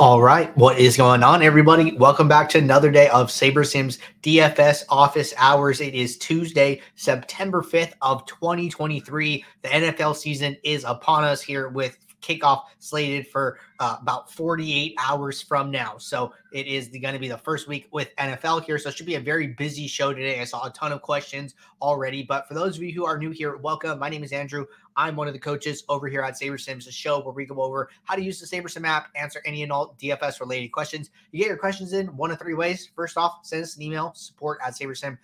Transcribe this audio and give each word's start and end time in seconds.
All 0.00 0.22
right, 0.22 0.56
what 0.56 0.78
is 0.78 0.96
going 0.96 1.22
on, 1.22 1.42
everybody? 1.42 1.94
Welcome 1.94 2.26
back 2.26 2.48
to 2.48 2.58
another 2.58 2.90
day 2.90 3.10
of 3.10 3.26
SaberSims 3.26 3.98
DFS 4.22 4.84
office 4.88 5.34
hours. 5.36 5.82
It 5.82 5.92
is 5.94 6.16
Tuesday, 6.16 6.80
September 6.94 7.60
5th 7.60 7.92
of 8.00 8.24
2023. 8.24 9.44
The 9.60 9.68
NFL 9.68 10.16
season 10.16 10.56
is 10.64 10.84
upon 10.84 11.24
us 11.24 11.42
here 11.42 11.68
with 11.68 11.98
kickoff 12.20 12.64
slated 12.78 13.26
for 13.26 13.58
uh, 13.78 13.96
about 14.00 14.30
48 14.32 14.94
hours 14.98 15.40
from 15.42 15.70
now. 15.70 15.96
So 15.98 16.32
it 16.52 16.66
is 16.66 16.88
going 16.88 17.14
to 17.14 17.20
be 17.20 17.28
the 17.28 17.38
first 17.38 17.68
week 17.68 17.88
with 17.90 18.14
NFL 18.16 18.64
here. 18.64 18.78
So 18.78 18.88
it 18.88 18.96
should 18.96 19.06
be 19.06 19.14
a 19.16 19.20
very 19.20 19.48
busy 19.48 19.86
show 19.86 20.12
today. 20.12 20.40
I 20.40 20.44
saw 20.44 20.66
a 20.66 20.70
ton 20.70 20.92
of 20.92 21.02
questions 21.02 21.54
already. 21.80 22.22
But 22.22 22.46
for 22.48 22.54
those 22.54 22.76
of 22.76 22.82
you 22.82 22.92
who 22.92 23.04
are 23.04 23.18
new 23.18 23.30
here, 23.30 23.56
welcome. 23.56 23.98
My 23.98 24.08
name 24.08 24.24
is 24.24 24.32
Andrew. 24.32 24.66
I'm 24.96 25.16
one 25.16 25.28
of 25.28 25.32
the 25.32 25.40
coaches 25.40 25.84
over 25.88 26.08
here 26.08 26.22
at 26.22 26.34
SaberSims, 26.34 26.86
a 26.88 26.92
show 26.92 27.20
where 27.20 27.32
we 27.32 27.46
go 27.46 27.62
over 27.62 27.88
how 28.04 28.16
to 28.16 28.22
use 28.22 28.40
the 28.40 28.46
SaberSim 28.46 28.86
app, 28.86 29.08
answer 29.14 29.40
any 29.44 29.62
and 29.62 29.72
all 29.72 29.96
DFS 30.00 30.40
related 30.40 30.72
questions. 30.72 31.10
You 31.32 31.38
get 31.38 31.48
your 31.48 31.56
questions 31.56 31.92
in 31.92 32.08
one 32.16 32.30
of 32.30 32.38
three 32.38 32.54
ways. 32.54 32.90
First 32.94 33.16
off, 33.16 33.38
send 33.42 33.62
us 33.62 33.76
an 33.76 33.82
email, 33.82 34.12
support 34.14 34.58
at 34.64 34.74
SaberSim 34.74 35.16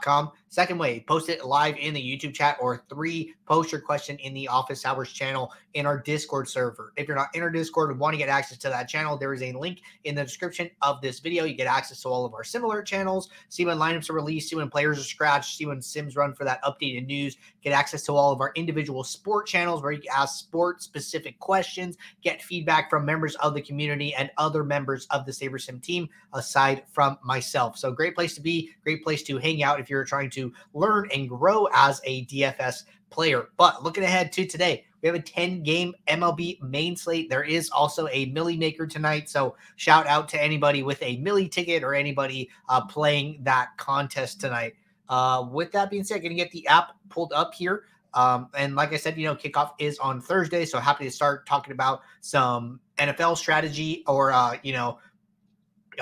com. 0.00 0.30
Second 0.50 0.78
way, 0.78 1.04
post 1.06 1.28
it 1.28 1.44
live 1.44 1.76
in 1.76 1.92
the 1.92 2.00
YouTube 2.00 2.32
chat, 2.32 2.56
or 2.58 2.82
three, 2.88 3.34
post 3.44 3.70
your 3.70 3.82
question 3.82 4.16
in 4.18 4.32
the 4.32 4.48
Office 4.48 4.86
Hours 4.86 5.12
channel 5.12 5.52
in 5.74 5.84
our 5.84 5.98
Discord 5.98 6.48
server. 6.48 6.94
If 6.96 7.06
you're 7.06 7.18
not 7.18 7.28
in 7.34 7.42
our 7.42 7.50
Discord 7.50 7.90
and 7.90 8.00
want 8.00 8.14
to 8.14 8.18
get 8.18 8.30
access 8.30 8.56
to 8.58 8.70
that 8.70 8.88
channel, 8.88 9.18
there 9.18 9.34
is 9.34 9.42
a 9.42 9.52
link 9.52 9.82
in 10.04 10.14
the 10.14 10.24
description 10.24 10.70
of 10.80 11.02
this 11.02 11.20
video. 11.20 11.44
You 11.44 11.52
get 11.52 11.66
access 11.66 12.00
to 12.02 12.08
all 12.08 12.24
of 12.24 12.32
our 12.32 12.44
similar 12.44 12.82
channels, 12.82 13.28
see 13.50 13.66
when 13.66 13.76
lineups 13.76 14.08
are 14.08 14.14
released, 14.14 14.48
see 14.48 14.56
when 14.56 14.70
players 14.70 14.98
are 14.98 15.04
scratched, 15.04 15.58
see 15.58 15.66
when 15.66 15.82
sims 15.82 16.16
run 16.16 16.32
for 16.32 16.44
that 16.44 16.64
updated 16.64 17.06
news, 17.06 17.36
get 17.62 17.74
access 17.74 18.02
to 18.04 18.16
all 18.16 18.32
of 18.32 18.40
our 18.40 18.52
individual 18.54 19.04
sport 19.04 19.46
channels 19.46 19.82
where 19.82 19.92
you 19.92 20.00
can 20.00 20.12
ask 20.16 20.38
sport 20.38 20.82
specific 20.82 21.38
questions, 21.40 21.98
get 22.22 22.42
feedback 22.42 22.88
from 22.88 23.04
members 23.04 23.34
of 23.36 23.52
the 23.52 23.60
community 23.60 24.14
and 24.14 24.30
other 24.38 24.64
members 24.64 25.06
of 25.10 25.26
the 25.26 25.32
SaberSim 25.32 25.82
team 25.82 26.08
aside 26.32 26.84
from 26.90 27.18
myself. 27.22 27.76
So 27.76 27.92
great 27.92 28.14
place 28.14 28.34
to 28.34 28.40
be, 28.40 28.70
great 28.82 29.04
place 29.04 29.22
to 29.24 29.36
hang 29.36 29.62
out 29.62 29.78
if 29.78 29.90
you're 29.90 30.04
trying 30.04 30.30
to 30.30 30.37
learn 30.74 31.08
and 31.14 31.28
grow 31.28 31.68
as 31.74 32.00
a 32.04 32.24
DFS 32.26 32.84
player. 33.10 33.48
But 33.56 33.82
looking 33.82 34.04
ahead 34.04 34.32
to 34.32 34.46
today, 34.46 34.84
we 35.02 35.06
have 35.06 35.16
a 35.16 35.22
10 35.22 35.62
game 35.62 35.94
MLB 36.08 36.60
main 36.62 36.96
slate. 36.96 37.30
There 37.30 37.44
is 37.44 37.70
also 37.70 38.08
a 38.08 38.26
Millie 38.26 38.56
Maker 38.56 38.86
tonight. 38.86 39.28
So 39.28 39.56
shout 39.76 40.06
out 40.06 40.28
to 40.30 40.42
anybody 40.42 40.82
with 40.82 41.02
a 41.02 41.18
Millie 41.18 41.48
ticket 41.48 41.82
or 41.82 41.94
anybody 41.94 42.50
uh, 42.68 42.84
playing 42.86 43.40
that 43.42 43.68
contest 43.76 44.40
tonight. 44.40 44.74
Uh, 45.08 45.46
with 45.50 45.72
that 45.72 45.90
being 45.90 46.04
said, 46.04 46.20
going 46.20 46.30
to 46.30 46.36
get 46.36 46.50
the 46.50 46.66
app 46.66 46.92
pulled 47.08 47.32
up 47.32 47.54
here. 47.54 47.84
Um, 48.14 48.48
and 48.56 48.74
like 48.74 48.92
I 48.92 48.96
said, 48.96 49.16
you 49.16 49.26
know, 49.26 49.34
kickoff 49.34 49.72
is 49.78 49.98
on 49.98 50.20
Thursday. 50.20 50.64
So 50.64 50.78
happy 50.80 51.04
to 51.04 51.10
start 51.10 51.46
talking 51.46 51.72
about 51.72 52.02
some 52.20 52.80
NFL 52.98 53.36
strategy 53.36 54.02
or, 54.06 54.32
uh, 54.32 54.56
you 54.62 54.72
know, 54.72 54.98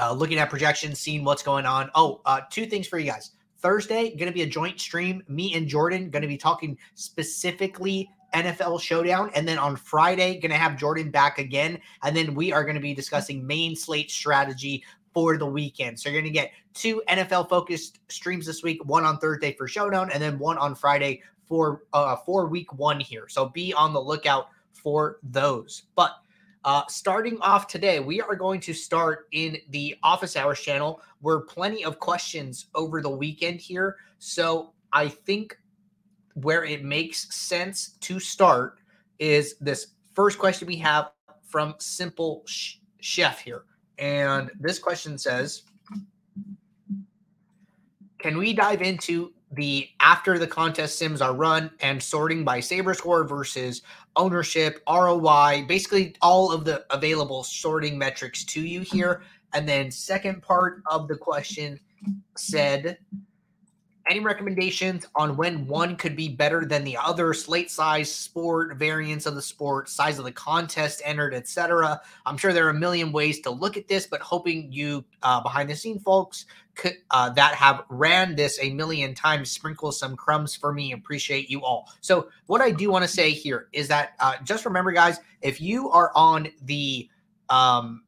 uh, 0.01 0.13
looking 0.13 0.39
at 0.39 0.51
projections, 0.51 0.99
seeing 0.99 1.25
what's 1.25 1.43
going 1.43 1.67
on. 1.67 1.91
Oh, 1.95 2.21
uh, 2.25 2.41
two 2.51 2.67
things 2.67 2.87
for 2.87 2.99
you 2.99 3.11
guys. 3.11 3.33
Thursday, 3.67 4.11
going 4.11 4.29
to 4.29 4.33
be 4.33 4.43
a 4.43 4.47
joint 4.47 4.79
stream. 4.79 5.25
Me 5.27 5.53
and 5.55 5.67
Jordan 5.67 6.09
going 6.09 6.23
to 6.23 6.29
be 6.29 6.37
talking 6.37 6.79
specifically 6.95 8.09
NFL 8.33 8.81
Showdown. 8.81 9.29
And 9.35 9.47
then 9.47 9.59
on 9.59 9.75
Friday, 9.75 10.39
going 10.39 10.53
to 10.53 10.57
have 10.57 10.77
Jordan 10.77 11.11
back 11.11 11.39
again. 11.39 11.81
And 12.05 12.17
then 12.17 12.37
we 12.37 12.53
are 12.53 12.63
going 12.63 12.77
to 12.77 12.81
be 12.81 12.95
discussing 12.95 13.45
main 13.45 13.75
slate 13.75 14.09
strategy 14.09 14.85
for 15.13 15.37
the 15.37 15.47
weekend. 15.47 15.99
So 15.99 16.09
you're 16.09 16.21
going 16.21 16.33
to 16.33 16.39
get 16.39 16.53
two 16.75 17.03
NFL 17.09 17.49
focused 17.49 17.99
streams 18.09 18.47
this 18.47 18.63
week, 18.63 18.85
one 18.85 19.03
on 19.03 19.19
Thursday 19.19 19.53
for 19.55 19.67
Showdown, 19.67 20.13
and 20.13 20.23
then 20.23 20.39
one 20.39 20.59
on 20.59 20.77
Friday 20.77 21.23
for 21.49 21.83
uh, 21.93 22.15
for 22.15 22.47
week 22.47 22.73
one 22.73 23.01
here. 23.01 23.27
So 23.29 23.49
be 23.49 23.75
on 23.75 23.93
the 23.93 24.01
lookout 24.01 24.51
for 24.71 25.19
those. 25.25 25.83
But 25.97 26.13
uh, 26.67 26.83
starting 26.89 27.39
off 27.43 27.69
today, 27.69 28.01
we 28.01 28.21
are 28.21 28.35
going 28.35 28.59
to 28.59 28.75
start 28.75 29.29
in 29.31 29.57
the 29.71 29.95
office 30.03 30.35
hours 30.37 30.61
channel. 30.61 31.01
Where 31.21 31.41
plenty 31.41 31.85
of 31.85 32.01
questions 32.01 32.67
over 32.75 33.01
the 33.01 33.09
weekend 33.09 33.61
here. 33.61 33.97
So 34.19 34.73
I 34.93 35.09
think 35.09 35.57
where 36.35 36.65
it 36.65 36.85
makes 36.85 37.35
sense 37.35 37.91
to 38.01 38.19
start 38.19 38.81
is 39.21 39.55
this 39.61 39.95
first 40.15 40.39
question 40.41 40.67
we 40.67 40.77
have 40.79 41.13
from 41.49 41.77
Simple 41.79 42.45
Chef 43.01 43.41
here. 43.41 43.63
And 43.99 44.51
this 44.59 44.81
question 44.81 45.19
says 45.19 45.63
Can 48.19 48.37
we 48.37 48.53
dive 48.53 48.83
into 48.83 49.33
the 49.53 49.89
after 50.01 50.39
the 50.39 50.47
contest 50.47 50.99
sims 50.99 51.21
are 51.21 51.35
run 51.35 51.71
and 51.81 52.03
sorting 52.03 52.45
by 52.45 52.59
saber 52.59 52.95
score 52.95 53.25
versus 53.25 53.83
ownership 54.17 54.83
roi 54.89 55.65
basically 55.69 56.15
all 56.21 56.51
of 56.51 56.65
the 56.65 56.85
available 56.91 57.45
sorting 57.45 57.97
metrics 57.97 58.45
to 58.45 58.61
you 58.61 58.81
here. 58.81 59.23
And 59.55 59.69
then 59.69 59.91
second 59.91 60.43
part 60.43 60.83
of 60.87 61.09
the 61.09 61.17
question 61.17 61.79
said 62.37 62.99
any 64.09 64.21
recommendations 64.21 65.07
on 65.15 65.37
when 65.37 65.67
one 65.67 65.97
could 65.97 66.17
be 66.17 66.29
better 66.29 66.65
than 66.65 66.85
the 66.85 66.97
other? 66.97 67.35
Slate 67.35 67.71
size 67.71 68.13
sport 68.15 68.77
variants 68.77 69.27
of 69.27 69.35
the 69.35 69.43
sport 69.43 69.89
size 69.89 70.19
of 70.19 70.25
the 70.25 70.33
contest 70.33 71.01
entered 71.05 71.35
etc 71.35 72.01
i'm 72.25 72.37
sure 72.37 72.53
there 72.53 72.67
are 72.67 72.71
a 72.71 72.75
million 72.75 73.13
ways 73.13 73.41
to 73.41 73.51
look 73.51 73.77
at 73.77 73.89
this 73.89 74.07
but 74.07 74.21
hoping 74.21 74.73
you 74.73 75.05
uh, 75.23 75.41
behind 75.41 75.69
the 75.69 75.77
scene 75.77 75.99
folks 75.99 76.47
could, 76.75 76.95
uh, 77.11 77.31
that 77.31 77.55
have 77.55 77.85
ran 77.89 78.35
this 78.35 78.59
a 78.61 78.71
million 78.75 79.15
times 79.15 79.51
sprinkle 79.51 79.93
some 79.93 80.17
crumbs 80.17 80.55
for 80.55 80.73
me 80.73 80.93
appreciate 80.93 81.49
you 81.49 81.63
all. 81.63 81.91
So 82.01 82.29
what 82.47 82.61
i 82.61 82.71
do 82.71 82.91
want 82.91 83.05
to 83.05 83.09
say 83.09 83.31
here 83.31 83.69
is 83.73 83.89
that 83.89 84.15
uh, 84.21 84.35
just 84.45 84.65
remember 84.65 84.93
guys 84.93 85.19
if 85.43 85.61
you 85.61 85.91
are 85.91 86.13
on 86.15 86.49
the 86.63 87.09
um, 87.49 88.03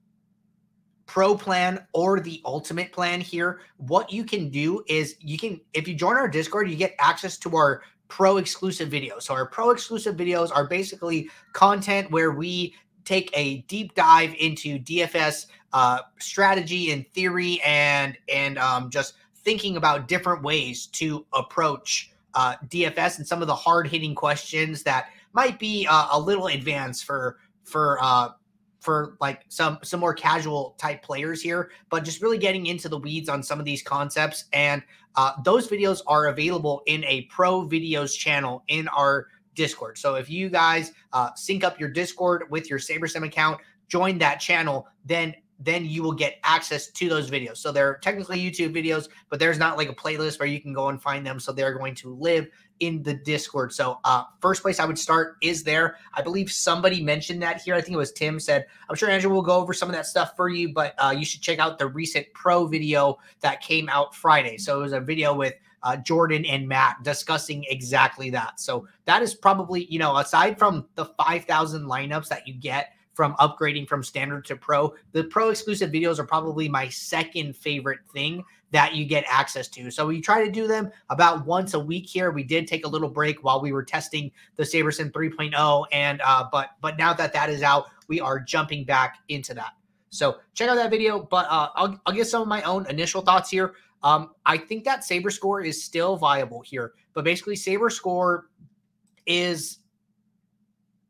pro 1.09 1.35
plan 1.35 1.85
or 1.95 2.21
the 2.21 2.41
ultimate 2.45 2.93
plan 2.93 3.21
here, 3.21 3.63
what 3.79 4.13
you 4.13 4.23
can 4.23 4.51
do 4.51 4.85
is 4.87 5.17
you 5.19 5.39
can, 5.39 5.61
if 5.73 5.89
you 5.89 5.95
join 5.95 6.17
our 6.17 6.29
Discord, 6.29 6.71
you 6.71 6.77
get 6.77 6.95
access 7.01 7.37
to 7.39 7.57
our 7.57 7.83
pro 8.07 8.37
exclusive 8.37 8.91
videos. 8.91 9.23
So 9.23 9.35
our 9.35 9.47
pro 9.47 9.71
exclusive 9.71 10.17
videos 10.17 10.55
are 10.55 10.67
basically 10.67 11.29
content 11.55 12.11
where 12.11 12.31
we 12.31 12.75
take 13.05 13.31
a 13.33 13.63
deep 13.63 13.95
dive 13.95 14.35
into 14.39 14.79
DFS 14.79 15.47
uh, 15.73 16.01
strategy 16.19 16.93
and 16.93 17.09
theory 17.13 17.61
and 17.65 18.17
and 18.33 18.59
um, 18.59 18.91
just 18.91 19.15
thinking 19.37 19.79
about 19.79 20.09
different 20.09 20.43
ways 20.43 20.87
to 20.89 21.25
approach 21.33 22.11
uh, 22.35 22.55
DFS 22.67 23.19
and 23.19 23.27
some 23.27 23.41
of 23.41 23.49
the 23.49 23.55
hard 23.55 23.89
hitting 23.89 24.15
questions 24.15 24.83
that 24.83 25.09
might 25.33 25.59
be 25.59 25.87
uh, 25.91 26.09
a 26.13 26.21
little 26.21 26.49
advanced 26.49 27.05
for 27.05 27.39
for 27.65 27.99
uh, 28.03 28.29
for 28.81 29.17
like 29.21 29.45
some 29.49 29.79
some 29.83 30.01
more 30.01 30.15
casual 30.15 30.75
type 30.79 31.03
players 31.03 31.43
here, 31.43 31.71
but 31.91 32.05
just 32.05 32.23
really 32.23 32.39
getting 32.39 32.67
into 32.67 32.89
the 32.89 32.99
weeds 32.99 33.29
on 33.29 33.43
some 33.43 33.59
of 33.59 33.65
these 33.65 33.83
concepts. 33.83 34.45
And 34.53 34.83
uh, 35.17 35.33
those 35.45 35.69
videos 35.69 36.01
are 36.07 36.27
available 36.27 36.83
in 36.87 37.05
a 37.05 37.23
pro 37.23 37.63
videos 37.63 38.17
channel 38.17 38.63
in 38.69 38.89
our 38.89 39.27
Discord. 39.55 39.99
So 39.99 40.15
if 40.15 40.31
you 40.31 40.49
guys 40.49 40.93
uh, 41.13 41.31
sync 41.35 41.65
up 41.65 41.81
your 41.81 41.89
Discord 41.89 42.45
with 42.51 42.71
your 42.71 42.79
SaberSim 42.79 43.27
account, 43.27 43.61
join 43.89 44.19
that 44.19 44.37
channel, 44.37 44.87
then 45.05 45.35
then 45.59 45.85
you 45.85 46.05
will 46.05 46.13
get 46.13 46.37
access 46.45 46.89
to 46.89 47.09
those 47.09 47.29
videos. 47.29 47.57
So 47.57 47.73
they're 47.73 47.97
technically 47.97 48.39
YouTube 48.39 48.73
videos, 48.73 49.09
but 49.29 49.41
there's 49.41 49.59
not 49.59 49.77
like 49.77 49.89
a 49.89 49.95
playlist 49.95 50.39
where 50.39 50.47
you 50.47 50.61
can 50.61 50.73
go 50.73 50.89
and 50.89 51.03
find 51.03 51.27
them. 51.27 51.41
So 51.41 51.51
they're 51.51 51.75
going 51.77 51.97
to 51.97 52.15
live 52.15 52.47
in 52.81 53.03
the 53.03 53.15
Discord. 53.15 53.73
So, 53.73 53.99
uh, 54.05 54.25
first 54.41 54.63
place 54.63 54.81
I 54.81 54.85
would 54.85 54.99
start 54.99 55.37
is 55.43 55.63
there. 55.63 55.97
I 56.15 56.23
believe 56.23 56.51
somebody 56.51 57.03
mentioned 57.03 57.43
that 57.43 57.61
here. 57.61 57.75
I 57.75 57.81
think 57.81 57.95
it 57.95 57.99
was 57.99 58.13
Tim 58.13 58.39
said, 58.41 58.67
I'm 58.89 58.97
sure 58.97 59.09
Andrew 59.09 59.31
will 59.31 59.43
go 59.43 59.57
over 59.57 59.73
some 59.73 59.89
of 59.89 59.95
that 59.95 60.07
stuff 60.07 60.37
for 60.37 60.49
you, 60.49 60.73
but 60.73 60.95
uh, 60.99 61.15
you 61.17 61.25
should 61.25 61.43
check 61.43 61.59
out 61.59 61.79
the 61.79 61.87
recent 61.87 62.27
pro 62.35 62.67
video 62.67 63.19
that 63.41 63.61
came 63.61 63.89
out 63.89 64.15
Friday. 64.15 64.59
So, 64.59 64.79
it 64.79 64.83
was 64.83 64.93
a 64.93 65.01
video 65.01 65.35
with 65.35 65.55
uh, 65.83 65.97
Jordan 65.97 66.45
and 66.45 66.69
Matt 66.69 67.03
discussing 67.03 67.65
exactly 67.69 68.31
that. 68.31 68.61
So, 68.61 68.87
that 69.05 69.23
is 69.23 69.35
probably, 69.35 69.85
you 69.87 69.99
know, 69.99 70.17
aside 70.17 70.59
from 70.59 70.87
the 70.95 71.07
5,000 71.07 71.85
lineups 71.85 72.29
that 72.29 72.47
you 72.47 72.55
get 72.55 72.93
from 73.19 73.35
upgrading 73.41 73.89
from 73.89 74.01
standard 74.01 74.45
to 74.45 74.55
pro, 74.55 74.95
the 75.11 75.25
pro 75.25 75.49
exclusive 75.49 75.91
videos 75.91 76.21
are 76.21 76.25
probably 76.25 76.69
my 76.69 76.89
second 76.89 77.57
favorite 77.57 77.99
thing 78.13 78.45
that 78.71 78.95
you 78.95 79.05
get 79.05 79.25
access 79.29 79.69
to. 79.69 79.91
So 79.91 80.07
we 80.07 80.21
try 80.21 80.45
to 80.45 80.51
do 80.51 80.67
them 80.67 80.91
about 81.11 81.47
once 81.47 81.75
a 81.75 81.81
week 81.81 82.07
here. 82.07 82.31
We 82.31 82.43
did 82.43 82.67
take 82.67 82.85
a 82.85 82.89
little 82.89 83.09
break 83.09 83.43
while 83.43 83.61
we 83.61 83.73
were 83.73 83.83
testing 83.83 84.31
the 84.57 84.63
SaberSim 84.63 85.11
3.0 85.11 85.87
and 85.93 86.21
uh 86.25 86.45
but 86.51 86.71
but 86.81 86.99
now 86.99 87.13
that 87.15 87.33
that 87.33 87.51
is 87.51 87.63
out, 87.63 87.87
we 88.09 88.21
are 88.21 88.39
jumping 88.39 88.85
back 88.85 89.19
into 89.29 89.55
that. 89.55 89.73
So 90.11 90.39
check 90.55 90.69
out 90.69 90.77
that 90.77 90.91
video, 90.91 91.21
but 91.21 91.47
uh 91.49 91.69
I'll 91.75 92.01
I'll 92.07 92.15
give 92.15 92.27
some 92.27 92.43
of 92.43 92.49
my 92.49 92.63
own 92.63 92.87
initial 92.89 93.23
thoughts 93.23 93.51
here. 93.51 93.75
Um 94.03 94.33
I 94.45 94.59
think 94.59 94.85
that 94.85 95.05
Saber 95.05 95.31
score 95.31 95.63
is 95.63 95.83
still 95.83 96.17
viable 96.17 96.61
here, 96.61 96.93
but 97.15 97.25
basically 97.25 97.57
Saber 97.57 97.91
score 97.91 98.49
is 99.27 99.79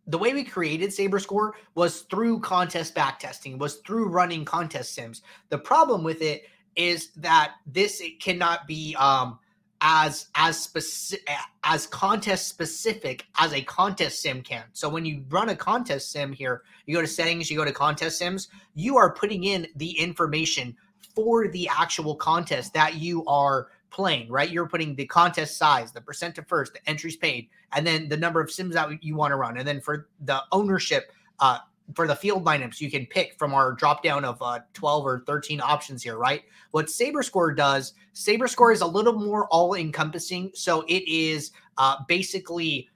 the 0.08 0.18
way 0.18 0.32
we 0.32 0.42
created 0.42 0.92
Saber 0.92 1.18
Score 1.18 1.54
was 1.74 2.00
through 2.02 2.40
contest 2.40 2.94
backtesting, 2.94 3.58
was 3.58 3.76
through 3.86 4.08
running 4.08 4.42
contest 4.42 4.94
sims. 4.94 5.20
The 5.50 5.58
problem 5.58 6.02
with 6.02 6.22
it 6.22 6.44
is 6.78 7.08
that 7.16 7.56
this 7.66 8.00
it 8.00 8.20
cannot 8.20 8.66
be 8.66 8.96
um 8.98 9.38
as 9.80 10.28
as 10.34 10.58
specific 10.58 11.28
as 11.64 11.86
contest 11.86 12.48
specific 12.48 13.26
as 13.38 13.52
a 13.52 13.62
contest 13.62 14.22
sim 14.22 14.40
can. 14.42 14.64
So 14.72 14.88
when 14.88 15.04
you 15.04 15.24
run 15.28 15.50
a 15.50 15.56
contest 15.56 16.10
sim 16.10 16.32
here, 16.32 16.62
you 16.86 16.94
go 16.94 17.02
to 17.02 17.06
settings, 17.06 17.50
you 17.50 17.58
go 17.58 17.64
to 17.64 17.72
contest 17.72 18.18
sims, 18.18 18.48
you 18.74 18.96
are 18.96 19.12
putting 19.12 19.44
in 19.44 19.66
the 19.76 19.90
information 19.98 20.76
for 21.14 21.48
the 21.48 21.68
actual 21.68 22.14
contest 22.14 22.72
that 22.74 22.94
you 22.94 23.24
are 23.26 23.68
playing, 23.90 24.30
right? 24.30 24.50
You're 24.50 24.68
putting 24.68 24.94
the 24.94 25.06
contest 25.06 25.56
size, 25.56 25.92
the 25.92 26.00
percent 26.00 26.34
to 26.36 26.42
first, 26.42 26.74
the 26.74 26.88
entries 26.88 27.16
paid, 27.16 27.48
and 27.72 27.86
then 27.86 28.08
the 28.08 28.16
number 28.16 28.40
of 28.40 28.50
sims 28.50 28.74
that 28.74 29.02
you 29.02 29.16
want 29.16 29.32
to 29.32 29.36
run. 29.36 29.58
And 29.58 29.66
then 29.66 29.80
for 29.80 30.08
the 30.20 30.42
ownership, 30.52 31.12
uh, 31.40 31.58
for 31.94 32.06
the 32.06 32.14
field 32.14 32.44
lineups, 32.44 32.80
you 32.80 32.90
can 32.90 33.06
pick 33.06 33.34
from 33.38 33.54
our 33.54 33.72
drop 33.72 34.02
down 34.02 34.24
of 34.24 34.40
uh, 34.42 34.60
12 34.74 35.06
or 35.06 35.20
13 35.26 35.60
options 35.60 36.02
here, 36.02 36.16
right? 36.16 36.42
What 36.70 36.90
Saber 36.90 37.22
Score 37.22 37.52
does, 37.52 37.94
Saber 38.12 38.48
Score 38.48 38.72
is 38.72 38.80
a 38.80 38.86
little 38.86 39.14
more 39.14 39.46
all 39.48 39.74
encompassing. 39.74 40.50
So 40.54 40.82
it 40.88 41.08
is 41.08 41.52
uh, 41.78 41.96
basically 42.06 42.88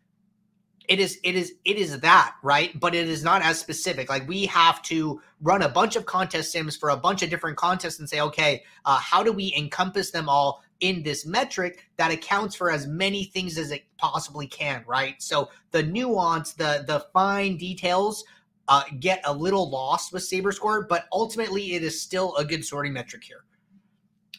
it 0.89 1.01
is 1.01 1.19
it 1.23 1.35
is 1.35 1.55
it 1.65 1.77
is 1.77 2.01
that 2.01 2.35
right 2.43 2.79
but 2.81 2.95
it 2.95 3.09
is 3.09 3.23
not 3.23 3.43
as 3.43 3.59
specific 3.59 4.09
like 4.11 4.27
we 4.29 4.47
have 4.47 4.83
to 4.83 5.21
run 5.41 5.63
a 5.63 5.69
bunch 5.69 5.97
of 5.97 6.07
contest 6.07 6.53
sims 6.53 6.77
for 6.77 6.91
a 6.91 6.97
bunch 6.97 7.23
of 7.23 7.31
different 7.31 7.57
contests 7.57 7.99
and 7.99 8.09
say 8.09 8.21
okay 8.21 8.63
uh, 8.85 8.99
how 8.99 9.23
do 9.23 9.33
we 9.33 9.55
encompass 9.57 10.11
them 10.11 10.29
all 10.29 10.63
in 10.81 11.03
this 11.03 11.25
metric 11.25 11.89
that 11.97 12.11
accounts 12.11 12.57
for 12.57 12.71
as 12.71 12.87
many 12.87 13.25
things 13.25 13.59
as 13.59 13.71
it 13.71 13.85
possibly 13.97 14.47
can 14.47 14.85
right 14.87 15.23
so 15.23 15.49
the 15.71 15.83
nuance 15.83 16.53
the 16.53 16.85
the 16.87 17.07
fine 17.13 17.57
details 17.57 18.25
uh, 18.73 18.85
get 19.01 19.21
a 19.27 19.33
little 19.33 19.69
lost 19.69 20.15
with 20.15 20.23
Saber 20.23 20.51
Score, 20.51 20.87
but 20.89 21.05
ultimately 21.13 21.75
it 21.75 21.83
is 21.83 22.01
still 22.01 22.35
a 22.37 22.45
good 22.45 22.65
sorting 22.65 22.95
metric 22.95 23.23
here. 23.23 23.45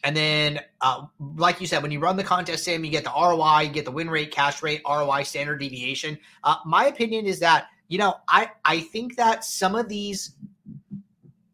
And 0.02 0.16
then, 0.16 0.58
uh, 0.80 1.06
like 1.36 1.60
you 1.60 1.68
said, 1.68 1.84
when 1.84 1.92
you 1.92 2.00
run 2.00 2.16
the 2.16 2.24
contest 2.24 2.64
sim, 2.64 2.84
you 2.84 2.90
get 2.90 3.04
the 3.04 3.12
ROI, 3.12 3.60
you 3.60 3.68
get 3.68 3.84
the 3.84 3.92
win 3.92 4.10
rate, 4.10 4.32
cash 4.32 4.60
rate, 4.60 4.82
ROI, 4.84 5.22
standard 5.22 5.60
deviation. 5.60 6.18
Uh, 6.42 6.56
my 6.66 6.86
opinion 6.86 7.26
is 7.26 7.38
that 7.38 7.68
you 7.86 7.96
know 7.96 8.16
I 8.28 8.50
I 8.64 8.80
think 8.80 9.14
that 9.14 9.44
some 9.44 9.76
of 9.76 9.88
these 9.88 10.34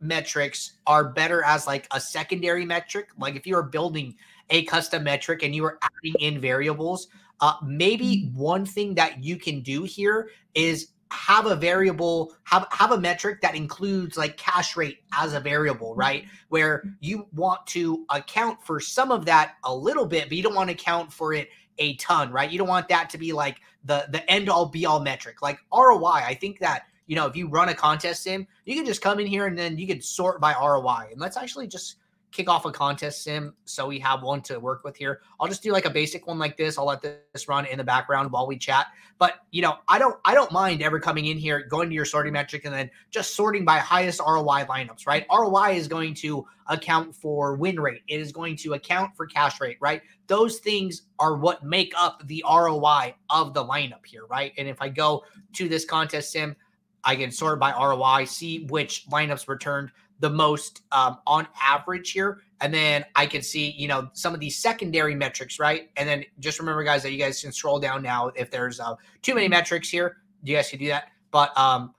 metrics 0.00 0.78
are 0.86 1.04
better 1.04 1.44
as 1.44 1.66
like 1.66 1.86
a 1.90 2.00
secondary 2.00 2.64
metric. 2.64 3.08
Like 3.18 3.36
if 3.36 3.46
you 3.46 3.56
are 3.56 3.62
building 3.62 4.14
a 4.48 4.64
custom 4.64 5.04
metric 5.04 5.42
and 5.42 5.54
you 5.54 5.66
are 5.66 5.78
adding 5.82 6.14
in 6.18 6.40
variables, 6.40 7.08
uh, 7.42 7.56
maybe 7.62 8.30
one 8.34 8.64
thing 8.64 8.94
that 8.94 9.22
you 9.22 9.36
can 9.36 9.60
do 9.60 9.82
here 9.82 10.30
is 10.54 10.92
have 11.12 11.46
a 11.46 11.56
variable 11.56 12.34
have 12.44 12.66
have 12.70 12.92
a 12.92 13.00
metric 13.00 13.40
that 13.40 13.54
includes 13.54 14.16
like 14.16 14.36
cash 14.36 14.76
rate 14.76 14.98
as 15.12 15.34
a 15.34 15.40
variable 15.40 15.90
mm-hmm. 15.90 16.00
right? 16.00 16.24
Where 16.48 16.84
you 17.00 17.26
want 17.34 17.66
to 17.68 18.04
account 18.10 18.62
for 18.62 18.80
some 18.80 19.10
of 19.10 19.24
that 19.26 19.54
a 19.64 19.74
little 19.74 20.06
bit 20.06 20.28
but 20.28 20.36
you 20.36 20.42
don't 20.42 20.54
want 20.54 20.68
to 20.68 20.74
account 20.74 21.12
for 21.12 21.32
it 21.32 21.48
a 21.78 21.96
ton 21.96 22.30
right? 22.30 22.50
You 22.50 22.58
don't 22.58 22.68
want 22.68 22.88
that 22.88 23.10
to 23.10 23.18
be 23.18 23.32
like 23.32 23.58
the 23.84 24.06
the 24.10 24.28
end 24.30 24.48
all 24.48 24.66
be 24.66 24.86
all 24.86 25.00
metric. 25.00 25.42
Like 25.42 25.58
roi 25.72 26.22
i 26.24 26.34
think 26.34 26.58
that 26.60 26.84
you 27.06 27.16
know 27.16 27.26
if 27.26 27.34
you 27.34 27.48
run 27.48 27.68
a 27.68 27.74
contest 27.74 28.22
sim 28.22 28.46
you 28.64 28.76
can 28.76 28.86
just 28.86 29.02
come 29.02 29.18
in 29.18 29.26
here 29.26 29.46
and 29.46 29.58
then 29.58 29.76
you 29.78 29.86
can 29.86 30.00
sort 30.00 30.40
by 30.40 30.54
roi 30.54 31.08
and 31.10 31.20
let's 31.20 31.36
actually 31.36 31.66
just 31.66 31.96
kick 32.32 32.48
off 32.48 32.64
a 32.64 32.70
contest 32.70 33.22
sim 33.24 33.54
so 33.64 33.86
we 33.86 33.98
have 33.98 34.22
one 34.22 34.40
to 34.42 34.58
work 34.58 34.84
with 34.84 34.96
here. 34.96 35.20
I'll 35.38 35.48
just 35.48 35.62
do 35.62 35.72
like 35.72 35.84
a 35.84 35.90
basic 35.90 36.26
one 36.26 36.38
like 36.38 36.56
this. 36.56 36.78
I'll 36.78 36.86
let 36.86 37.02
this 37.02 37.48
run 37.48 37.66
in 37.66 37.78
the 37.78 37.84
background 37.84 38.30
while 38.30 38.46
we 38.46 38.56
chat. 38.56 38.86
But 39.18 39.40
you 39.50 39.62
know, 39.62 39.76
I 39.88 39.98
don't 39.98 40.18
I 40.24 40.34
don't 40.34 40.52
mind 40.52 40.82
ever 40.82 41.00
coming 41.00 41.26
in 41.26 41.38
here, 41.38 41.66
going 41.68 41.88
to 41.88 41.94
your 41.94 42.04
sorting 42.04 42.32
metric 42.32 42.64
and 42.64 42.74
then 42.74 42.90
just 43.10 43.34
sorting 43.34 43.64
by 43.64 43.78
highest 43.78 44.20
ROI 44.20 44.64
lineups, 44.64 45.06
right? 45.06 45.26
ROI 45.30 45.72
is 45.72 45.88
going 45.88 46.14
to 46.14 46.46
account 46.68 47.14
for 47.14 47.56
win 47.56 47.78
rate. 47.80 48.02
It 48.08 48.20
is 48.20 48.32
going 48.32 48.56
to 48.58 48.74
account 48.74 49.16
for 49.16 49.26
cash 49.26 49.60
rate, 49.60 49.78
right? 49.80 50.02
Those 50.26 50.58
things 50.58 51.02
are 51.18 51.36
what 51.36 51.64
make 51.64 51.92
up 51.96 52.26
the 52.26 52.44
ROI 52.48 53.14
of 53.28 53.54
the 53.54 53.64
lineup 53.64 54.06
here, 54.06 54.26
right? 54.26 54.52
And 54.56 54.68
if 54.68 54.80
I 54.80 54.88
go 54.88 55.24
to 55.54 55.68
this 55.68 55.84
contest 55.84 56.32
sim, 56.32 56.54
I 57.02 57.16
can 57.16 57.30
sort 57.30 57.58
by 57.58 57.72
ROI, 57.72 58.26
see 58.26 58.66
which 58.66 59.06
lineups 59.08 59.48
returned 59.48 59.90
the 60.20 60.30
most 60.30 60.82
um, 60.92 61.18
on 61.26 61.48
average 61.60 62.12
here. 62.12 62.42
And 62.60 62.72
then 62.72 63.04
I 63.16 63.26
can 63.26 63.42
see, 63.42 63.70
you 63.70 63.88
know, 63.88 64.10
some 64.12 64.34
of 64.34 64.40
these 64.40 64.58
secondary 64.58 65.14
metrics, 65.14 65.58
right? 65.58 65.90
And 65.96 66.08
then 66.08 66.24
just 66.38 66.58
remember, 66.58 66.84
guys, 66.84 67.02
that 67.02 67.12
you 67.12 67.18
guys 67.18 67.40
can 67.40 67.52
scroll 67.52 67.80
down 67.80 68.02
now 68.02 68.28
if 68.36 68.50
there's 68.50 68.80
uh, 68.80 68.94
too 69.22 69.34
many 69.34 69.48
metrics 69.48 69.88
here. 69.88 70.18
You 70.44 70.56
guys 70.56 70.68
can 70.68 70.78
do 70.78 70.88
that. 70.88 71.08
But 71.30 71.56
um, 71.56 71.94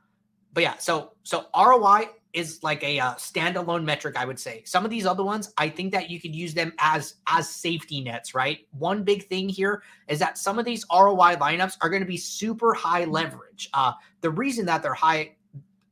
but 0.54 0.64
yeah, 0.64 0.78
so 0.78 1.14
so 1.24 1.48
ROI 1.56 2.10
is 2.34 2.64
like 2.64 2.84
a 2.84 3.00
uh, 3.00 3.14
standalone 3.16 3.84
metric, 3.84 4.16
I 4.18 4.26
would 4.26 4.40
say. 4.40 4.64
Some 4.66 4.86
of 4.86 4.92
these 4.92 5.06
other 5.06 5.24
ones, 5.24 5.54
I 5.58 5.68
think 5.70 5.92
that 5.92 6.10
you 6.10 6.20
could 6.20 6.36
use 6.36 6.54
them 6.54 6.74
as 6.80 7.16
as 7.28 7.50
safety 7.50 8.02
nets, 8.02 8.36
right? 8.36 8.60
One 8.78 9.04
big 9.04 9.28
thing 9.28 9.50
here 9.50 9.84
is 10.08 10.20
that 10.20 10.38
some 10.38 10.60
of 10.60 10.66
these 10.66 10.86
ROI 10.92 11.36
lineups 11.38 11.78
are 11.82 11.90
going 11.90 12.02
to 12.02 12.08
be 12.08 12.18
super 12.18 12.74
high 12.74 13.06
leverage. 13.06 13.70
Uh, 13.74 13.94
the 14.22 14.30
reason 14.30 14.66
that 14.68 14.84
they're 14.84 14.94
high 14.94 15.36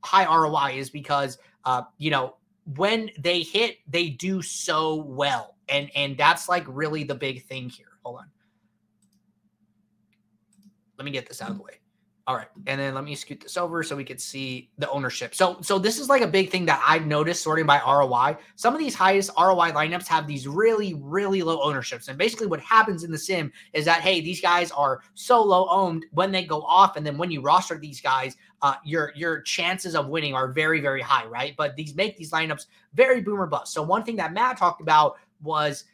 high 0.04 0.26
ROI 0.26 0.78
is 0.78 0.90
because 0.90 1.38
uh, 1.66 1.84
you 1.98 2.12
know, 2.12 2.36
when 2.76 3.10
they 3.18 3.42
hit, 3.42 3.78
they 3.88 4.10
do 4.10 4.42
so 4.42 4.96
well. 4.96 5.56
And 5.68 5.90
and 5.96 6.18
that's 6.18 6.50
like 6.50 6.66
really 6.68 7.04
the 7.04 7.16
big 7.16 7.46
thing 7.46 7.70
here. 7.70 7.88
Hold 8.04 8.20
on. 8.20 8.26
Let 10.98 11.06
me 11.06 11.12
get 11.12 11.28
this 11.28 11.42
out 11.42 11.52
of 11.52 11.58
the 11.58 11.64
way. 11.64 11.79
All 12.30 12.36
right. 12.36 12.48
And 12.68 12.80
then 12.80 12.94
let 12.94 13.04
me 13.04 13.16
scoot 13.16 13.42
this 13.42 13.58
over 13.58 13.82
so 13.82 13.96
we 13.96 14.04
could 14.04 14.22
see 14.22 14.70
the 14.78 14.88
ownership. 14.92 15.34
So 15.34 15.58
so 15.62 15.80
this 15.80 15.98
is 15.98 16.10
like 16.10 16.22
a 16.22 16.28
big 16.28 16.52
thing 16.52 16.64
that 16.68 16.80
I've 16.88 17.08
noticed 17.08 17.42
sorting 17.42 17.66
by 17.66 17.82
ROI. 17.84 18.38
Some 18.56 18.76
of 18.76 18.80
these 18.80 18.94
highest 18.94 19.32
ROI 19.36 19.72
lineups 19.72 20.06
have 20.10 20.28
these 20.28 20.48
really 20.48 20.94
really 20.94 21.42
low 21.42 21.60
ownerships. 21.64 22.08
And 22.08 22.20
basically 22.20 22.46
what 22.46 22.60
happens 22.60 23.04
in 23.04 23.10
the 23.10 23.18
sim 23.18 23.52
is 23.74 23.84
that 23.86 24.02
hey, 24.02 24.22
these 24.22 24.42
guys 24.42 24.70
are 24.70 25.02
so 25.16 25.42
low 25.42 25.68
owned 25.70 26.06
when 26.12 26.32
they 26.32 26.46
go 26.46 26.62
off 26.62 26.98
and 26.98 27.04
then 27.04 27.18
when 27.18 27.32
you 27.32 27.42
roster 27.42 27.80
these 27.80 28.00
guys, 28.00 28.38
uh, 28.62 28.76
your 28.86 29.12
your 29.16 29.42
chances 29.42 29.96
of 29.96 30.10
winning 30.10 30.36
are 30.36 30.52
very 30.52 30.82
very 30.82 31.02
high, 31.02 31.26
right? 31.26 31.56
But 31.58 31.76
these 31.76 31.96
make 31.96 32.16
these 32.16 32.30
lineups 32.30 32.68
very 32.94 33.22
boomer 33.22 33.48
bust. 33.48 33.74
So 33.74 33.82
one 33.82 34.04
thing 34.04 34.18
that 34.18 34.34
Matt 34.34 34.56
talked 34.56 34.82
about 34.82 35.16
was 35.42 35.86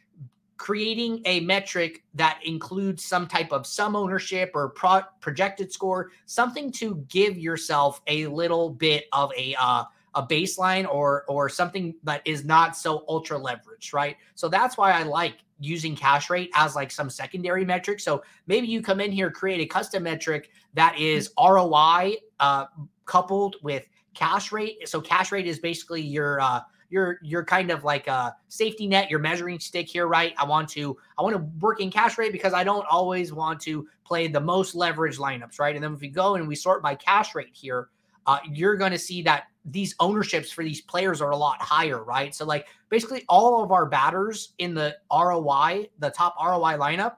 creating 0.56 1.20
a 1.26 1.40
metric 1.40 2.04
that 2.14 2.40
includes 2.44 3.04
some 3.04 3.26
type 3.26 3.52
of 3.52 3.66
some 3.66 3.94
ownership 3.94 4.50
or 4.54 4.70
pro- 4.70 5.02
projected 5.20 5.72
score, 5.72 6.10
something 6.24 6.72
to 6.72 7.04
give 7.08 7.38
yourself 7.38 8.00
a 8.06 8.26
little 8.26 8.70
bit 8.70 9.04
of 9.12 9.32
a 9.36 9.54
uh, 9.58 9.84
a 10.14 10.26
baseline 10.26 10.88
or 10.88 11.24
or 11.28 11.48
something 11.48 11.94
that 12.02 12.22
is 12.24 12.44
not 12.44 12.76
so 12.76 13.04
ultra 13.08 13.38
leveraged, 13.38 13.92
right? 13.92 14.16
So 14.34 14.48
that's 14.48 14.76
why 14.76 14.92
I 14.92 15.02
like 15.02 15.36
using 15.58 15.94
cash 15.94 16.30
rate 16.30 16.50
as 16.54 16.74
like 16.74 16.90
some 16.90 17.08
secondary 17.10 17.64
metric. 17.64 18.00
So 18.00 18.22
maybe 18.46 18.66
you 18.66 18.82
come 18.82 19.00
in 19.00 19.12
here, 19.12 19.30
create 19.30 19.60
a 19.60 19.66
custom 19.66 20.02
metric 20.02 20.50
that 20.74 20.98
is 20.98 21.30
ROI 21.38 22.16
uh, 22.40 22.66
coupled 23.04 23.56
with 23.62 23.86
cash 24.14 24.52
rate. 24.52 24.88
So 24.88 25.00
cash 25.00 25.32
rate 25.32 25.46
is 25.46 25.58
basically 25.58 26.02
your 26.02 26.40
uh, 26.40 26.60
you're 26.88 27.18
you're 27.22 27.44
kind 27.44 27.70
of 27.70 27.84
like 27.84 28.06
a 28.06 28.34
safety 28.48 28.86
net, 28.86 29.10
your 29.10 29.18
measuring 29.18 29.58
stick 29.58 29.88
here, 29.88 30.06
right? 30.06 30.34
I 30.38 30.44
want 30.44 30.68
to 30.70 30.96
I 31.18 31.22
want 31.22 31.36
to 31.36 31.42
work 31.60 31.80
in 31.80 31.90
cash 31.90 32.18
rate 32.18 32.32
because 32.32 32.52
I 32.52 32.64
don't 32.64 32.86
always 32.90 33.32
want 33.32 33.60
to 33.62 33.86
play 34.04 34.28
the 34.28 34.40
most 34.40 34.74
leverage 34.74 35.18
lineups, 35.18 35.58
right? 35.58 35.74
And 35.74 35.82
then 35.82 35.94
if 35.94 36.00
we 36.00 36.08
go 36.08 36.36
and 36.36 36.46
we 36.46 36.54
sort 36.54 36.82
by 36.82 36.94
cash 36.94 37.34
rate 37.34 37.50
here, 37.52 37.88
uh, 38.26 38.38
you're 38.50 38.76
going 38.76 38.92
to 38.92 38.98
see 38.98 39.22
that 39.22 39.44
these 39.64 39.94
ownerships 39.98 40.50
for 40.50 40.62
these 40.62 40.80
players 40.80 41.20
are 41.20 41.30
a 41.30 41.36
lot 41.36 41.60
higher, 41.60 42.02
right? 42.02 42.34
So 42.34 42.44
like 42.44 42.66
basically 42.88 43.24
all 43.28 43.62
of 43.62 43.72
our 43.72 43.86
batters 43.86 44.54
in 44.58 44.74
the 44.74 44.96
ROI, 45.12 45.88
the 45.98 46.10
top 46.10 46.36
ROI 46.40 46.76
lineup, 46.78 47.16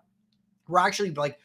we're 0.67 0.79
actually 0.79 1.13
like 1.13 1.39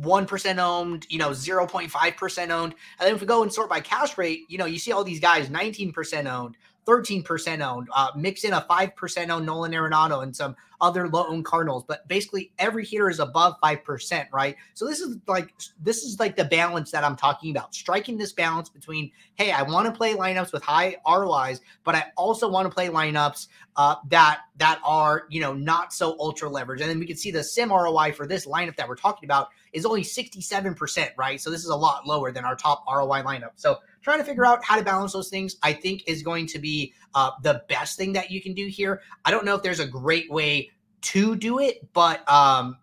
1% 0.00 0.58
owned, 0.58 1.06
you 1.08 1.18
know, 1.18 1.30
0.5% 1.30 2.50
owned. 2.50 2.74
And 2.98 3.06
then 3.06 3.14
if 3.14 3.20
we 3.20 3.26
go 3.26 3.42
and 3.42 3.52
sort 3.52 3.70
by 3.70 3.80
cash 3.80 4.16
rate, 4.18 4.40
you 4.48 4.58
know, 4.58 4.66
you 4.66 4.78
see 4.78 4.92
all 4.92 5.04
these 5.04 5.20
guys 5.20 5.48
19% 5.48 6.26
owned, 6.26 6.56
13% 6.86 7.60
owned. 7.60 7.88
Uh, 7.94 8.10
mix 8.16 8.44
in 8.44 8.52
a 8.52 8.60
5% 8.62 9.30
owned 9.30 9.46
Nolan 9.46 9.72
Arenado 9.72 10.22
and 10.22 10.34
some 10.34 10.56
other 10.80 11.08
low 11.08 11.26
owned 11.26 11.44
Cardinals, 11.44 11.84
but 11.86 12.06
basically 12.08 12.52
every 12.58 12.84
hitter 12.84 13.08
is 13.08 13.20
above 13.20 13.54
5%, 13.62 14.26
right? 14.32 14.56
So 14.74 14.86
this 14.86 15.00
is 15.00 15.16
like 15.26 15.54
this 15.80 16.02
is 16.02 16.20
like 16.20 16.36
the 16.36 16.44
balance 16.44 16.90
that 16.90 17.04
I'm 17.04 17.16
talking 17.16 17.50
about. 17.50 17.74
Striking 17.74 18.18
this 18.18 18.32
balance 18.32 18.68
between, 18.68 19.10
hey, 19.36 19.50
I 19.50 19.62
want 19.62 19.86
to 19.86 19.92
play 19.92 20.14
lineups 20.14 20.52
with 20.52 20.62
high 20.62 20.96
ROIs, 21.08 21.60
but 21.84 21.94
I 21.94 22.06
also 22.16 22.48
want 22.48 22.68
to 22.68 22.74
play 22.74 22.88
lineups 22.88 23.48
uh, 23.76 23.96
that 24.08 24.42
that 24.56 24.80
are, 24.84 25.24
you 25.30 25.40
know, 25.40 25.54
not 25.54 25.92
so 25.92 26.16
ultra 26.18 26.48
leveraged. 26.50 26.80
And 26.80 26.90
then 26.90 26.98
we 26.98 27.06
can 27.06 27.16
see 27.16 27.30
the 27.30 27.42
sim 27.42 27.72
ROI 27.72 28.12
for 28.12 28.26
this 28.26 28.46
lineup 28.46 28.76
that 28.76 28.88
we're 28.88 28.96
talking 28.96 29.26
about 29.26 29.48
is 29.72 29.84
only 29.84 30.02
67%, 30.02 31.08
right? 31.16 31.40
So 31.40 31.50
this 31.50 31.64
is 31.64 31.70
a 31.70 31.76
lot 31.76 32.06
lower 32.06 32.30
than 32.30 32.44
our 32.44 32.54
top 32.54 32.84
ROI 32.88 33.22
lineup. 33.22 33.52
So 33.56 33.78
trying 34.04 34.18
to 34.18 34.24
figure 34.24 34.46
out 34.46 34.62
how 34.62 34.76
to 34.76 34.84
balance 34.84 35.12
those 35.12 35.30
things, 35.30 35.56
I 35.62 35.72
think, 35.72 36.04
is 36.06 36.22
going 36.22 36.46
to 36.48 36.58
be 36.58 36.92
uh, 37.14 37.30
the 37.42 37.64
best 37.68 37.96
thing 37.96 38.12
that 38.12 38.30
you 38.30 38.40
can 38.40 38.54
do 38.54 38.66
here. 38.66 39.00
I 39.24 39.30
don't 39.30 39.44
know 39.44 39.56
if 39.56 39.62
there's 39.62 39.80
a 39.80 39.86
great 39.86 40.30
way 40.30 40.70
to 41.00 41.34
do 41.34 41.58
it, 41.58 41.92
but 41.92 42.28
um, 42.30 42.76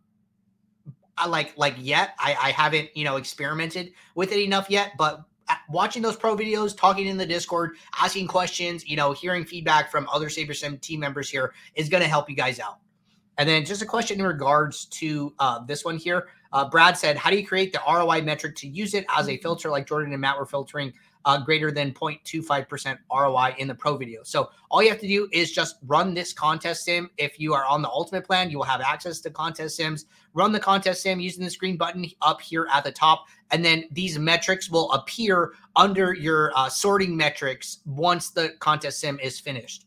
I 1.17 1.27
like 1.27 1.53
like 1.57 1.75
yet 1.77 2.15
I, 2.19 2.35
I 2.41 2.51
haven't 2.51 2.89
you 2.95 3.05
know 3.05 3.17
experimented 3.17 3.93
with 4.15 4.31
it 4.31 4.39
enough 4.39 4.69
yet. 4.69 4.93
But 4.97 5.23
uh, 5.47 5.55
watching 5.69 6.01
those 6.01 6.15
pro 6.15 6.35
videos, 6.35 6.75
talking 6.75 7.07
in 7.07 7.17
the 7.17 7.25
Discord, 7.25 7.77
asking 7.99 8.27
questions, 8.27 8.87
you 8.87 8.95
know, 8.95 9.11
hearing 9.11 9.45
feedback 9.45 9.91
from 9.91 10.07
other 10.11 10.27
SaberSim 10.27 10.81
team 10.81 10.99
members 10.99 11.29
here 11.29 11.53
is 11.75 11.89
going 11.89 12.01
to 12.01 12.09
help 12.09 12.29
you 12.29 12.35
guys 12.35 12.59
out. 12.59 12.79
And 13.37 13.47
then 13.47 13.65
just 13.65 13.81
a 13.81 13.85
question 13.85 14.19
in 14.19 14.25
regards 14.25 14.85
to 14.85 15.33
uh, 15.39 15.63
this 15.65 15.85
one 15.85 15.97
here. 15.97 16.27
Uh, 16.53 16.69
Brad 16.69 16.97
said, 16.97 17.17
How 17.17 17.29
do 17.29 17.37
you 17.37 17.47
create 17.47 17.71
the 17.71 17.81
ROI 17.87 18.21
metric 18.21 18.55
to 18.57 18.67
use 18.67 18.93
it 18.93 19.05
as 19.15 19.29
a 19.29 19.37
filter 19.37 19.69
like 19.69 19.87
Jordan 19.87 20.11
and 20.11 20.21
Matt 20.21 20.37
were 20.37 20.45
filtering 20.45 20.93
uh, 21.25 21.37
greater 21.37 21.71
than 21.71 21.93
0.25% 21.93 22.97
ROI 23.11 23.55
in 23.57 23.67
the 23.67 23.75
pro 23.75 23.97
video? 23.97 24.21
So 24.23 24.49
all 24.69 24.81
you 24.81 24.89
have 24.89 24.99
to 24.99 25.07
do 25.07 25.27
is 25.31 25.51
just 25.51 25.77
run 25.85 26.13
this 26.13 26.33
contest 26.33 26.85
sim. 26.85 27.09
If 27.17 27.39
you 27.39 27.53
are 27.53 27.65
on 27.65 27.81
the 27.81 27.89
ultimate 27.89 28.25
plan, 28.25 28.49
you 28.49 28.57
will 28.57 28.65
have 28.65 28.81
access 28.81 29.19
to 29.21 29.29
contest 29.29 29.75
sims. 29.75 30.05
Run 30.33 30.51
the 30.51 30.59
contest 30.59 31.03
sim 31.03 31.19
using 31.19 31.43
this 31.43 31.55
green 31.55 31.77
button 31.77 32.05
up 32.21 32.41
here 32.41 32.67
at 32.71 32.83
the 32.83 32.91
top. 32.91 33.25
And 33.51 33.63
then 33.63 33.85
these 33.91 34.17
metrics 34.17 34.69
will 34.69 34.91
appear 34.91 35.53
under 35.75 36.13
your 36.13 36.51
uh, 36.55 36.69
sorting 36.69 37.15
metrics 37.15 37.79
once 37.85 38.29
the 38.29 38.53
contest 38.59 38.99
sim 38.99 39.19
is 39.21 39.39
finished. 39.39 39.85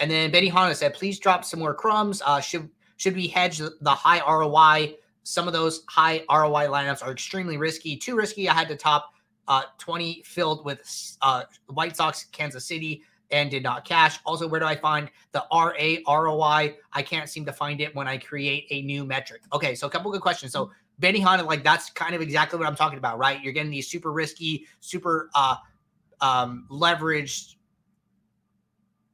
And 0.00 0.10
then 0.10 0.30
Benny 0.30 0.48
Hanna 0.48 0.74
said, 0.74 0.94
please 0.94 1.18
drop 1.18 1.44
some 1.44 1.60
more 1.60 1.74
crumbs. 1.74 2.22
Uh, 2.24 2.40
should 2.40 2.68
should 2.96 3.14
we 3.14 3.28
hedge 3.28 3.58
the 3.58 3.90
high 3.90 4.20
ROI 4.20 4.96
some 5.28 5.46
of 5.46 5.52
those 5.52 5.82
high 5.90 6.24
ROI 6.30 6.68
lineups 6.68 7.02
are 7.02 7.12
extremely 7.12 7.58
risky, 7.58 7.98
too 7.98 8.16
risky. 8.16 8.48
I 8.48 8.54
had 8.54 8.66
to 8.68 8.76
top 8.76 9.12
uh, 9.48 9.62
20 9.78 10.22
filled 10.24 10.64
with 10.64 11.16
uh, 11.22 11.44
White 11.66 11.96
Sox, 11.96 12.24
Kansas 12.32 12.64
City, 12.64 13.02
and 13.30 13.50
did 13.50 13.62
not 13.62 13.84
cash. 13.84 14.18
Also, 14.24 14.46
where 14.46 14.60
do 14.60 14.66
I 14.66 14.76
find 14.76 15.10
the 15.32 15.44
RA 15.52 16.20
ROI? 16.22 16.76
I 16.92 17.02
can't 17.02 17.28
seem 17.28 17.44
to 17.46 17.52
find 17.52 17.80
it 17.80 17.94
when 17.94 18.06
I 18.06 18.18
create 18.18 18.66
a 18.70 18.82
new 18.82 19.04
metric. 19.04 19.42
Okay, 19.52 19.74
so 19.74 19.86
a 19.86 19.90
couple 19.90 20.10
good 20.12 20.20
questions. 20.20 20.52
So 20.52 20.70
Benny 20.98 21.20
Hanna, 21.20 21.42
like 21.42 21.64
that's 21.64 21.90
kind 21.90 22.14
of 22.14 22.20
exactly 22.20 22.58
what 22.58 22.68
I'm 22.68 22.76
talking 22.76 22.98
about, 22.98 23.18
right? 23.18 23.42
You're 23.42 23.52
getting 23.52 23.70
these 23.70 23.88
super 23.88 24.12
risky, 24.12 24.66
super 24.80 25.30
uh 25.34 25.56
um 26.20 26.66
leveraged 26.70 27.54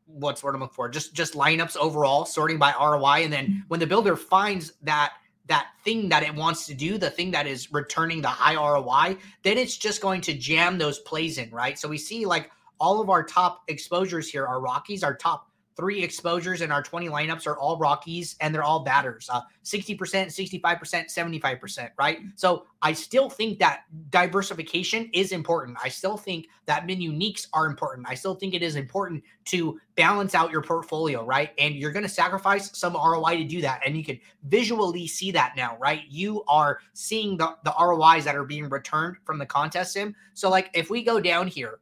what's 0.06 0.42
what 0.44 0.54
I'm 0.54 0.60
looking 0.60 0.74
for? 0.74 0.88
Just 0.88 1.14
just 1.14 1.34
lineups 1.34 1.76
overall, 1.76 2.24
sorting 2.24 2.58
by 2.58 2.72
ROI. 2.72 3.24
And 3.24 3.32
then 3.32 3.64
when 3.68 3.80
the 3.80 3.86
builder 3.86 4.16
finds 4.16 4.72
that 4.82 5.14
that 5.46 5.68
thing 5.84 6.08
that 6.08 6.22
it 6.22 6.34
wants 6.34 6.66
to 6.66 6.74
do, 6.74 6.96
the 6.96 7.10
thing 7.10 7.30
that 7.32 7.46
is 7.46 7.72
returning 7.72 8.22
the 8.22 8.28
high 8.28 8.54
ROI, 8.54 9.18
then 9.42 9.58
it's 9.58 9.76
just 9.76 10.00
going 10.00 10.20
to 10.22 10.34
jam 10.34 10.78
those 10.78 10.98
plays 11.00 11.38
in, 11.38 11.50
right? 11.50 11.78
So 11.78 11.88
we 11.88 11.98
see 11.98 12.24
like 12.24 12.50
all 12.80 13.00
of 13.00 13.10
our 13.10 13.22
top 13.22 13.62
exposures 13.68 14.30
here 14.30 14.46
are 14.46 14.60
Rockies, 14.60 15.04
our 15.04 15.14
top 15.14 15.50
three 15.76 16.02
exposures 16.02 16.60
in 16.60 16.70
our 16.70 16.82
20 16.82 17.08
lineups 17.08 17.46
are 17.46 17.58
all 17.58 17.78
Rockies 17.78 18.36
and 18.40 18.54
they're 18.54 18.62
all 18.62 18.80
batters 18.80 19.28
uh, 19.32 19.40
60%, 19.64 19.98
65%, 19.98 20.60
75%, 20.60 21.90
right? 21.98 22.18
So 22.36 22.66
I 22.82 22.92
still 22.92 23.28
think 23.28 23.58
that 23.58 23.82
diversification 24.10 25.10
is 25.12 25.32
important. 25.32 25.78
I 25.82 25.88
still 25.88 26.16
think 26.16 26.48
that 26.66 26.86
min 26.86 26.98
uniques 26.98 27.48
are 27.52 27.66
important. 27.66 28.06
I 28.08 28.14
still 28.14 28.34
think 28.34 28.54
it 28.54 28.62
is 28.62 28.76
important 28.76 29.24
to 29.46 29.80
balance 29.96 30.34
out 30.34 30.50
your 30.50 30.62
portfolio, 30.62 31.24
right? 31.24 31.50
And 31.58 31.74
you're 31.74 31.92
going 31.92 32.04
to 32.04 32.08
sacrifice 32.08 32.76
some 32.76 32.94
ROI 32.94 33.36
to 33.38 33.44
do 33.44 33.60
that. 33.62 33.80
And 33.84 33.96
you 33.96 34.04
can 34.04 34.20
visually 34.44 35.06
see 35.06 35.30
that 35.32 35.54
now, 35.56 35.76
right? 35.80 36.02
You 36.08 36.44
are 36.46 36.78
seeing 36.92 37.36
the, 37.36 37.56
the 37.64 37.74
ROIs 37.78 38.24
that 38.24 38.36
are 38.36 38.44
being 38.44 38.68
returned 38.68 39.16
from 39.24 39.38
the 39.38 39.46
contest 39.46 39.92
sim. 39.92 40.14
So, 40.34 40.50
like, 40.50 40.70
if 40.74 40.90
we 40.90 41.02
go 41.02 41.20
down 41.20 41.46
here 41.46 41.78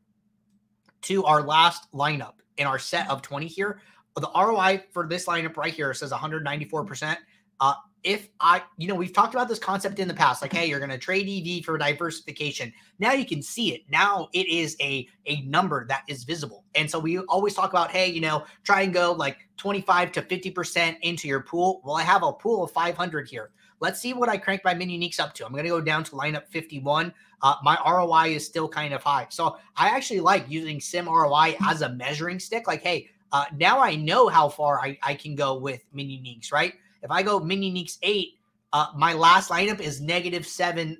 to 1.03 1.25
our 1.25 1.43
last 1.43 1.93
lineup, 1.93 2.35
in 2.56 2.66
our 2.66 2.78
set 2.78 3.09
of 3.09 3.23
20 3.23 3.47
here. 3.47 3.80
The 4.16 4.30
ROI 4.35 4.85
for 4.92 5.06
this 5.06 5.26
lineup 5.26 5.56
right 5.56 5.73
here 5.73 5.94
says 5.94 6.12
194%. 6.12 7.16
Uh, 7.61 7.75
if 8.04 8.28
I, 8.40 8.62
you 8.78 8.88
know, 8.88 8.94
we've 8.94 9.12
talked 9.12 9.35
about 9.35 9.49
this 9.49 9.59
concept 9.59 9.99
in 9.99 10.09
the 10.09 10.14
past, 10.14 10.42
like, 10.42 10.52
hey, 10.52 10.66
you're 10.66 10.80
going 10.80 10.90
to 10.90 10.99
trade 10.99 11.28
EV 11.28 11.64
for 11.64 11.78
diversification. 11.78 12.73
Now 12.99 13.12
you 13.12 13.25
can 13.25 13.42
see 13.42 13.75
it. 13.75 13.82
Now 13.90 14.28
it 14.32 14.49
is 14.49 14.76
a 14.80 15.09
a 15.26 15.42
number 15.42 15.87
that 15.87 16.02
is 16.09 16.25
visible. 16.25 16.64
And 16.75 16.90
so 16.90 16.99
we 16.99 17.18
always 17.18 17.54
talk 17.54 17.71
about, 17.71 17.90
hey, 17.90 18.09
you 18.09 18.21
know, 18.21 18.44
try 18.64 18.82
and 18.82 18.92
go 18.92 19.12
like 19.12 19.38
25 19.56 20.12
to 20.12 20.23
50% 20.23 20.97
into 21.02 21.28
your 21.28 21.40
pool. 21.40 21.80
Well, 21.85 21.97
I 21.97 22.02
have 22.02 22.25
a 22.25 22.32
pool 22.32 22.64
of 22.64 22.73
500 22.73 23.28
here. 23.28 23.50
Let's 23.78 24.00
see 24.00 24.14
what 24.14 24.28
I 24.28 24.37
crank 24.37 24.62
my 24.64 24.75
min 24.75 24.88
uniques 24.88 25.21
up 25.21 25.35
to. 25.35 25.47
I'm 25.47 25.52
going 25.52 25.64
to 25.64 25.71
go 25.71 25.80
down 25.80 26.04
to 26.04 26.12
lineup 26.12 26.49
51. 26.49 27.12
Uh, 27.42 27.54
my 27.62 27.76
ROI 27.85 28.35
is 28.35 28.47
still 28.47 28.68
kind 28.68 28.94
of 28.94 29.02
high. 29.02 29.26
So 29.28 29.59
I 29.76 29.88
actually 29.88 30.21
like 30.21 30.44
using 30.49 30.80
Sim 30.80 31.06
ROI 31.06 31.56
as 31.66 31.82
a 31.82 31.88
measuring 31.88 32.38
stick. 32.38 32.68
Like, 32.68 32.82
hey, 32.82 33.09
uh, 33.32 33.47
now 33.56 33.80
I 33.80 33.97
know 33.97 34.28
how 34.28 34.49
far 34.49 34.80
I, 34.80 34.99
I 35.02 35.14
can 35.14 35.35
go 35.35 35.56
with 35.56 35.85
min 35.92 36.06
uniques, 36.06 36.52
right? 36.52 36.75
If 37.02 37.11
I 37.11 37.23
go 37.23 37.40
mini 37.40 37.73
uniques 37.73 37.99
eight, 38.02 38.38
uh, 38.73 38.87
my 38.97 39.12
last 39.12 39.50
lineup 39.50 39.80
is 39.80 40.00
7% 40.00 40.97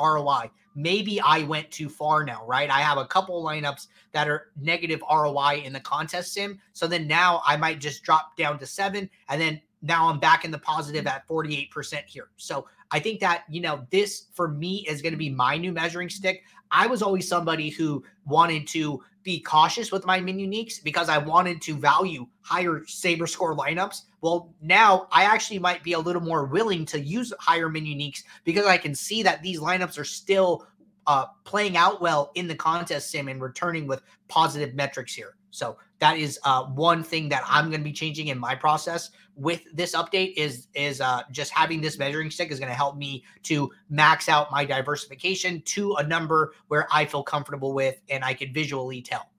ROI. 0.00 0.50
Maybe 0.74 1.20
I 1.20 1.42
went 1.42 1.70
too 1.70 1.88
far 1.88 2.24
now, 2.24 2.46
right? 2.46 2.70
I 2.70 2.80
have 2.80 2.98
a 2.98 3.06
couple 3.06 3.42
lineups 3.42 3.88
that 4.12 4.28
are 4.28 4.48
negative 4.60 5.02
ROI 5.10 5.62
in 5.64 5.72
the 5.72 5.80
contest 5.80 6.34
sim. 6.34 6.60
So 6.72 6.86
then 6.86 7.06
now 7.06 7.42
I 7.46 7.56
might 7.56 7.80
just 7.80 8.04
drop 8.04 8.36
down 8.36 8.58
to 8.60 8.66
seven 8.66 9.10
and 9.28 9.40
then 9.40 9.60
now 9.82 10.08
I'm 10.08 10.18
back 10.18 10.44
in 10.44 10.50
the 10.50 10.58
positive 10.58 11.06
at 11.06 11.26
48% 11.28 12.04
here. 12.06 12.28
So 12.36 12.66
I 12.90 12.98
think 12.98 13.20
that, 13.20 13.44
you 13.48 13.60
know, 13.60 13.86
this 13.90 14.26
for 14.34 14.48
me 14.48 14.86
is 14.88 15.02
going 15.02 15.12
to 15.12 15.18
be 15.18 15.30
my 15.30 15.56
new 15.56 15.72
measuring 15.72 16.08
stick. 16.08 16.42
I 16.70 16.86
was 16.86 17.02
always 17.02 17.28
somebody 17.28 17.70
who 17.70 18.04
wanted 18.26 18.66
to 18.68 19.02
be 19.22 19.40
cautious 19.40 19.92
with 19.92 20.06
my 20.06 20.20
min 20.20 20.38
uniques 20.38 20.82
because 20.82 21.08
I 21.08 21.18
wanted 21.18 21.60
to 21.62 21.76
value 21.76 22.26
higher 22.40 22.82
saber 22.86 23.26
score 23.26 23.56
lineups. 23.56 24.02
Well, 24.20 24.54
now 24.62 25.06
I 25.12 25.24
actually 25.24 25.58
might 25.58 25.82
be 25.82 25.92
a 25.92 25.98
little 25.98 26.22
more 26.22 26.46
willing 26.46 26.86
to 26.86 27.00
use 27.00 27.32
higher 27.38 27.68
min 27.68 27.84
uniques 27.84 28.22
because 28.44 28.66
I 28.66 28.78
can 28.78 28.94
see 28.94 29.22
that 29.22 29.42
these 29.42 29.60
lineups 29.60 29.98
are 29.98 30.04
still 30.04 30.66
uh, 31.06 31.26
playing 31.44 31.76
out 31.76 32.00
well 32.00 32.30
in 32.34 32.46
the 32.46 32.54
contest 32.54 33.10
sim 33.10 33.28
and 33.28 33.40
returning 33.40 33.86
with 33.86 34.02
positive 34.28 34.74
metrics 34.74 35.14
here. 35.14 35.36
So 35.50 35.78
that 36.00 36.18
is 36.18 36.38
uh, 36.44 36.64
one 36.64 37.02
thing 37.02 37.28
that 37.30 37.42
I'm 37.46 37.70
going 37.70 37.80
to 37.80 37.84
be 37.84 37.92
changing 37.92 38.28
in 38.28 38.38
my 38.38 38.54
process 38.54 39.10
with 39.34 39.62
this 39.72 39.94
update 39.94 40.34
is 40.36 40.68
is 40.74 41.00
uh, 41.00 41.22
just 41.30 41.52
having 41.52 41.80
this 41.80 41.98
measuring 41.98 42.30
stick 42.30 42.50
is 42.50 42.58
going 42.58 42.70
to 42.70 42.74
help 42.74 42.96
me 42.96 43.24
to 43.44 43.70
max 43.88 44.28
out 44.28 44.50
my 44.50 44.64
diversification 44.64 45.62
to 45.62 45.94
a 45.94 46.02
number 46.02 46.54
where 46.68 46.86
I 46.92 47.04
feel 47.04 47.22
comfortable 47.22 47.72
with 47.72 48.00
and 48.10 48.24
I 48.24 48.34
can 48.34 48.52
visually 48.52 49.00
tell. 49.00 49.30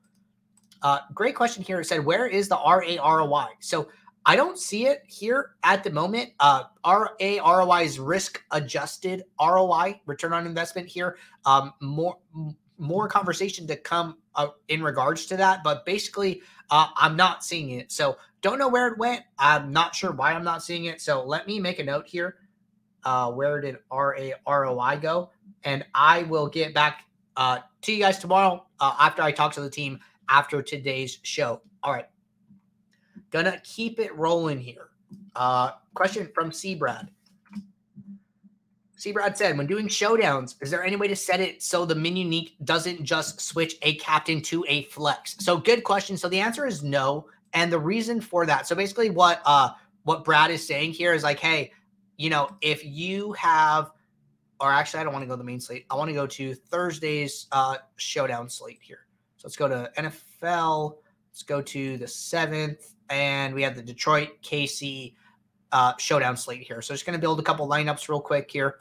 Uh, 0.81 0.99
great 1.13 1.35
question 1.35 1.63
here. 1.63 1.81
It 1.81 1.85
said, 1.85 2.05
where 2.05 2.27
is 2.27 2.47
the 2.47 2.55
RAROI? 2.55 3.47
So 3.59 3.89
I 4.25 4.37
don't 4.37 4.57
see 4.57 4.85
it 4.85 5.03
here 5.07 5.55
at 5.63 5.83
the 5.83 5.89
moment. 5.89 6.31
Uh, 6.39 6.63
RAROI 6.85 7.83
is 7.83 7.99
risk 7.99 8.41
adjusted 8.51 9.23
ROI, 9.41 9.99
return 10.05 10.33
on 10.33 10.45
investment 10.45 10.87
here. 10.87 11.17
Um, 11.45 11.73
more 11.81 12.17
more 12.77 13.09
conversation 13.09 13.67
to 13.67 13.75
come 13.75 14.17
uh, 14.39 14.47
in 14.69 14.81
regards 14.81 15.25
to 15.25 15.35
that, 15.35 15.63
but 15.65 15.85
basically, 15.85 16.41
uh, 16.69 16.87
I'm 16.95 17.17
not 17.17 17.43
seeing 17.43 17.71
it. 17.71 17.91
So 17.91 18.17
don't 18.41 18.57
know 18.57 18.69
where 18.69 18.87
it 18.87 18.97
went. 18.97 19.23
I'm 19.37 19.71
not 19.73 19.93
sure 19.93 20.11
why 20.11 20.31
I'm 20.31 20.45
not 20.45 20.63
seeing 20.63 20.85
it. 20.85 21.01
So 21.01 21.25
let 21.25 21.45
me 21.45 21.59
make 21.59 21.79
a 21.79 21.83
note 21.83 22.07
here. 22.07 22.37
Uh, 23.03 23.31
where 23.31 23.59
did 23.59 23.77
RAROI 23.91 25.01
go? 25.01 25.31
And 25.65 25.85
I 25.93 26.23
will 26.23 26.47
get 26.47 26.73
back 26.73 27.03
uh, 27.35 27.59
to 27.81 27.91
you 27.91 27.99
guys 27.99 28.17
tomorrow 28.19 28.65
uh, 28.79 28.95
after 28.97 29.21
I 29.21 29.33
talk 29.33 29.51
to 29.53 29.61
the 29.61 29.69
team 29.69 29.99
after 30.29 30.61
today's 30.61 31.19
show. 31.23 31.61
All 31.83 31.91
right. 31.91 32.07
Gonna 33.31 33.59
keep 33.63 33.99
it 33.99 34.15
rolling 34.15 34.59
here. 34.59 34.89
Uh, 35.35 35.71
question 35.93 36.29
from 36.33 36.53
C. 36.53 36.75
Brad. 36.75 37.09
Brad 39.13 39.37
said, 39.37 39.57
when 39.57 39.65
doing 39.65 39.87
showdowns, 39.87 40.55
is 40.61 40.69
there 40.69 40.83
any 40.83 40.95
way 40.95 41.07
to 41.07 41.15
set 41.15 41.39
it 41.39 41.63
so 41.63 41.85
the 41.85 41.95
min 41.95 42.17
unique 42.17 42.55
doesn't 42.63 43.03
just 43.03 43.39
switch 43.39 43.75
a 43.81 43.95
captain 43.95 44.41
to 44.43 44.65
a 44.67 44.83
flex? 44.83 45.37
So 45.39 45.57
good 45.57 45.83
question. 45.83 46.17
So 46.17 46.27
the 46.27 46.39
answer 46.39 46.65
is 46.65 46.83
no. 46.83 47.25
And 47.53 47.71
the 47.71 47.79
reason 47.79 48.19
for 48.21 48.45
that, 48.45 48.67
so 48.67 48.75
basically 48.75 49.09
what 49.09 49.41
uh 49.45 49.69
what 50.03 50.23
Brad 50.23 50.51
is 50.51 50.65
saying 50.65 50.91
here 50.91 51.13
is 51.13 51.23
like, 51.23 51.39
hey, 51.39 51.71
you 52.17 52.29
know, 52.29 52.49
if 52.61 52.83
you 52.85 53.31
have 53.33 53.91
or 54.59 54.71
actually 54.71 54.99
I 54.99 55.03
don't 55.03 55.13
want 55.13 55.23
to 55.23 55.27
go 55.27 55.33
to 55.33 55.37
the 55.37 55.45
main 55.45 55.61
slate. 55.61 55.85
I 55.89 55.95
want 55.95 56.09
to 56.09 56.13
go 56.13 56.27
to 56.27 56.53
Thursday's 56.53 57.47
uh 57.51 57.77
showdown 57.95 58.49
slate 58.49 58.79
here. 58.81 59.07
So 59.37 59.47
let's 59.47 59.55
go 59.55 59.69
to 59.69 59.89
NFL. 59.97 60.97
Let's 61.31 61.43
go 61.43 61.61
to 61.61 61.97
the 61.97 62.07
seventh, 62.07 62.95
and 63.09 63.55
we 63.55 63.61
have 63.63 63.75
the 63.75 63.81
Detroit 63.81 64.41
KC 64.43 65.13
uh, 65.71 65.93
showdown 65.97 66.35
slate 66.35 66.61
here. 66.61 66.81
So 66.81 66.93
just 66.93 67.05
going 67.05 67.17
to 67.17 67.21
build 67.21 67.39
a 67.39 67.43
couple 67.43 67.67
lineups 67.67 68.09
real 68.09 68.21
quick 68.21 68.49
here, 68.49 68.79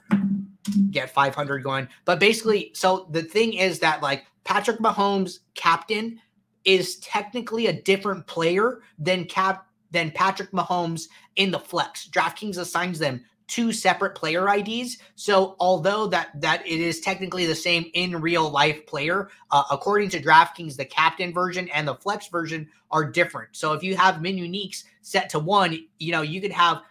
get 0.91 1.11
500 1.11 1.63
going. 1.63 1.89
But 2.05 2.21
basically, 2.21 2.71
so 2.75 3.09
the 3.11 3.23
thing 3.23 3.55
is 3.55 3.79
that 3.81 4.03
like 4.03 4.27
Patrick 4.45 4.79
Mahomes, 4.79 5.41
captain, 5.55 6.21
is 6.65 6.97
technically 6.99 7.67
a 7.67 7.83
different 7.83 8.27
player 8.27 8.81
than 8.99 9.25
cap 9.25 9.67
than 9.91 10.11
Patrick 10.11 10.51
Mahomes 10.53 11.09
in 11.37 11.51
the 11.51 11.59
flex. 11.59 12.09
DraftKings 12.09 12.59
assigns 12.59 12.99
them 12.99 13.25
two 13.49 13.73
separate 13.73 14.15
player 14.15 14.49
IDs. 14.49 14.99
So 15.17 15.57
although 15.59 16.07
that 16.09 16.41
that 16.41 16.65
it 16.67 16.81
is 16.81 17.01
technically 17.01 17.47
the 17.47 17.55
same 17.55 17.91
in 17.95 18.21
real 18.21 18.49
life 18.51 18.87
player, 18.87 19.31
uh, 19.51 19.65
according 19.71 20.11
to 20.11 20.23
DraftKings, 20.23 20.77
the 20.77 20.85
captain 20.85 21.33
version 21.33 21.69
and 21.71 21.89
the 21.89 21.95
flex 21.95 22.29
version 22.29 22.69
are 22.91 23.11
different. 23.11 23.51
So 23.53 23.73
if 23.73 23.83
you 23.83 23.97
have 23.97 24.23
min 24.23 24.37
uniques 24.37 24.85
set 25.03 25.31
to 25.31 25.39
one, 25.39 25.77
you 25.99 26.13
know 26.13 26.23
you 26.23 26.41
could 26.41 26.53
have 26.53 26.83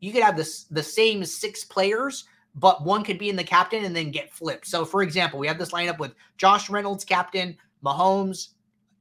you 0.00 0.12
could 0.12 0.22
have 0.22 0.36
this 0.36 0.64
the 0.64 0.82
same 0.82 1.24
six 1.24 1.64
players. 1.64 2.24
But 2.58 2.86
one 2.86 3.04
could 3.04 3.18
be 3.18 3.28
in 3.28 3.36
the 3.36 3.44
captain 3.44 3.84
and 3.84 3.94
then 3.94 4.10
get 4.10 4.32
flipped. 4.32 4.66
So, 4.66 4.86
for 4.86 5.02
example, 5.02 5.38
we 5.38 5.46
have 5.46 5.58
this 5.58 5.72
lineup 5.72 5.98
with 5.98 6.14
Josh 6.38 6.70
Reynolds, 6.70 7.04
captain, 7.04 7.54
Mahomes, 7.84 8.48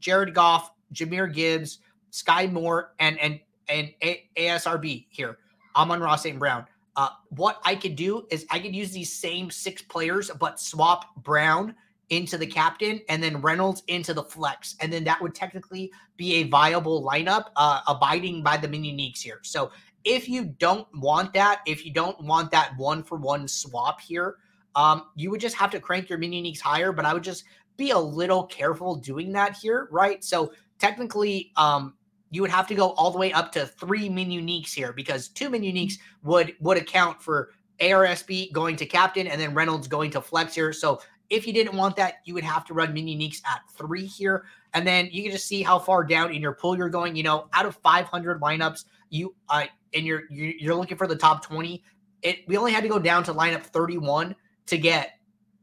Jared 0.02 0.34
Goff, 0.34 0.72
Jahmyr 0.94 1.34
Gibbs, 1.34 1.80
Sky 2.10 2.48
Moore, 2.48 2.94
and 3.00 3.18
and 3.18 3.40
and 3.70 3.94
A- 4.04 4.30
ASRB 4.36 5.06
here. 5.10 5.38
Amon-Ra 5.76 6.16
St. 6.16 6.40
Brown. 6.40 6.66
Uh, 6.96 7.10
what 7.30 7.62
I 7.66 7.76
could 7.76 7.96
do 7.96 8.26
is 8.30 8.46
I 8.50 8.60
could 8.60 8.76
use 8.76 8.92
these 8.92 9.12
same 9.12 9.52
six 9.52 9.82
players, 9.82 10.32
but 10.40 10.60
swap 10.60 11.16
Brown 11.24 11.76
into 12.10 12.38
the 12.38 12.46
captain 12.46 13.02
and 13.10 13.22
then 13.22 13.42
Reynolds 13.42 13.84
into 13.88 14.14
the 14.14 14.24
flex. 14.24 14.76
And 14.80 14.94
then 14.94 15.04
that 15.06 15.22
would 15.22 15.34
technically 15.34 15.92
be 16.18 16.36
a 16.36 16.44
viable 16.44 17.04
lineup, 17.04 17.46
uh, 17.56 17.82
abiding 17.88 18.44
by 18.44 18.58
the 18.58 18.68
mini 18.68 18.94
uniques 18.94 19.22
here. 19.22 19.40
So 19.44 19.72
if 20.04 20.30
you 20.30 20.46
don't 20.46 20.88
want 20.96 21.34
that, 21.34 21.62
if 21.66 21.86
you 21.86 21.92
don't 21.92 22.20
want 22.22 22.52
that 22.52 22.78
one 22.78 23.04
for 23.04 23.18
one 23.18 23.48
swap 23.48 24.00
here, 24.00 24.38
um, 24.76 25.08
you 25.16 25.32
would 25.32 25.42
just 25.42 25.56
have 25.56 25.72
to 25.72 25.80
crank 25.80 26.10
your 26.10 26.20
mini 26.20 26.42
uniques 26.42 26.62
higher. 26.62 26.92
But 26.92 27.06
I 27.06 27.14
would 27.14 27.24
just 27.24 27.44
be 27.76 27.92
a 27.92 28.00
little 28.00 28.44
careful 28.44 28.96
doing 28.96 29.32
that 29.34 29.58
here, 29.58 29.88
right? 29.92 30.24
So 30.24 30.54
technically, 30.80 31.52
um, 31.58 31.96
you 32.36 32.42
would 32.42 32.52
have 32.52 32.68
to 32.68 32.76
go 32.76 32.90
all 32.92 33.12
the 33.12 33.18
way 33.18 33.32
up 33.32 33.50
to 33.54 33.66
three 33.66 34.10
min 34.10 34.30
uniques 34.30 34.74
here 34.74 34.92
because 34.92 35.30
two 35.30 35.50
min 35.50 35.62
uniques 35.62 35.94
would 36.24 36.54
would 36.60 36.78
account 36.78 37.22
for 37.22 37.52
ARSB 37.80 38.52
going 38.52 38.76
to 38.76 38.86
captain 38.86 39.28
and 39.28 39.40
then 39.40 39.54
Reynolds 39.54 39.88
going 39.88 40.12
to 40.12 40.22
flex 40.22 40.54
here. 40.54 40.74
So 40.74 41.00
if 41.30 41.48
you 41.48 41.54
didn't 41.54 41.78
want 41.78 41.96
that, 41.96 42.16
you 42.26 42.34
would 42.34 42.44
have 42.44 42.66
to 42.66 42.74
run 42.74 42.94
min 42.94 43.06
uniques 43.06 43.42
at 43.48 43.62
three 43.72 44.06
here. 44.06 44.44
And 44.74 44.86
then 44.86 45.08
you 45.14 45.24
can 45.24 45.32
just 45.32 45.48
see 45.48 45.64
how 45.64 45.80
far 45.80 46.04
down 46.04 46.34
in 46.34 46.42
your 46.42 46.52
pool 46.52 46.78
you're 46.78 46.90
going. 46.90 47.16
You 47.16 47.24
know, 47.24 47.48
out 47.54 47.66
of 47.66 47.78
500 47.78 48.42
lineups, 48.42 48.84
you 49.10 49.34
uh, 49.48 49.66
and 49.94 50.06
you're 50.06 50.24
you're 50.30 50.76
looking 50.76 50.98
for 50.98 51.08
the 51.08 51.16
top 51.16 51.42
20. 51.42 51.82
It 52.22 52.40
we 52.50 52.58
only 52.58 52.74
had 52.74 52.84
to 52.84 52.90
go 52.90 53.00
down 53.00 53.24
to 53.24 53.34
lineup 53.34 53.64
31 53.64 54.36
to 54.66 54.78
get 54.78 55.20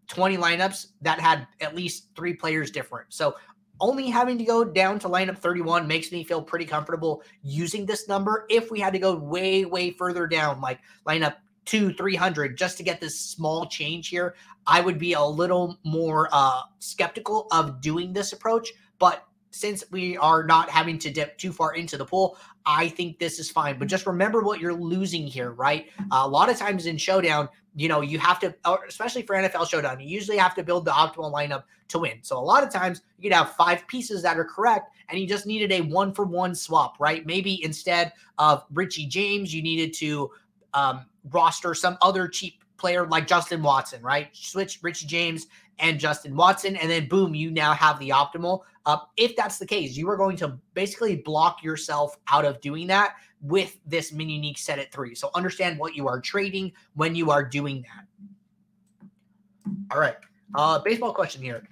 20 0.09 0.39
lineups 0.39 0.89
that 1.03 1.21
had 1.21 1.47
at 1.61 1.75
least 1.75 2.09
three 2.17 2.33
players 2.33 2.71
different. 2.71 3.13
So 3.13 3.37
only 3.83 4.09
having 4.09 4.39
to 4.39 4.45
go 4.45 4.65
down 4.65 4.99
to 5.01 5.09
lineup 5.09 5.37
31 5.37 5.87
makes 5.87 6.13
me 6.13 6.23
feel 6.23 6.41
pretty 6.41 6.65
comfortable 6.65 7.23
using 7.43 7.85
this 7.85 8.09
number. 8.09 8.47
If 8.49 8.71
we 8.71 8.81
had 8.81 8.93
to 8.93 8.99
go 8.99 9.15
way, 9.17 9.65
way 9.65 9.91
further 9.91 10.27
down, 10.27 10.61
like 10.61 10.79
lineup 11.07 11.35
two, 11.65 11.93
300, 11.93 12.57
just 12.57 12.77
to 12.79 12.85
get 12.85 13.01
this 13.01 13.21
small 13.21 13.67
change 13.67 14.09
here, 14.09 14.37
I 14.67 14.81
would 14.81 14.99
be 14.99 15.15
a 15.15 15.23
little 15.23 15.79
more 15.85 16.29
uh, 16.33 16.63
skeptical 16.79 17.49
of 17.51 17.81
doing 17.81 18.13
this 18.13 18.33
approach. 18.33 18.73
But 18.99 19.27
since 19.51 19.85
we 19.91 20.17
are 20.17 20.45
not 20.45 20.71
having 20.71 20.99
to 21.01 21.11
dip 21.11 21.37
too 21.37 21.53
far 21.53 21.75
into 21.75 21.97
the 21.97 22.05
pool, 22.05 22.39
I 22.65 22.89
think 22.89 23.19
this 23.19 23.39
is 23.39 23.51
fine. 23.51 23.79
But 23.79 23.89
just 23.89 24.07
remember 24.07 24.43
what 24.43 24.61
you're 24.61 24.73
losing 24.73 25.27
here, 25.27 25.51
right? 25.51 25.89
Uh, 25.99 26.23
a 26.23 26.29
lot 26.29 26.49
of 26.49 26.57
times 26.57 26.87
in 26.87 26.97
Showdown, 26.97 27.49
you 27.75 27.89
know, 27.89 28.01
you 28.01 28.19
have 28.19 28.39
to, 28.41 28.55
especially 28.87 29.23
for 29.23 29.35
NFL 29.35 29.69
Showdown, 29.69 30.01
you 30.01 30.09
usually 30.09 30.37
have 30.37 30.55
to 30.57 30.63
build 30.63 30.85
the 30.85 30.91
optimal 30.91 31.33
lineup 31.33 31.65
to 31.89 31.99
win. 31.99 32.19
So 32.23 32.39
a 32.39 32.41
lot 32.41 32.63
of 32.63 32.71
times 32.71 33.03
you 33.19 33.31
could 33.31 33.37
have 33.37 33.55
five 33.55 33.87
pieces 33.87 34.23
that 34.23 34.39
are 34.39 34.45
correct 34.45 34.95
and 35.09 35.19
you 35.19 35.27
just 35.27 35.47
needed 35.47 35.73
a 35.73 35.81
one 35.81 36.13
for 36.13 36.25
one 36.25 36.55
swap, 36.55 36.97
right? 36.99 37.25
Maybe 37.25 37.63
instead 37.65 38.13
of 38.39 38.65
Richie 38.73 39.07
James, 39.07 39.55
you 39.55 39.63
needed 39.63 39.95
to 39.95 40.31
um, 40.75 41.07
roster 41.31 41.75
some 41.75 41.97
other 42.03 42.29
cheap 42.29 42.63
player 42.77 43.07
like 43.07 43.27
Justin 43.27 43.63
Watson, 43.63 44.03
right? 44.03 44.29
Switch 44.33 44.81
Richie 44.83 45.07
James 45.07 45.47
and 45.79 45.99
Justin 45.99 46.37
Watson, 46.37 46.77
and 46.77 46.91
then 46.91 47.09
boom, 47.09 47.35
you 47.35 47.51
now 47.51 47.73
have 47.73 47.99
the 47.99 48.11
optimal. 48.11 48.63
Uh, 48.85 48.99
if 49.17 49.37
that's 49.37 49.59
the 49.59 49.67
case, 49.67 49.97
you 49.97 50.09
are 50.11 50.17
going 50.17 50.37
to 50.37 50.59
basically 50.75 51.17
block 51.17 51.63
yourself 51.63 52.19
out 52.29 52.45
of 52.45 52.61
doing 52.61 52.87
that 52.89 53.15
with 53.43 53.77
this 53.85 54.13
mini 54.13 54.35
unique 54.35 54.59
set 54.59 54.79
at 54.79 54.93
three. 54.93 55.15
So 55.15 55.31
understand 55.35 55.79
what 55.79 55.95
you 55.95 56.09
are 56.09 56.21
trading 56.21 56.73
when 56.95 57.15
you 57.15 57.31
are 57.31 57.45
doing 57.45 57.83
that. 57.83 58.07
All 59.91 60.01
right. 60.01 60.17
Uh, 60.55 60.79
baseball 60.79 61.13
question 61.13 61.43
here 61.43 61.67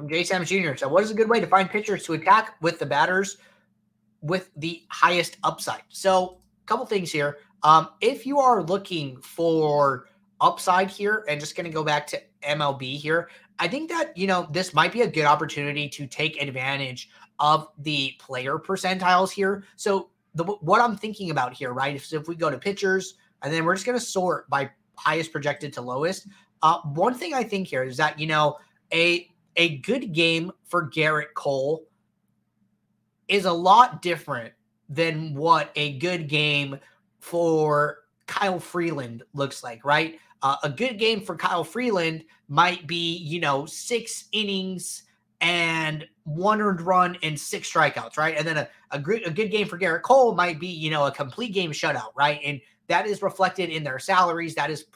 from 0.00 0.08
Jay 0.08 0.24
Sam 0.24 0.44
Jr. 0.44 0.74
So, 0.76 0.88
what 0.88 1.02
is 1.02 1.10
a 1.10 1.14
good 1.14 1.28
way 1.28 1.40
to 1.40 1.46
find 1.46 1.68
pitchers 1.68 2.04
to 2.04 2.14
attack 2.14 2.54
with 2.60 2.78
the 2.78 2.86
batters 2.86 3.38
with 4.22 4.50
the 4.56 4.82
highest 4.88 5.36
upside? 5.44 5.82
So, 5.88 6.38
a 6.64 6.66
couple 6.66 6.86
things 6.86 7.10
here. 7.10 7.38
Um, 7.62 7.90
if 8.00 8.26
you 8.26 8.38
are 8.38 8.62
looking 8.62 9.20
for 9.20 10.06
upside 10.40 10.88
here, 10.88 11.24
and 11.28 11.38
just 11.38 11.54
going 11.54 11.66
to 11.66 11.72
go 11.72 11.84
back 11.84 12.06
to 12.08 12.22
MLB 12.42 12.96
here, 12.96 13.28
I 13.58 13.68
think 13.68 13.90
that 13.90 14.16
you 14.16 14.26
know 14.26 14.48
this 14.50 14.72
might 14.72 14.92
be 14.92 15.02
a 15.02 15.06
good 15.06 15.26
opportunity 15.26 15.88
to 15.90 16.06
take 16.06 16.40
advantage 16.40 17.10
of 17.40 17.68
the 17.78 18.14
player 18.18 18.58
percentiles 18.58 19.30
here. 19.30 19.64
So, 19.76 20.10
the 20.34 20.44
what 20.44 20.80
I'm 20.80 20.96
thinking 20.96 21.30
about 21.30 21.54
here, 21.54 21.72
right? 21.72 21.96
If, 21.96 22.12
if 22.12 22.28
we 22.28 22.36
go 22.36 22.50
to 22.50 22.58
pitchers, 22.58 23.14
and 23.42 23.52
then 23.52 23.64
we're 23.64 23.74
just 23.74 23.86
going 23.86 23.98
to 23.98 24.04
sort 24.04 24.48
by 24.48 24.70
highest 24.96 25.32
projected 25.32 25.72
to 25.72 25.80
lowest. 25.80 26.28
Uh, 26.62 26.80
one 26.92 27.14
thing 27.14 27.34
I 27.34 27.42
think 27.42 27.66
here 27.66 27.82
is 27.82 27.96
that 27.96 28.18
you 28.18 28.26
know 28.26 28.58
a 28.92 29.28
a 29.56 29.78
good 29.78 30.12
game 30.12 30.52
for 30.64 30.88
Gerrit 30.88 31.34
Cole 31.34 31.86
is 33.28 33.44
a 33.44 33.52
lot 33.52 34.02
different 34.02 34.52
than 34.88 35.34
what 35.34 35.70
a 35.76 35.98
good 35.98 36.28
game 36.28 36.78
for 37.20 37.98
Kyle 38.26 38.60
Freeland 38.60 39.22
looks 39.34 39.62
like, 39.62 39.84
right? 39.84 40.18
Uh, 40.42 40.56
a 40.62 40.70
good 40.70 40.98
game 40.98 41.20
for 41.20 41.36
Kyle 41.36 41.64
Freeland 41.64 42.24
might 42.48 42.86
be, 42.86 43.16
you 43.18 43.40
know, 43.40 43.66
six 43.66 44.24
innings 44.32 45.04
and 45.40 46.06
one 46.24 46.60
earned 46.60 46.80
run 46.80 47.16
and 47.22 47.38
six 47.38 47.72
strikeouts, 47.72 48.16
right? 48.16 48.36
And 48.36 48.46
then 48.46 48.58
a, 48.58 48.68
a, 48.90 48.98
good, 48.98 49.26
a 49.26 49.30
good 49.30 49.50
game 49.50 49.66
for 49.66 49.78
Gerrit 49.78 50.02
Cole 50.02 50.34
might 50.34 50.60
be, 50.60 50.68
you 50.68 50.90
know, 50.90 51.06
a 51.06 51.12
complete 51.12 51.52
game 51.52 51.72
shutout, 51.72 52.12
right? 52.14 52.40
And 52.44 52.60
that 52.88 53.06
is 53.06 53.22
reflected 53.22 53.70
in 53.70 53.82
their 53.82 53.98
salaries. 53.98 54.54
That 54.54 54.70
is 54.70 54.86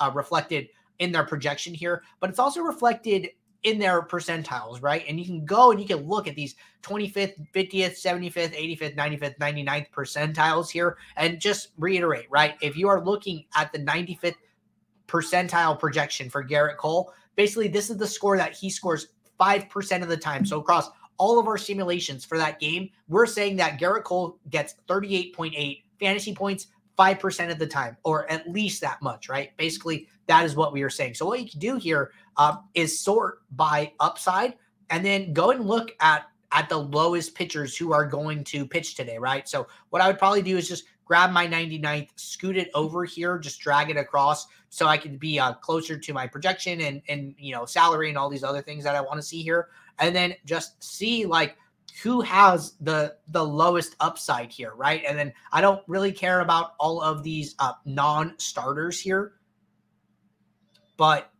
uh, 0.00 0.10
reflected 0.14 0.68
in 0.98 1.12
their 1.12 1.24
projection 1.24 1.74
here, 1.74 2.02
but 2.20 2.30
it's 2.30 2.38
also 2.38 2.60
reflected 2.60 3.30
in 3.64 3.78
their 3.78 4.02
percentiles, 4.02 4.82
right? 4.82 5.04
And 5.08 5.18
you 5.18 5.24
can 5.24 5.44
go 5.44 5.70
and 5.70 5.80
you 5.80 5.86
can 5.86 6.06
look 6.06 6.28
at 6.28 6.36
these 6.36 6.54
25th, 6.82 7.34
50th, 7.54 8.00
75th, 8.00 8.54
85th, 8.54 8.94
95th, 8.94 9.38
99th 9.38 9.90
percentiles 9.90 10.70
here 10.70 10.98
and 11.16 11.40
just 11.40 11.68
reiterate, 11.78 12.26
right? 12.30 12.56
If 12.60 12.76
you 12.76 12.88
are 12.88 13.02
looking 13.02 13.46
at 13.56 13.72
the 13.72 13.78
95th 13.78 14.36
percentile 15.08 15.78
projection 15.78 16.28
for 16.28 16.44
Gerrit 16.44 16.76
Cole, 16.76 17.12
basically 17.36 17.68
this 17.68 17.88
is 17.88 17.96
the 17.96 18.06
score 18.06 18.36
that 18.36 18.52
he 18.52 18.68
scores 18.68 19.08
5% 19.40 20.02
of 20.02 20.08
the 20.08 20.16
time. 20.16 20.44
So 20.44 20.60
across 20.60 20.90
all 21.16 21.38
of 21.38 21.46
our 21.46 21.58
simulations 21.58 22.24
for 22.24 22.38
that 22.38 22.60
game, 22.60 22.90
we're 23.08 23.26
saying 23.26 23.56
that 23.56 23.78
Gerrit 23.78 24.04
Cole 24.04 24.38
gets 24.50 24.76
38.8 24.88 25.82
fantasy 25.98 26.34
points 26.34 26.66
5% 26.98 27.50
of 27.50 27.58
the 27.58 27.66
time, 27.66 27.96
or 28.04 28.30
at 28.30 28.48
least 28.48 28.80
that 28.80 29.02
much, 29.02 29.28
right? 29.28 29.56
Basically, 29.56 30.08
that 30.26 30.44
is 30.44 30.56
what 30.56 30.72
we 30.72 30.82
are 30.82 30.90
saying. 30.90 31.14
So, 31.14 31.26
what 31.26 31.40
you 31.40 31.48
can 31.48 31.60
do 31.60 31.76
here 31.76 32.12
uh, 32.36 32.56
is 32.74 32.98
sort 32.98 33.42
by 33.52 33.92
upside 34.00 34.54
and 34.90 35.04
then 35.04 35.32
go 35.32 35.50
and 35.50 35.66
look 35.66 35.94
at 36.00 36.26
at 36.52 36.68
the 36.68 36.78
lowest 36.78 37.34
pitchers 37.34 37.76
who 37.76 37.92
are 37.92 38.06
going 38.06 38.44
to 38.44 38.64
pitch 38.64 38.94
today, 38.94 39.18
right? 39.18 39.48
So, 39.48 39.66
what 39.90 40.02
I 40.02 40.06
would 40.06 40.18
probably 40.18 40.42
do 40.42 40.56
is 40.56 40.68
just 40.68 40.84
grab 41.04 41.30
my 41.30 41.46
99th, 41.46 42.10
scoot 42.16 42.56
it 42.56 42.70
over 42.74 43.04
here, 43.04 43.38
just 43.38 43.60
drag 43.60 43.90
it 43.90 43.96
across 43.96 44.46
so 44.68 44.86
I 44.86 44.96
can 44.96 45.16
be 45.16 45.38
uh, 45.38 45.54
closer 45.54 45.98
to 45.98 46.12
my 46.12 46.26
projection 46.26 46.80
and 46.80 47.02
and 47.08 47.34
you 47.38 47.54
know 47.54 47.64
salary 47.64 48.08
and 48.08 48.18
all 48.18 48.28
these 48.28 48.44
other 48.44 48.62
things 48.62 48.84
that 48.84 48.96
I 48.96 49.00
want 49.00 49.16
to 49.16 49.22
see 49.22 49.42
here, 49.42 49.68
and 49.98 50.14
then 50.14 50.34
just 50.44 50.82
see 50.82 51.26
like 51.26 51.56
who 52.02 52.20
has 52.22 52.72
the 52.80 53.16
the 53.28 53.44
lowest 53.44 53.94
upside 54.00 54.50
here, 54.50 54.74
right? 54.74 55.02
And 55.06 55.18
then 55.18 55.32
I 55.52 55.60
don't 55.60 55.82
really 55.86 56.12
care 56.12 56.40
about 56.40 56.74
all 56.80 57.00
of 57.00 57.22
these 57.22 57.54
uh, 57.58 57.72
non-starters 57.84 59.00
here, 59.00 59.34
but 60.96 61.30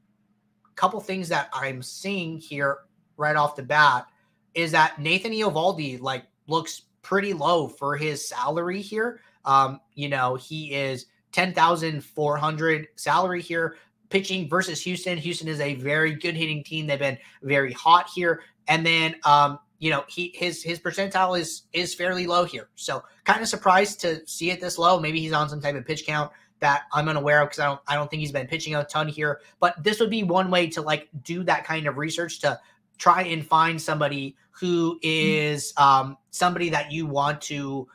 a 0.65 0.75
couple 0.75 1.01
things 1.01 1.29
that 1.31 1.49
I'm 1.53 1.83
seeing 1.83 2.39
here 2.39 2.79
right 3.17 3.37
off 3.37 3.57
the 3.57 3.63
bat 3.63 4.07
is 4.55 4.73
that 4.73 5.01
Nathan 5.01 5.33
Eovaldi 5.33 6.01
like 6.01 6.25
looks 6.47 6.83
pretty 7.03 7.33
low 7.33 7.69
for 7.69 7.97
his 7.97 8.29
salary 8.29 8.81
here. 8.81 9.21
Um, 9.45 9.81
you 9.95 10.09
know, 10.09 10.37
he 10.37 10.73
is 10.75 11.07
10,400 11.33 12.89
salary 12.97 13.43
here 13.43 13.77
pitching 14.09 14.49
versus 14.49 14.81
Houston. 14.83 15.19
Houston 15.19 15.49
is 15.49 15.61
a 15.61 15.75
very 15.75 16.15
good 16.15 16.37
hitting 16.37 16.63
team. 16.63 16.87
They've 16.87 16.99
been 16.99 17.19
very 17.43 17.73
hot 17.73 18.09
here. 18.15 18.43
And 18.69 18.87
then 18.87 19.17
um, 19.25 19.59
you 19.79 19.91
know, 19.91 20.05
he 20.09 20.33
his 20.35 20.63
his 20.63 20.79
percentile 20.79 21.39
is 21.39 21.65
is 21.73 21.95
fairly 21.95 22.27
low 22.27 22.45
here. 22.45 22.69
So 22.75 23.03
kind 23.25 23.43
of 23.43 23.49
surprised 23.49 24.01
to 24.01 24.27
see 24.27 24.51
it 24.51 24.61
this 24.61 24.79
low. 24.79 24.99
Maybe 24.99 25.21
he's 25.21 25.33
on 25.33 25.49
some 25.49 25.61
type 25.61 25.75
of 25.75 25.85
pitch 25.85 26.07
count 26.07 26.33
that 26.61 26.85
I'm 26.93 27.09
unaware 27.09 27.43
of 27.43 27.49
because 27.49 27.59
I 27.59 27.67
don't 27.67 27.81
I 27.89 27.95
don't 27.95 28.09
think 28.09 28.21
he's 28.21 28.33
been 28.33 28.47
pitching 28.47 28.75
a 28.75 28.85
ton 28.85 29.09
here. 29.09 29.41
But 29.61 29.83
this 29.83 30.01
would 30.01 30.11
be 30.11 30.23
one 30.23 30.51
way 30.51 30.69
to 30.69 30.81
like 30.81 31.09
do 31.23 31.43
that 31.45 31.65
kind 31.65 31.87
of 31.87 31.99
research 31.99 32.41
to 32.41 32.59
try 32.97 33.23
and 33.23 33.47
find 33.47 33.81
somebody 33.81 34.37
who 34.53 34.99
is 35.03 35.75
um, 35.77 36.17
somebody 36.31 36.71
that 36.71 36.93
you 36.93 37.07
want 37.07 37.41
to 37.43 37.87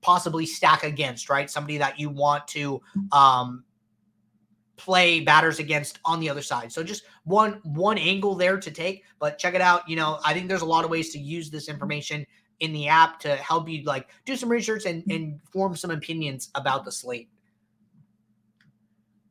possibly 0.00 0.46
stack 0.46 0.84
against, 0.84 1.28
right? 1.28 1.50
Somebody 1.50 1.78
that 1.78 1.98
you 1.98 2.10
want 2.10 2.46
to 2.48 2.80
um, 3.12 3.64
play 4.76 5.20
batters 5.20 5.58
against 5.58 5.98
on 6.04 6.20
the 6.20 6.28
other 6.28 6.42
side. 6.42 6.72
So 6.72 6.82
just 6.82 7.04
one 7.24 7.60
one 7.62 7.98
angle 7.98 8.34
there 8.34 8.58
to 8.58 8.70
take, 8.70 9.04
but 9.18 9.38
check 9.38 9.54
it 9.54 9.60
out. 9.60 9.88
You 9.88 9.96
know, 9.96 10.18
I 10.24 10.34
think 10.34 10.48
there's 10.48 10.62
a 10.62 10.66
lot 10.66 10.84
of 10.84 10.90
ways 10.90 11.10
to 11.12 11.18
use 11.18 11.50
this 11.50 11.68
information 11.68 12.26
in 12.60 12.72
the 12.72 12.88
app 12.88 13.18
to 13.20 13.34
help 13.36 13.68
you 13.68 13.82
like 13.84 14.08
do 14.24 14.36
some 14.36 14.48
research 14.48 14.86
and, 14.86 15.02
and 15.10 15.40
form 15.50 15.74
some 15.74 15.90
opinions 15.90 16.50
about 16.54 16.84
the 16.84 16.92
slate. 16.92 17.28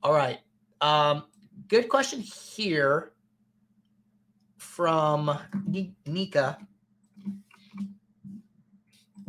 All 0.04 0.14
right. 0.14 0.40
Um, 0.82 1.26
good 1.68 1.88
question 1.88 2.20
here 2.20 3.14
from 4.58 5.38
Nika. 6.06 6.58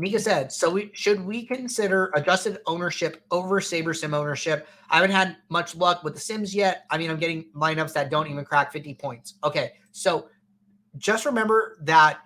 Mika 0.02 0.18
said, 0.18 0.50
so 0.50 0.68
we 0.68 0.90
should 0.94 1.24
we 1.24 1.46
consider 1.46 2.10
adjusted 2.16 2.58
ownership 2.66 3.22
over 3.30 3.60
SaberSim 3.60 4.12
ownership? 4.14 4.66
I 4.90 4.96
haven't 4.96 5.12
had 5.12 5.36
much 5.48 5.76
luck 5.76 6.02
with 6.02 6.14
the 6.14 6.20
Sims 6.20 6.52
yet. 6.52 6.86
I 6.90 6.98
mean, 6.98 7.08
I'm 7.08 7.20
getting 7.20 7.44
lineups 7.54 7.92
that 7.92 8.10
don't 8.10 8.28
even 8.28 8.44
crack 8.44 8.72
50 8.72 8.94
points. 8.94 9.34
Okay, 9.44 9.74
so 9.92 10.26
just 10.98 11.24
remember 11.24 11.78
that 11.82 12.18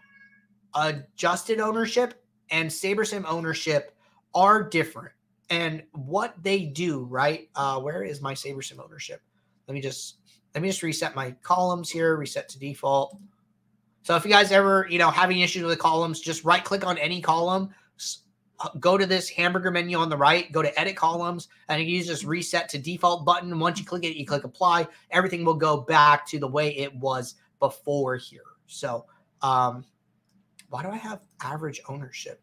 adjusted 0.74 1.60
ownership 1.60 2.24
and 2.50 2.70
SaberSim 2.70 3.26
ownership 3.26 3.94
are 4.34 4.62
different. 4.62 5.12
And 5.50 5.82
what 5.92 6.34
they 6.42 6.64
do, 6.64 7.04
right? 7.04 7.50
Uh, 7.56 7.78
where 7.80 8.02
is 8.02 8.22
my 8.22 8.32
SaberSim 8.32 8.82
ownership? 8.82 9.20
Let 9.68 9.74
me 9.74 9.82
just 9.82 10.16
let 10.54 10.62
me 10.62 10.70
just 10.70 10.82
reset 10.82 11.14
my 11.14 11.32
columns 11.42 11.90
here, 11.90 12.16
reset 12.16 12.48
to 12.48 12.58
default. 12.58 13.18
So 14.06 14.14
if 14.14 14.24
you 14.24 14.30
guys 14.30 14.52
ever, 14.52 14.86
you 14.88 15.00
know, 15.00 15.10
having 15.10 15.40
issues 15.40 15.64
with 15.64 15.72
the 15.72 15.76
columns, 15.76 16.20
just 16.20 16.44
right 16.44 16.62
click 16.62 16.86
on 16.86 16.96
any 16.96 17.20
column, 17.20 17.70
go 18.78 18.96
to 18.96 19.04
this 19.04 19.28
hamburger 19.28 19.72
menu 19.72 19.98
on 19.98 20.08
the 20.08 20.16
right, 20.16 20.52
go 20.52 20.62
to 20.62 20.78
edit 20.78 20.94
columns, 20.94 21.48
and 21.68 21.82
you 21.82 21.88
use 21.88 22.06
this 22.06 22.22
reset 22.22 22.68
to 22.68 22.78
default 22.78 23.24
button. 23.24 23.58
Once 23.58 23.80
you 23.80 23.84
click 23.84 24.04
it, 24.04 24.16
you 24.16 24.24
click 24.24 24.44
apply, 24.44 24.86
everything 25.10 25.44
will 25.44 25.54
go 25.54 25.78
back 25.78 26.24
to 26.28 26.38
the 26.38 26.46
way 26.46 26.68
it 26.76 26.94
was 26.94 27.34
before 27.58 28.14
here. 28.14 28.44
So 28.68 29.06
um, 29.42 29.84
why 30.68 30.84
do 30.84 30.88
I 30.88 30.98
have 30.98 31.22
average 31.42 31.80
ownership? 31.88 32.40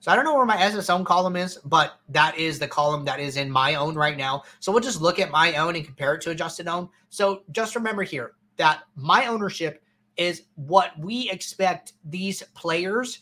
So 0.00 0.12
I 0.12 0.14
don't 0.14 0.26
know 0.26 0.36
where 0.36 0.44
my 0.44 0.58
SSOwn 0.58 1.06
column 1.06 1.36
is, 1.36 1.56
but 1.64 2.00
that 2.10 2.36
is 2.36 2.58
the 2.58 2.68
column 2.68 3.06
that 3.06 3.18
is 3.18 3.38
in 3.38 3.50
my 3.50 3.76
own 3.76 3.94
right 3.94 4.18
now. 4.18 4.42
So 4.60 4.72
we'll 4.72 4.82
just 4.82 5.00
look 5.00 5.20
at 5.20 5.30
my 5.30 5.56
own 5.56 5.74
and 5.74 5.86
compare 5.86 6.16
it 6.16 6.20
to 6.20 6.32
adjusted 6.32 6.68
own. 6.68 6.90
So 7.08 7.44
just 7.50 7.76
remember 7.76 8.02
here 8.02 8.32
that 8.58 8.82
my 8.94 9.24
ownership 9.24 9.82
is 10.16 10.42
what 10.54 10.98
we 10.98 11.30
expect 11.30 11.92
these 12.04 12.42
players 12.54 13.20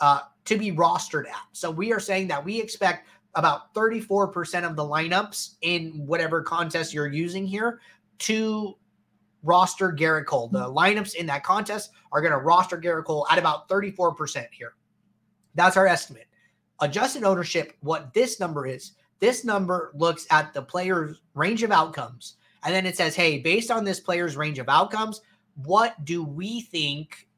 uh, 0.00 0.20
to 0.44 0.58
be 0.58 0.72
rostered 0.72 1.28
at. 1.28 1.42
So 1.52 1.70
we 1.70 1.92
are 1.92 2.00
saying 2.00 2.28
that 2.28 2.44
we 2.44 2.60
expect 2.60 3.08
about 3.34 3.74
34% 3.74 4.68
of 4.68 4.76
the 4.76 4.84
lineups 4.84 5.54
in 5.62 5.92
whatever 6.06 6.42
contest 6.42 6.92
you're 6.92 7.12
using 7.12 7.46
here 7.46 7.80
to 8.20 8.76
roster 9.42 9.92
Gerrit 9.92 10.26
Cole. 10.26 10.48
The 10.48 10.70
lineups 10.70 11.14
in 11.14 11.26
that 11.26 11.44
contest 11.44 11.90
are 12.12 12.20
going 12.20 12.32
to 12.32 12.38
roster 12.38 12.78
Gerrit 12.80 13.04
Cole 13.04 13.26
at 13.30 13.38
about 13.38 13.68
34% 13.68 14.46
here. 14.52 14.74
That's 15.54 15.76
our 15.76 15.86
estimate. 15.86 16.26
Adjusted 16.80 17.24
ownership, 17.24 17.74
what 17.80 18.12
this 18.14 18.40
number 18.40 18.66
is, 18.66 18.92
this 19.20 19.44
number 19.44 19.92
looks 19.94 20.26
at 20.30 20.52
the 20.52 20.62
player's 20.62 21.20
range 21.34 21.62
of 21.62 21.70
outcomes. 21.70 22.36
And 22.64 22.74
then 22.74 22.86
it 22.86 22.96
says, 22.96 23.14
hey, 23.14 23.38
based 23.38 23.70
on 23.70 23.84
this 23.84 24.00
player's 24.00 24.36
range 24.36 24.58
of 24.58 24.68
outcomes, 24.68 25.20
what 25.56 26.04
do 26.04 26.22
we 26.22 26.62
think 26.62 27.28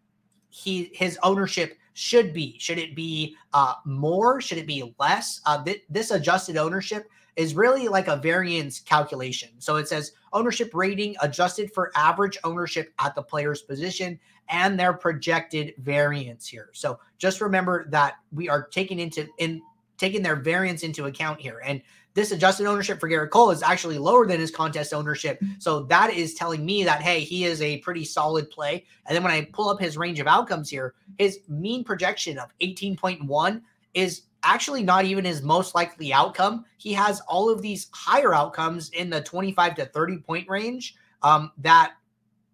he 0.49 0.91
his 0.95 1.19
ownership 1.23 1.79
should 1.95 2.33
be? 2.33 2.57
Should 2.59 2.79
it 2.79 2.95
be 2.95 3.37
uh, 3.53 3.75
more? 3.85 4.41
Should 4.41 4.59
it 4.59 4.67
be 4.67 4.95
less? 4.99 5.41
Uh, 5.47 5.63
th- 5.65 5.83
this 5.89 6.11
adjusted 6.11 6.57
ownership 6.57 7.09
is 7.37 7.55
really 7.55 7.89
like 7.89 8.09
a 8.09 8.17
variance 8.17 8.81
calculation. 8.81 9.51
So 9.59 9.77
it 9.77 9.89
says 9.89 10.13
ownership 10.33 10.71
rating 10.75 11.17
adjusted 11.21 11.73
for 11.73 11.93
average 11.95 12.39
ownership 12.45 12.93
at 12.99 13.15
the 13.15 13.23
player's 13.23 13.63
position 13.63 14.19
and 14.49 14.79
their 14.79 14.93
projected 14.93 15.75
variance 15.79 16.47
here. 16.47 16.71
So 16.73 16.99
just 17.19 17.41
remember 17.41 17.87
that 17.91 18.15
we 18.33 18.49
are 18.49 18.67
taking 18.67 18.99
into 18.99 19.29
in 19.39 19.63
taking 19.99 20.23
their 20.23 20.37
variance 20.37 20.83
into 20.83 21.07
account 21.07 21.41
here. 21.41 21.61
And 21.65 21.83
this 22.17 22.33
adjusted 22.33 22.67
ownership 22.67 22.99
for 22.99 23.11
Gerrit 23.11 23.29
Cole 23.29 23.51
is 23.51 23.63
actually 23.63 23.99
lower 23.99 24.27
than 24.27 24.41
his 24.41 24.51
contest 24.51 24.95
ownership. 24.95 25.39
So 25.59 25.83
that 25.85 26.13
is 26.15 26.33
telling 26.33 26.65
me 26.65 26.83
that, 26.83 27.03
hey, 27.03 27.21
he 27.21 27.45
is 27.45 27.61
a 27.61 27.79
pretty 27.79 28.07
solid 28.07 28.51
play. 28.51 28.87
And 29.07 29.15
then 29.15 29.23
when 29.23 29.33
I 29.33 29.45
pull 29.53 29.69
up 29.69 29.79
his 29.79 29.99
range 29.99 30.19
of 30.19 30.27
outcomes 30.27 30.71
here, 30.71 30.95
his 31.19 31.41
mean 31.47 31.85
projection 31.85 32.39
of 32.39 32.49
18.1 32.63 33.61
is 33.93 34.23
actually 34.43 34.83
not 34.83 35.05
even 35.05 35.27
his 35.27 35.43
most 35.43 35.75
likely 35.75 36.11
outcome. 36.11 36.65
He 36.79 36.95
has 36.95 37.21
all 37.29 37.51
of 37.51 37.61
these 37.61 37.89
higher 37.93 38.35
outcomes 38.35 38.89
in 38.91 39.11
the 39.11 39.21
25 39.21 39.75
to 39.75 39.85
30 39.85 40.19
point 40.19 40.49
range 40.49 40.97
um, 41.23 41.53
that 41.59 41.93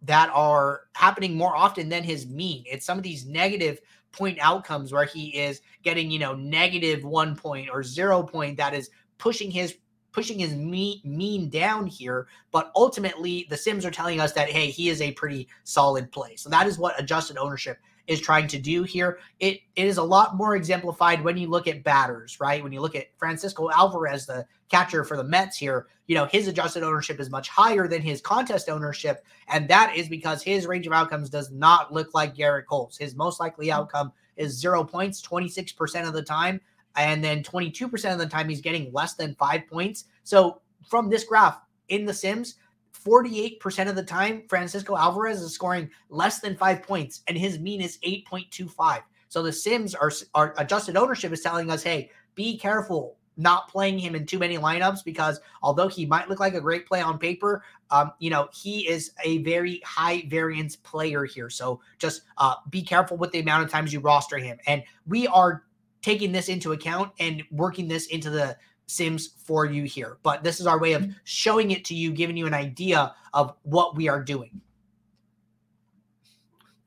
that 0.05 0.29
are 0.35 0.88
happening 0.94 1.37
more 1.37 1.57
often 1.57 1.88
than 1.88 2.03
his 2.03 2.27
mean. 2.27 2.64
It's 2.66 2.85
some 2.85 2.98
of 2.98 3.05
these 3.05 3.27
negative 3.27 3.79
point 4.11 4.38
outcomes 4.40 4.92
where 4.92 5.05
he 5.05 5.29
is 5.29 5.61
getting, 5.83 6.11
you 6.11 6.18
know, 6.18 6.35
negative 6.35 7.05
one 7.05 7.35
point 7.35 7.68
or 7.70 7.83
zero 7.83 8.22
point 8.22 8.57
that 8.59 8.75
is 8.75 8.90
pushing 9.23 9.53
his 9.53 9.77
pushing 10.11 10.39
his 10.39 10.53
mean, 10.55 11.01
mean 11.05 11.49
down 11.49 11.87
here. 11.87 12.27
But 12.51 12.73
ultimately, 12.77 13.47
the 13.49 13.57
Sims 13.57 13.87
are 13.87 13.91
telling 13.91 14.21
us 14.21 14.33
that, 14.33 14.51
hey, 14.51 14.67
he 14.67 14.91
is 14.91 15.01
a 15.01 15.13
pretty 15.13 15.49
solid 15.65 16.11
play. 16.13 16.37
So 16.37 16.51
that 16.51 16.67
is 16.67 16.77
what 16.77 17.01
adjusted 17.01 17.39
ownership 17.39 17.79
is 18.09 18.21
trying 18.21 18.49
to 18.49 18.59
do 18.59 18.83
here. 18.83 19.21
It, 19.41 19.61
it 19.77 19.87
is 19.87 19.97
a 19.97 20.03
lot 20.03 20.37
more 20.37 20.57
exemplified 20.57 21.23
when 21.23 21.39
you 21.39 21.49
look 21.49 21.69
at 21.69 21.85
batters, 21.85 22.39
right? 22.41 22.63
When 22.63 22.73
you 22.73 22.81
look 22.81 22.97
at 22.97 23.17
Francisco 23.17 23.71
Alvarez, 23.71 24.27
the 24.27 24.45
catcher 24.69 25.05
for 25.05 25.17
the 25.17 25.25
Mets 25.25 25.57
here, 25.57 25.87
you 26.09 26.17
know, 26.17 26.27
his 26.27 26.49
adjusted 26.49 26.83
ownership 26.83 27.21
is 27.21 27.31
much 27.31 27.49
higher 27.49 27.87
than 27.87 28.03
his 28.03 28.21
contest 28.21 28.69
ownership. 28.69 29.25
And 29.49 29.69
that 29.69 29.97
is 29.97 30.09
because 30.09 30.43
his 30.43 30.67
range 30.67 30.87
of 30.87 30.93
outcomes 30.93 31.31
does 31.31 31.53
not 31.53 31.93
look 31.93 32.13
like 32.13 32.37
Gerrit 32.37 32.67
Cole's. 32.67 32.99
His 32.99 33.15
most 33.15 33.41
likely 33.41 33.69
hmm. 33.69 33.75
outcome 33.75 34.13
is 34.37 34.59
zero 34.59 34.83
points 34.83 35.23
26% 35.23 36.07
of 36.07 36.13
the 36.13 36.23
time. 36.23 36.61
And 36.96 37.22
then 37.22 37.42
22% 37.42 38.12
of 38.12 38.18
the 38.18 38.26
time, 38.26 38.48
he's 38.48 38.61
getting 38.61 38.92
less 38.92 39.14
than 39.14 39.35
five 39.37 39.66
points. 39.68 40.05
So 40.24 40.61
from 40.88 41.09
this 41.09 41.24
graph 41.24 41.61
in 41.88 42.05
The 42.05 42.14
Sims, 42.14 42.57
48% 43.05 43.88
of 43.88 43.96
the 43.96 44.02
time, 44.02 44.42
Francisco 44.48 44.96
Alvarez 44.96 45.40
is 45.40 45.52
scoring 45.52 45.90
less 46.09 46.40
than 46.40 46.57
five 46.57 46.83
points, 46.83 47.22
and 47.26 47.37
his 47.37 47.59
mean 47.59 47.81
is 47.81 47.98
8.25. 48.05 49.02
So 49.28 49.42
the 49.42 49.52
Sims 49.52 49.94
are, 49.94 50.12
are 50.35 50.55
adjusted 50.59 50.96
ownership 50.96 51.33
is 51.33 51.40
telling 51.40 51.70
us, 51.70 51.83
hey, 51.83 52.11
be 52.35 52.59
careful 52.59 53.16
not 53.37 53.68
playing 53.68 53.98
him 53.98 54.14
in 54.14 54.26
too 54.26 54.38
many 54.38 54.59
lineups 54.59 55.05
because 55.05 55.40
although 55.62 55.88
he 55.88 56.05
might 56.05 56.28
look 56.28 56.38
like 56.38 56.55
a 56.55 56.61
great 56.61 56.87
play 56.87 57.00
on 57.00 57.18
paper, 57.18 57.64
um, 57.90 58.12
you 58.18 58.31
know, 58.31 58.48
he 58.52 58.87
is 58.88 59.12
a 59.24 59.38
very 59.38 59.81
high 59.85 60.24
variance 60.28 60.76
player 60.76 61.24
here. 61.24 61.48
So 61.48 61.81
just 61.98 62.22
uh, 62.38 62.57
be 62.70 62.83
careful 62.83 63.16
with 63.16 63.33
the 63.33 63.40
amount 63.40 63.64
of 63.64 63.70
times 63.70 63.92
you 63.92 64.00
roster 64.00 64.38
him. 64.38 64.59
And 64.66 64.83
we 65.07 65.26
are 65.28 65.64
taking 66.03 66.33
this 66.33 66.49
into 66.49 66.73
account 66.73 67.12
and 67.21 67.43
working 67.51 67.88
this 67.88 68.07
into 68.07 68.31
the 68.31 68.57
Sims 68.87 69.35
for 69.45 69.65
you 69.65 69.85
here. 69.85 70.19
But 70.23 70.45
this 70.45 70.61
is 70.61 70.67
our 70.67 70.79
way 70.79 70.93
of 70.93 71.03
mm-hmm. 71.03 71.12
showing 71.25 71.71
it 71.71 71.85
to 71.87 71.95
you, 71.95 72.12
giving 72.12 72.37
you 72.37 72.47
an 72.47 72.55
idea 72.55 73.15
of 73.33 73.55
what 73.62 73.97
we 73.97 74.09
are 74.09 74.23
doing. 74.23 74.61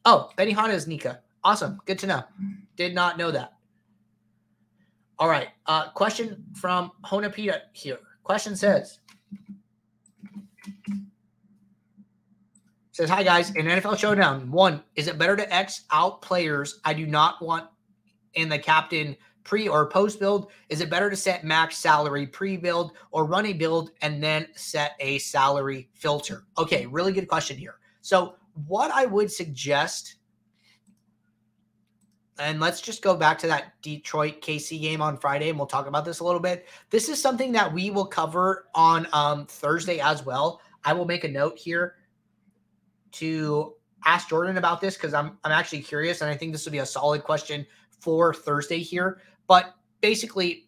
Oh, 0.05 0.29
Benihana 0.37 0.73
is 0.73 0.85
Nika. 0.85 1.21
Awesome. 1.43 1.79
Good 1.85 1.97
to 1.99 2.07
know. 2.07 2.23
Did 2.75 2.93
not 2.93 3.17
know 3.17 3.31
that. 3.31 3.53
All 5.17 5.29
right. 5.29 5.47
Uh, 5.65 5.89
question 5.91 6.43
from 6.53 6.91
Honapita 7.03 7.61
here. 7.73 7.99
Question 8.23 8.55
says, 8.55 8.99
says, 12.91 13.09
Hi 13.09 13.23
guys, 13.23 13.51
in 13.51 13.65
NFL 13.65 13.97
Showdown, 13.97 14.51
one, 14.51 14.83
is 14.95 15.07
it 15.07 15.17
better 15.17 15.35
to 15.35 15.53
X 15.53 15.85
out 15.91 16.21
players 16.21 16.79
I 16.83 16.93
do 16.93 17.07
not 17.07 17.41
want 17.41 17.67
in 18.35 18.49
the 18.49 18.59
captain 18.59 19.15
pre 19.43 19.67
or 19.67 19.87
post 19.87 20.19
build? 20.19 20.51
Is 20.69 20.81
it 20.81 20.89
better 20.89 21.09
to 21.09 21.15
set 21.15 21.45
max 21.45 21.77
salary 21.77 22.27
pre 22.27 22.57
build 22.57 22.93
or 23.11 23.25
run 23.25 23.45
a 23.45 23.53
build 23.53 23.91
and 24.01 24.21
then 24.21 24.47
set 24.55 24.93
a 24.99 25.17
salary 25.19 25.89
filter? 25.93 26.43
Okay, 26.57 26.85
really 26.85 27.13
good 27.13 27.27
question 27.27 27.57
here. 27.57 27.75
So, 28.01 28.35
what 28.67 28.91
I 28.91 29.05
would 29.05 29.31
suggest, 29.31 30.15
and 32.39 32.59
let's 32.59 32.81
just 32.81 33.01
go 33.01 33.15
back 33.15 33.37
to 33.39 33.47
that 33.47 33.73
Detroit 33.81 34.41
KC 34.41 34.81
game 34.81 35.01
on 35.01 35.17
Friday 35.17 35.49
and 35.49 35.57
we'll 35.57 35.67
talk 35.67 35.87
about 35.87 36.05
this 36.05 36.19
a 36.19 36.23
little 36.23 36.39
bit. 36.39 36.67
This 36.89 37.09
is 37.09 37.21
something 37.21 37.51
that 37.53 37.71
we 37.71 37.89
will 37.89 38.05
cover 38.05 38.67
on 38.75 39.07
um, 39.13 39.45
Thursday 39.45 39.99
as 39.99 40.25
well. 40.25 40.61
I 40.83 40.93
will 40.93 41.05
make 41.05 41.23
a 41.23 41.29
note 41.29 41.57
here 41.57 41.95
to 43.13 43.73
ask 44.05 44.29
Jordan 44.29 44.57
about 44.57 44.81
this 44.81 44.95
because 44.95 45.13
I'm 45.13 45.37
I'm 45.43 45.51
actually 45.51 45.81
curious 45.81 46.21
and 46.21 46.29
I 46.29 46.35
think 46.35 46.51
this 46.51 46.65
would 46.65 46.71
be 46.71 46.79
a 46.79 46.85
solid 46.85 47.23
question 47.23 47.65
for 48.05 48.35
Thursday 48.35 48.77
here. 48.77 49.19
But 49.47 49.73
basically, 49.99 50.67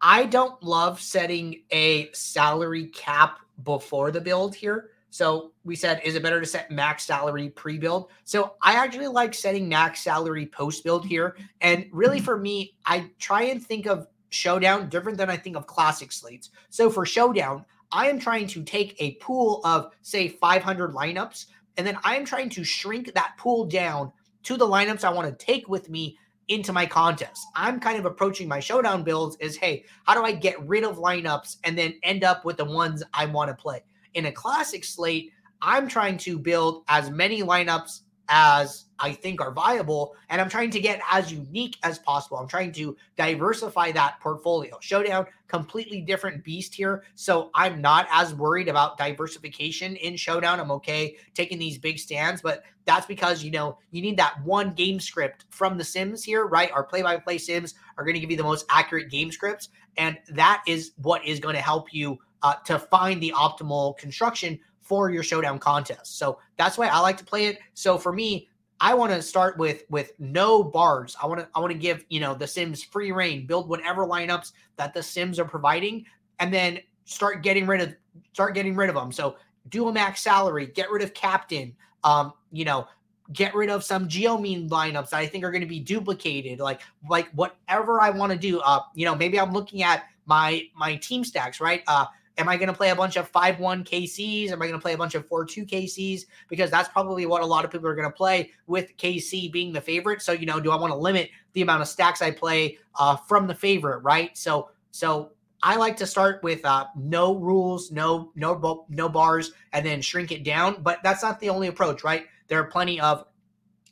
I 0.00 0.24
don't 0.24 0.62
love 0.62 1.00
setting 1.00 1.62
a 1.72 2.10
salary 2.12 2.86
cap 2.86 3.40
before 3.64 4.12
the 4.12 4.20
build 4.20 4.54
here. 4.54 4.90
So 5.10 5.52
we 5.64 5.74
said, 5.74 6.00
is 6.04 6.14
it 6.14 6.22
better 6.22 6.40
to 6.40 6.46
set 6.46 6.70
max 6.70 7.04
salary 7.04 7.50
pre 7.50 7.78
build? 7.78 8.10
So 8.24 8.54
I 8.62 8.74
actually 8.74 9.08
like 9.08 9.34
setting 9.34 9.68
max 9.68 10.02
salary 10.02 10.46
post 10.46 10.84
build 10.84 11.04
here. 11.04 11.36
And 11.60 11.86
really, 11.92 12.20
for 12.20 12.38
me, 12.38 12.76
I 12.86 13.10
try 13.18 13.42
and 13.42 13.62
think 13.62 13.86
of 13.86 14.06
Showdown 14.30 14.88
different 14.88 15.18
than 15.18 15.28
I 15.28 15.36
think 15.36 15.56
of 15.56 15.66
classic 15.66 16.12
slates. 16.12 16.50
So 16.70 16.88
for 16.88 17.04
Showdown, 17.04 17.66
I 17.90 18.08
am 18.08 18.20
trying 18.20 18.46
to 18.46 18.62
take 18.62 18.94
a 19.00 19.16
pool 19.16 19.60
of, 19.64 19.92
say, 20.00 20.28
500 20.28 20.94
lineups, 20.94 21.46
and 21.76 21.86
then 21.86 21.98
I 22.04 22.16
am 22.16 22.24
trying 22.24 22.48
to 22.50 22.64
shrink 22.64 23.12
that 23.12 23.34
pool 23.36 23.66
down 23.66 24.12
to 24.44 24.56
the 24.56 24.66
lineups 24.66 25.04
I 25.04 25.12
want 25.12 25.28
to 25.28 25.44
take 25.44 25.68
with 25.68 25.90
me 25.90 26.16
into 26.48 26.72
my 26.72 26.86
contest. 26.86 27.46
I'm 27.54 27.80
kind 27.80 27.98
of 27.98 28.04
approaching 28.04 28.48
my 28.48 28.60
showdown 28.60 29.02
builds 29.02 29.36
as 29.40 29.56
hey, 29.56 29.84
how 30.04 30.14
do 30.14 30.24
I 30.24 30.32
get 30.32 30.60
rid 30.66 30.84
of 30.84 30.98
lineups 30.98 31.56
and 31.64 31.76
then 31.76 31.94
end 32.02 32.24
up 32.24 32.44
with 32.44 32.56
the 32.56 32.64
ones 32.64 33.02
I 33.14 33.26
want 33.26 33.48
to 33.50 33.54
play? 33.54 33.82
In 34.14 34.26
a 34.26 34.32
classic 34.32 34.84
slate, 34.84 35.32
I'm 35.60 35.88
trying 35.88 36.18
to 36.18 36.38
build 36.38 36.84
as 36.88 37.10
many 37.10 37.42
lineups 37.42 38.00
as 38.28 38.86
I 38.98 39.12
think 39.12 39.40
are 39.40 39.52
viable. 39.52 40.14
And 40.30 40.40
I'm 40.40 40.48
trying 40.48 40.70
to 40.70 40.80
get 40.80 41.00
as 41.10 41.32
unique 41.32 41.76
as 41.82 41.98
possible. 41.98 42.38
I'm 42.38 42.48
trying 42.48 42.72
to 42.72 42.96
diversify 43.16 43.92
that 43.92 44.18
portfolio. 44.20 44.78
Showdown, 44.80 45.26
completely 45.48 46.00
different 46.00 46.42
beast 46.42 46.74
here. 46.74 47.04
So 47.14 47.50
I'm 47.54 47.80
not 47.80 48.06
as 48.10 48.34
worried 48.34 48.68
about 48.68 48.96
diversification 48.96 49.96
in 49.96 50.16
Showdown. 50.16 50.60
I'm 50.60 50.70
okay 50.72 51.16
taking 51.34 51.58
these 51.58 51.78
big 51.78 51.98
stands, 51.98 52.40
but 52.40 52.62
that's 52.84 53.06
because, 53.06 53.42
you 53.42 53.50
know, 53.50 53.78
you 53.90 54.02
need 54.02 54.16
that 54.16 54.42
one 54.44 54.72
game 54.72 54.98
script 55.00 55.44
from 55.50 55.78
the 55.78 55.84
Sims 55.84 56.24
here, 56.24 56.46
right? 56.46 56.70
Our 56.72 56.82
play 56.82 57.02
by 57.02 57.16
play 57.16 57.38
Sims 57.38 57.74
are 57.96 58.04
going 58.04 58.14
to 58.14 58.20
give 58.20 58.30
you 58.30 58.36
the 58.36 58.42
most 58.42 58.66
accurate 58.70 59.10
game 59.10 59.30
scripts. 59.30 59.68
And 59.96 60.18
that 60.30 60.62
is 60.66 60.92
what 60.96 61.24
is 61.26 61.38
going 61.38 61.54
to 61.54 61.60
help 61.60 61.92
you 61.92 62.18
uh, 62.42 62.54
to 62.64 62.78
find 62.78 63.22
the 63.22 63.32
optimal 63.36 63.96
construction 63.98 64.58
for 64.80 65.10
your 65.10 65.22
showdown 65.22 65.58
contest. 65.58 66.18
So 66.18 66.38
that's 66.56 66.76
why 66.76 66.88
I 66.88 66.98
like 66.98 67.16
to 67.18 67.24
play 67.24 67.46
it. 67.46 67.58
So 67.74 67.98
for 67.98 68.12
me, 68.12 68.48
I 68.80 68.94
want 68.94 69.12
to 69.12 69.22
start 69.22 69.58
with 69.58 69.84
with 69.90 70.12
no 70.18 70.64
bars. 70.64 71.16
I 71.22 71.26
want 71.26 71.40
to 71.40 71.48
I 71.54 71.60
want 71.60 71.72
to 71.72 71.78
give, 71.78 72.04
you 72.08 72.18
know, 72.18 72.34
the 72.34 72.48
Sims 72.48 72.82
free 72.82 73.12
reign, 73.12 73.46
build 73.46 73.68
whatever 73.68 74.04
lineups 74.04 74.52
that 74.76 74.92
the 74.92 75.02
Sims 75.02 75.38
are 75.38 75.44
providing 75.44 76.04
and 76.40 76.52
then 76.52 76.80
start 77.04 77.44
getting 77.44 77.66
rid 77.66 77.80
of 77.80 77.94
start 78.32 78.54
getting 78.54 78.74
rid 78.74 78.88
of 78.88 78.96
them. 78.96 79.12
So 79.12 79.36
do 79.68 79.86
a 79.86 79.92
max 79.92 80.20
salary, 80.20 80.66
get 80.66 80.90
rid 80.90 81.02
of 81.02 81.14
captain, 81.14 81.76
um, 82.04 82.32
you 82.50 82.64
know, 82.64 82.86
get 83.32 83.54
rid 83.54 83.70
of 83.70 83.84
some 83.84 84.08
geomine 84.08 84.68
lineups 84.68 85.10
that 85.10 85.18
I 85.18 85.26
think 85.26 85.44
are 85.44 85.50
going 85.50 85.62
to 85.62 85.66
be 85.66 85.80
duplicated. 85.80 86.60
Like 86.60 86.80
like 87.08 87.30
whatever 87.30 88.00
I 88.00 88.10
want 88.10 88.32
to 88.32 88.38
do. 88.38 88.60
Uh, 88.60 88.80
you 88.94 89.04
know, 89.04 89.14
maybe 89.14 89.38
I'm 89.38 89.52
looking 89.52 89.82
at 89.82 90.04
my 90.26 90.64
my 90.76 90.96
team 90.96 91.24
stacks, 91.24 91.60
right? 91.60 91.82
Uh 91.86 92.06
Am 92.38 92.48
I 92.48 92.56
going 92.56 92.68
to 92.68 92.74
play 92.74 92.90
a 92.90 92.96
bunch 92.96 93.16
of 93.16 93.28
5 93.28 93.60
1 93.60 93.84
KCs? 93.84 94.50
Am 94.50 94.62
I 94.62 94.66
going 94.66 94.78
to 94.78 94.82
play 94.82 94.94
a 94.94 94.98
bunch 94.98 95.14
of 95.14 95.26
4 95.26 95.44
2 95.44 95.66
KCs? 95.66 96.22
Because 96.48 96.70
that's 96.70 96.88
probably 96.88 97.26
what 97.26 97.42
a 97.42 97.46
lot 97.46 97.64
of 97.64 97.70
people 97.70 97.86
are 97.88 97.94
going 97.94 98.08
to 98.08 98.14
play 98.14 98.50
with 98.66 98.96
KC 98.96 99.52
being 99.52 99.72
the 99.72 99.80
favorite. 99.80 100.22
So, 100.22 100.32
you 100.32 100.46
know, 100.46 100.58
do 100.58 100.70
I 100.70 100.76
want 100.76 100.92
to 100.92 100.96
limit 100.96 101.30
the 101.52 101.60
amount 101.60 101.82
of 101.82 101.88
stacks 101.88 102.22
I 102.22 102.30
play 102.30 102.78
uh, 102.98 103.16
from 103.16 103.46
the 103.46 103.54
favorite, 103.54 103.98
right? 103.98 104.36
So, 104.36 104.70
so 104.92 105.32
I 105.62 105.76
like 105.76 105.96
to 105.98 106.06
start 106.06 106.42
with 106.42 106.64
uh, 106.64 106.86
no 106.96 107.36
rules, 107.36 107.92
no 107.92 108.32
no 108.34 108.86
no 108.88 109.08
bars, 109.08 109.52
and 109.72 109.86
then 109.86 110.02
shrink 110.02 110.32
it 110.32 110.44
down. 110.44 110.82
But 110.82 111.00
that's 111.02 111.22
not 111.22 111.38
the 111.40 111.50
only 111.50 111.68
approach, 111.68 112.02
right? 112.02 112.26
There 112.48 112.58
are 112.58 112.64
plenty 112.64 113.00
of 113.00 113.24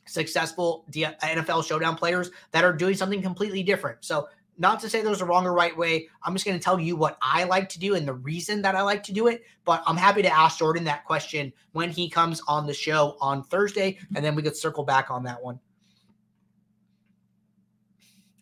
successful 0.05 0.85
NFL 0.91 1.65
showdown 1.65 1.95
players 1.95 2.31
that 2.51 2.63
are 2.63 2.73
doing 2.73 2.95
something 2.95 3.21
completely 3.21 3.63
different. 3.63 3.99
So 4.01 4.27
not 4.57 4.79
to 4.81 4.89
say 4.89 5.01
there's 5.01 5.21
a 5.21 5.25
wrong 5.25 5.45
or 5.45 5.53
right 5.53 5.75
way. 5.75 6.07
I'm 6.23 6.33
just 6.33 6.45
going 6.45 6.57
to 6.57 6.63
tell 6.63 6.79
you 6.79 6.95
what 6.95 7.17
I 7.21 7.45
like 7.45 7.69
to 7.69 7.79
do 7.79 7.95
and 7.95 8.07
the 8.07 8.13
reason 8.13 8.61
that 8.63 8.75
I 8.75 8.81
like 8.81 9.01
to 9.03 9.13
do 9.13 9.27
it. 9.27 9.43
But 9.65 9.81
I'm 9.87 9.97
happy 9.97 10.21
to 10.21 10.29
ask 10.29 10.59
Jordan 10.59 10.83
that 10.83 11.05
question 11.05 11.53
when 11.71 11.89
he 11.89 12.09
comes 12.09 12.41
on 12.47 12.67
the 12.67 12.73
show 12.73 13.17
on 13.21 13.43
Thursday, 13.43 13.97
and 14.15 14.23
then 14.23 14.35
we 14.35 14.43
could 14.43 14.55
circle 14.55 14.83
back 14.83 15.09
on 15.09 15.23
that 15.23 15.41
one. 15.41 15.59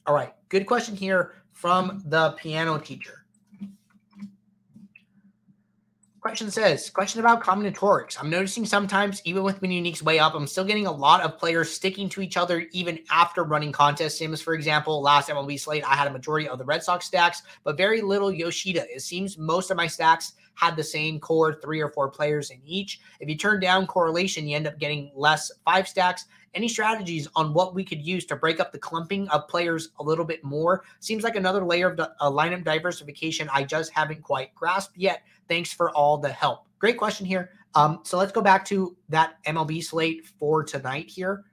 All 0.07 0.15
right. 0.15 0.33
Good 0.49 0.65
question 0.65 0.95
here 0.95 1.35
from 1.53 2.03
the 2.07 2.31
piano 2.31 2.79
teacher. 2.79 3.18
Question 6.21 6.51
says, 6.51 6.89
question 6.89 7.21
about 7.21 7.41
combinatorics. 7.41 8.17
I'm 8.19 8.29
noticing 8.29 8.65
sometimes, 8.65 9.21
even 9.23 9.41
with 9.41 9.61
mini 9.61 9.81
uniques 9.81 10.01
way 10.01 10.19
up, 10.19 10.35
I'm 10.35 10.47
still 10.47 10.65
getting 10.65 10.85
a 10.85 10.91
lot 10.91 11.21
of 11.21 11.37
players 11.37 11.71
sticking 11.71 12.09
to 12.09 12.21
each 12.21 12.35
other 12.35 12.67
even 12.73 12.99
after 13.09 13.45
running 13.45 13.71
contest 13.71 14.17
sims. 14.17 14.41
For 14.41 14.53
example, 14.53 15.01
last 15.01 15.29
MLB 15.29 15.57
slate, 15.57 15.85
I 15.85 15.95
had 15.95 16.07
a 16.07 16.11
majority 16.11 16.49
of 16.49 16.57
the 16.57 16.65
Red 16.65 16.83
Sox 16.83 17.05
stacks, 17.05 17.43
but 17.63 17.77
very 17.77 18.01
little 18.01 18.33
Yoshida. 18.33 18.85
It 18.93 19.01
seems 19.01 19.37
most 19.37 19.71
of 19.71 19.77
my 19.77 19.87
stacks 19.87 20.33
had 20.55 20.75
the 20.75 20.83
same 20.83 21.21
core 21.21 21.53
three 21.61 21.79
or 21.79 21.87
four 21.87 22.09
players 22.09 22.51
in 22.51 22.59
each. 22.65 22.99
If 23.21 23.29
you 23.29 23.37
turn 23.37 23.61
down 23.61 23.87
correlation, 23.87 24.45
you 24.45 24.57
end 24.57 24.67
up 24.67 24.77
getting 24.77 25.11
less 25.15 25.49
five 25.63 25.87
stacks. 25.87 26.25
Any 26.53 26.67
strategies 26.67 27.29
on 27.35 27.53
what 27.53 27.75
we 27.75 27.85
could 27.85 28.01
use 28.01 28.25
to 28.25 28.35
break 28.35 28.59
up 28.59 28.73
the 28.73 28.79
clumping 28.79 29.29
of 29.29 29.47
players 29.47 29.89
a 29.99 30.03
little 30.03 30.25
bit 30.25 30.43
more? 30.43 30.83
Seems 30.99 31.23
like 31.23 31.35
another 31.35 31.63
layer 31.63 31.89
of 31.89 31.95
the, 31.95 32.11
uh, 32.19 32.29
lineup 32.29 32.65
diversification 32.65 33.47
I 33.53 33.63
just 33.63 33.93
haven't 33.93 34.23
quite 34.23 34.53
grasped 34.55 34.97
yet. 34.97 35.21
Thanks 35.49 35.73
for 35.73 35.89
all 35.91 36.17
the 36.17 36.29
help. 36.29 36.67
Great 36.79 36.97
question 36.97 37.25
here. 37.25 37.51
Um, 37.75 37.99
so 38.03 38.17
let's 38.17 38.31
go 38.31 38.41
back 38.41 38.63
to 38.65 38.95
that 39.09 39.43
MLB 39.45 39.83
slate 39.83 40.25
for 40.39 40.63
tonight 40.63 41.09
here. 41.09 41.43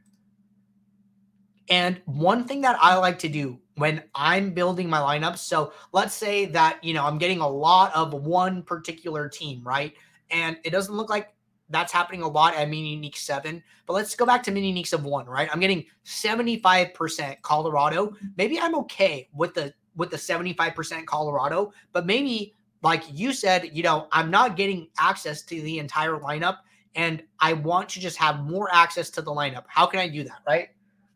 And 1.68 2.00
one 2.04 2.44
thing 2.44 2.60
that 2.60 2.78
I 2.80 2.96
like 2.96 3.18
to 3.20 3.28
do 3.28 3.58
when 3.74 4.02
I'm 4.14 4.52
building 4.52 4.88
my 4.88 4.98
lineups, 4.98 5.38
so 5.38 5.72
let's 5.92 6.14
say 6.14 6.46
that, 6.46 6.82
you 6.84 6.94
know, 6.94 7.04
I'm 7.04 7.18
getting 7.18 7.40
a 7.40 7.48
lot 7.48 7.94
of 7.94 8.14
one 8.14 8.62
particular 8.62 9.28
team, 9.28 9.62
right? 9.64 9.92
And 10.30 10.58
it 10.64 10.70
doesn't 10.70 10.94
look 10.94 11.10
like 11.10 11.34
that's 11.68 11.92
happening 11.92 12.22
a 12.22 12.28
lot 12.28 12.54
at 12.54 12.68
Mini 12.68 12.90
Unique 12.90 13.16
7. 13.16 13.62
But 13.86 13.92
let's 13.94 14.14
go 14.14 14.24
back 14.24 14.42
to 14.44 14.52
Mini 14.52 14.72
Uniques 14.72 14.92
of 14.92 15.04
1, 15.04 15.26
right? 15.26 15.48
I'm 15.52 15.60
getting 15.60 15.84
75% 16.04 17.42
Colorado. 17.42 18.14
Maybe 18.36 18.60
I'm 18.60 18.76
okay 18.76 19.28
with 19.32 19.54
the 19.54 19.74
with 19.96 20.10
the 20.10 20.16
75% 20.18 21.06
Colorado, 21.06 21.72
but 21.92 22.04
maybe 22.04 22.54
like 22.86 23.02
you 23.12 23.32
said, 23.32 23.70
you 23.72 23.82
know, 23.82 24.06
I'm 24.12 24.30
not 24.30 24.56
getting 24.56 24.86
access 24.96 25.42
to 25.42 25.60
the 25.60 25.80
entire 25.80 26.20
lineup 26.20 26.58
and 26.94 27.20
I 27.40 27.52
want 27.52 27.88
to 27.88 28.00
just 28.00 28.16
have 28.18 28.44
more 28.44 28.72
access 28.72 29.10
to 29.10 29.22
the 29.22 29.32
lineup. 29.32 29.64
How 29.66 29.86
can 29.86 29.98
I 29.98 30.06
do 30.06 30.22
that, 30.22 30.38
right? 30.46 30.68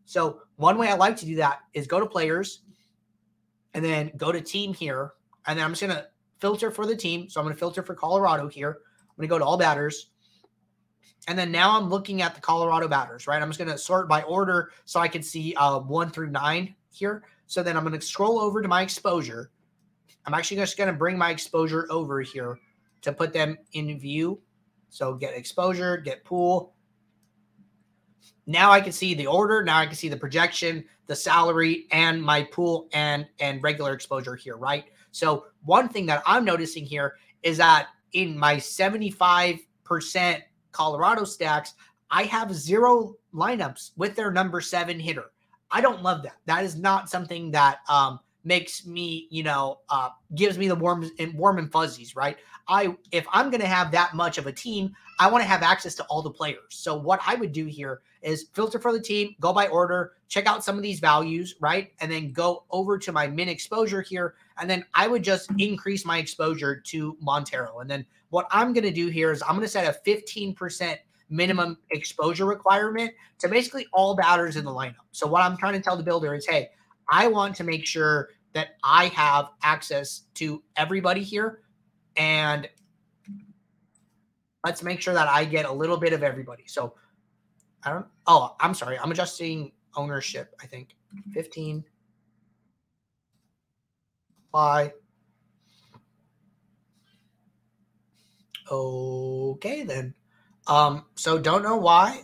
So, 0.05 0.41
one 0.57 0.79
way 0.79 0.89
I 0.89 0.95
like 0.95 1.17
to 1.19 1.27
do 1.27 1.37
that 1.37 1.61
is 1.73 1.87
go 1.87 2.01
to 2.01 2.07
players 2.07 2.63
and 3.73 3.85
then 3.85 4.11
go 4.17 4.33
to 4.33 4.41
team 4.41 4.75
here. 4.75 5.13
And 5.47 5.57
then 5.57 5.65
I'm 5.65 5.71
just 5.71 5.83
going 5.83 5.95
to 5.95 6.09
filter 6.41 6.73
for 6.73 6.87
the 6.87 6.97
team. 6.97 7.31
So, 7.31 7.39
I'm 7.39 7.47
going 7.47 7.55
to 7.55 7.61
filter 7.61 7.85
for 7.85 7.95
Colorado 7.95 8.49
here. 8.49 8.81
I'm 9.09 9.17
going 9.17 9.29
to 9.29 9.33
go 9.33 9.39
to 9.39 9.45
all 9.45 9.57
batters. 9.57 10.11
And 11.29 11.39
then 11.39 11.53
now 11.53 11.79
I'm 11.79 11.89
looking 11.89 12.21
at 12.21 12.35
the 12.35 12.41
Colorado 12.41 12.89
batters, 12.89 13.29
right? 13.29 13.41
I'm 13.41 13.49
just 13.49 13.61
going 13.61 13.71
to 13.71 13.79
sort 13.79 14.09
by 14.09 14.23
order 14.23 14.73
so 14.87 14.99
I 14.99 15.07
can 15.07 15.23
see 15.23 15.55
uh, 15.55 15.79
one 15.79 16.11
through 16.11 16.31
nine 16.31 16.75
here. 16.91 17.23
So 17.47 17.63
then 17.63 17.77
I'm 17.77 17.85
going 17.85 17.99
to 17.99 18.05
scroll 18.05 18.41
over 18.41 18.61
to 18.61 18.67
my 18.67 18.83
exposure 18.83 19.53
I'm 20.27 20.35
actually 20.35 20.59
just 20.59 20.77
going 20.77 20.89
to 20.89 20.97
bring 20.97 21.17
my 21.17 21.31
exposure 21.31 21.87
over 21.91 22.21
here 22.21 22.59
to 23.03 23.13
put 23.13 23.33
them 23.33 23.57
in 23.73 23.99
view. 23.99 24.41
So 24.89 25.15
get 25.15 25.35
exposure, 25.35 25.97
get 25.97 26.25
pool. 26.25 26.75
Now 28.47 28.71
I 28.73 28.81
can 28.81 28.93
see 28.93 29.15
the 29.15 29.27
order. 29.27 29.63
Now 29.63 29.79
I 29.79 29.87
can 29.87 29.95
see 29.95 30.09
the 30.09 30.17
projection, 30.17 30.85
the 31.07 31.17
salary, 31.17 31.87
and 31.93 32.23
my 32.23 32.43
pool 32.45 32.89
and 32.93 33.27
and 33.39 33.63
regular 33.63 33.93
exposure 33.93 34.35
here, 34.35 34.57
right? 34.57 34.85
So 35.13 35.47
one 35.65 35.89
thing 35.89 36.07
that 36.07 36.23
I'm 36.27 36.45
noticing 36.45 36.85
here 36.85 37.17
is 37.43 37.59
that 37.59 37.89
in 38.13 38.39
my 38.39 38.57
75% 38.57 39.61
Colorado 40.73 41.25
stacks, 41.25 41.75
I 42.11 42.25
have 42.25 42.53
zero 42.53 43.15
lineups 43.33 43.93
with 43.97 44.17
their 44.17 44.33
number 44.33 44.61
seven 44.61 44.99
hitter. 44.99 45.27
I 45.71 45.81
don't 45.81 46.03
love 46.03 46.23
that. 46.25 46.37
That 46.47 46.65
is 46.65 46.77
not 46.77 47.09
something 47.09 47.53
that 47.53 47.79
um, 47.89 48.19
makes 48.45 48.87
me, 48.87 49.27
you 49.31 49.43
know, 49.43 49.81
uh, 49.89 50.11
gives 50.35 50.59
me 50.59 50.69
the 50.69 50.75
warm 50.75 51.11
and 51.19 51.35
warm 51.35 51.59
and 51.59 51.71
fuzzies, 51.71 52.17
right? 52.17 52.37
I 52.69 52.97
if 53.13 53.27
I'm 53.33 53.51
going 53.51 53.61
to 53.61 53.67
have 53.67 53.91
that 53.93 54.15
much 54.15 54.39
of 54.39 54.47
a 54.47 54.53
team, 54.53 54.95
I 55.19 55.31
want 55.31 55.43
to 55.43 55.49
have 55.49 55.63
access 55.63 55.95
to 55.97 56.05
all 56.05 56.23
the 56.23 56.31
players. 56.31 56.61
So 56.71 56.97
what 56.97 57.21
I 57.27 57.35
would 57.35 57.53
do 57.53 57.67
here 57.67 58.01
is 58.23 58.49
filter 58.53 58.79
for 58.79 58.93
the 58.93 59.01
team, 59.01 59.35
go 59.41 59.53
by 59.53 59.69
order, 59.69 60.13
check 60.29 60.47
out 60.47 60.65
some 60.65 60.77
of 60.77 60.83
these 60.83 61.01
values, 61.01 61.57
right? 61.61 61.93
And 62.01 62.11
then 62.11 62.33
go 62.33 62.65
over 62.71 62.99
to 62.99 63.13
my 63.13 63.27
min 63.27 63.49
exposure 63.49 64.03
here, 64.03 64.35
and 64.59 64.69
then 64.69 64.85
I 64.95 65.09
would 65.09 65.23
just 65.23 65.51
increase 65.59 66.05
my 66.05 66.19
exposure 66.19 66.81
to 66.87 67.17
Montero. 67.21 67.81
And 67.81 67.91
then 67.91 68.07
what 68.31 68.47
I'm 68.51 68.73
going 68.73 68.85
to 68.85 68.93
do 68.93 69.09
here 69.09 69.33
is 69.33 69.43
I'm 69.43 69.57
going 69.57 69.63
to 69.63 69.69
set 69.69 69.85
a 69.85 70.09
15% 70.09 70.99
minimum 71.31 71.79
exposure 71.91 72.45
requirement 72.45 73.13
to 73.39 73.49
basically 73.49 73.87
all 73.93 74.15
batters 74.15 74.57
in 74.57 74.65
the 74.65 74.71
lineup. 74.71 75.07
So 75.13 75.27
what 75.27 75.43
I'm 75.43 75.57
trying 75.57 75.75
to 75.75 75.81
tell 75.81 75.97
the 75.97 76.03
builder 76.03 76.35
is, 76.35 76.47
hey, 76.47 76.71
I 77.11 77.27
want 77.27 77.57
to 77.57 77.65
make 77.65 77.85
sure 77.87 78.31
that 78.53 78.77
I 78.83 79.07
have 79.07 79.51
access 79.63 80.23
to 80.35 80.63
everybody 80.77 81.23
here. 81.23 81.61
And 82.17 82.69
let's 84.65 84.83
make 84.83 85.01
sure 85.01 85.15
that 85.15 85.29
I 85.29 85.45
get 85.45 85.65
a 85.67 85.73
little 85.73 85.97
bit 85.97 86.13
of 86.13 86.23
everybody. 86.23 86.65
So 86.67 86.95
I 87.85 87.91
don't, 87.91 88.07
oh, 88.27 88.55
I'm 88.61 88.75
sorry. 88.75 88.99
I'm 88.99 89.11
adjusting 89.11 89.73
ownership, 89.97 90.55
I 90.63 90.67
think. 90.67 90.95
15. 91.33 91.85
Apply. 94.49 94.93
Okay, 98.71 99.83
then. 99.83 100.15
Um, 100.67 101.07
so 101.17 101.39
don't 101.39 101.63
know 101.63 101.77
why 101.77 102.23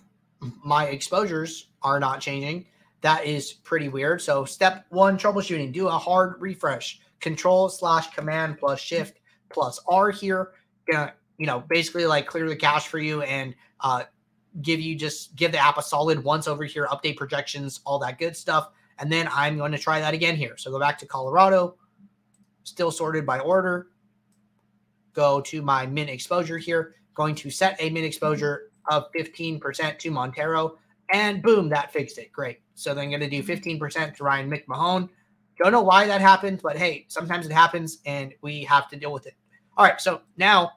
my 0.65 0.87
exposures 0.87 1.69
are 1.83 1.99
not 1.99 2.21
changing. 2.21 2.67
That 3.03 3.25
is 3.25 3.53
pretty 3.53 3.89
weird. 3.89 4.23
So 4.23 4.45
step 4.45 4.87
one, 4.89 5.19
troubleshooting, 5.19 5.73
do 5.73 5.89
a 5.89 5.93
hard 5.93 6.41
refresh. 6.41 7.01
Control 7.21 7.69
slash 7.69 8.15
command 8.15 8.59
plus 8.59 8.81
shift 8.81 9.21
plus 9.49 9.81
R 9.89 10.11
here. 10.11 10.53
Gonna, 10.91 11.15
you 11.39 11.47
know, 11.47 11.61
basically 11.61 12.07
like 12.07 12.27
clear 12.27 12.49
the 12.49 12.57
cache 12.57 12.89
for 12.89 12.99
you 12.99 13.23
and 13.23 13.55
uh, 13.81 14.05
give 14.63 14.81
you 14.81 14.95
just 14.95 15.37
give 15.37 15.53
the 15.53 15.59
app 15.59 15.79
a 15.79 15.83
solid 15.83 16.23
once 16.23 16.49
over 16.49 16.65
here, 16.65 16.87
update 16.87 17.17
projections, 17.17 17.81
all 17.85 17.99
that 17.99 18.19
good 18.19 18.37
stuff. 18.37 18.71
And 18.99 19.13
then 19.13 19.29
I'm 19.33 19.59
going 19.59 19.73
to 19.73 19.79
try 19.79 20.01
that 20.01 20.15
again 20.15 20.37
here. 20.37 20.57
So 20.57 20.71
go 20.71 20.79
back 20.79 20.99
to 20.99 21.07
Colorado, 21.07 21.77
still 22.65 22.91
sorted 22.91 23.27
by 23.27 23.41
order. 23.41 23.89
Go 25.13 25.41
to 25.43 25.63
my 25.63 25.87
min 25.87 26.09
exposure 26.09 26.59
here. 26.59 26.95
Going 27.15 27.35
to 27.37 27.51
set 27.51 27.77
a 27.81 27.91
min 27.91 28.05
exposure 28.05 28.71
of 28.89 29.11
15% 29.13 29.99
to 29.99 30.11
Montero 30.11 30.79
And 31.13 31.43
boom, 31.43 31.69
that 31.71 31.93
fixed 31.93 32.19
it. 32.19 32.33
Great. 32.33 32.61
So 32.75 32.95
then 32.95 33.05
I'm 33.05 33.11
going 33.11 33.21
to 33.21 33.29
do 33.29 33.43
15% 33.43 34.17
to 34.17 34.25
Ryan 34.25 34.51
McMahon. 34.51 35.09
Don't 35.59 35.73
know 35.73 35.83
why 35.83 36.07
that 36.07 36.21
happened, 36.21 36.61
but 36.63 36.77
hey, 36.77 37.07
sometimes 37.09 37.47
it 37.47 37.53
happens 37.53 37.99
and 38.05 38.35
we 38.43 38.65
have 38.65 38.89
to 38.91 38.97
deal 38.97 39.13
with 39.13 39.27
it. 39.27 39.35
All 39.77 39.85
right. 39.85 40.01
So 40.01 40.21
now 40.37 40.73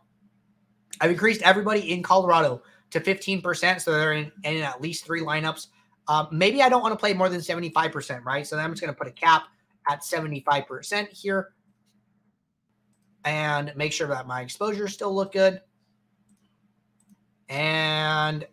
I've 1.02 1.12
increased 1.12 1.42
everybody 1.42 1.92
in 1.92 2.04
Colorado 2.04 2.62
to 2.92 3.00
15%. 3.00 3.82
So 3.82 3.92
they're 3.92 4.14
in, 4.14 4.32
in 4.44 4.64
at 4.64 4.82
least 4.82 5.06
three 5.06 5.22
lineups. 5.22 5.68
Um, 6.08 6.28
maybe 6.32 6.62
I 6.62 6.70
don't 6.70 6.82
want 6.82 6.94
to 6.94 6.98
play 6.98 7.14
more 7.14 7.30
than 7.30 7.42
75%, 7.42 8.24
right? 8.24 8.46
So 8.46 8.56
then 8.56 8.66
I'm 8.66 8.72
just 8.72 8.82
going 8.82 8.94
to 8.94 8.98
put 8.98 9.08
a 9.08 9.12
cap 9.12 9.44
at 9.88 10.02
75% 10.02 11.10
here 11.10 11.50
and 13.26 13.74
make 13.76 13.92
sure 13.92 14.08
that 14.08 14.28
my 14.28 14.42
exposures 14.42 14.94
still 14.94 15.14
look 15.14 15.34
good. 15.34 15.62
And 17.50 18.48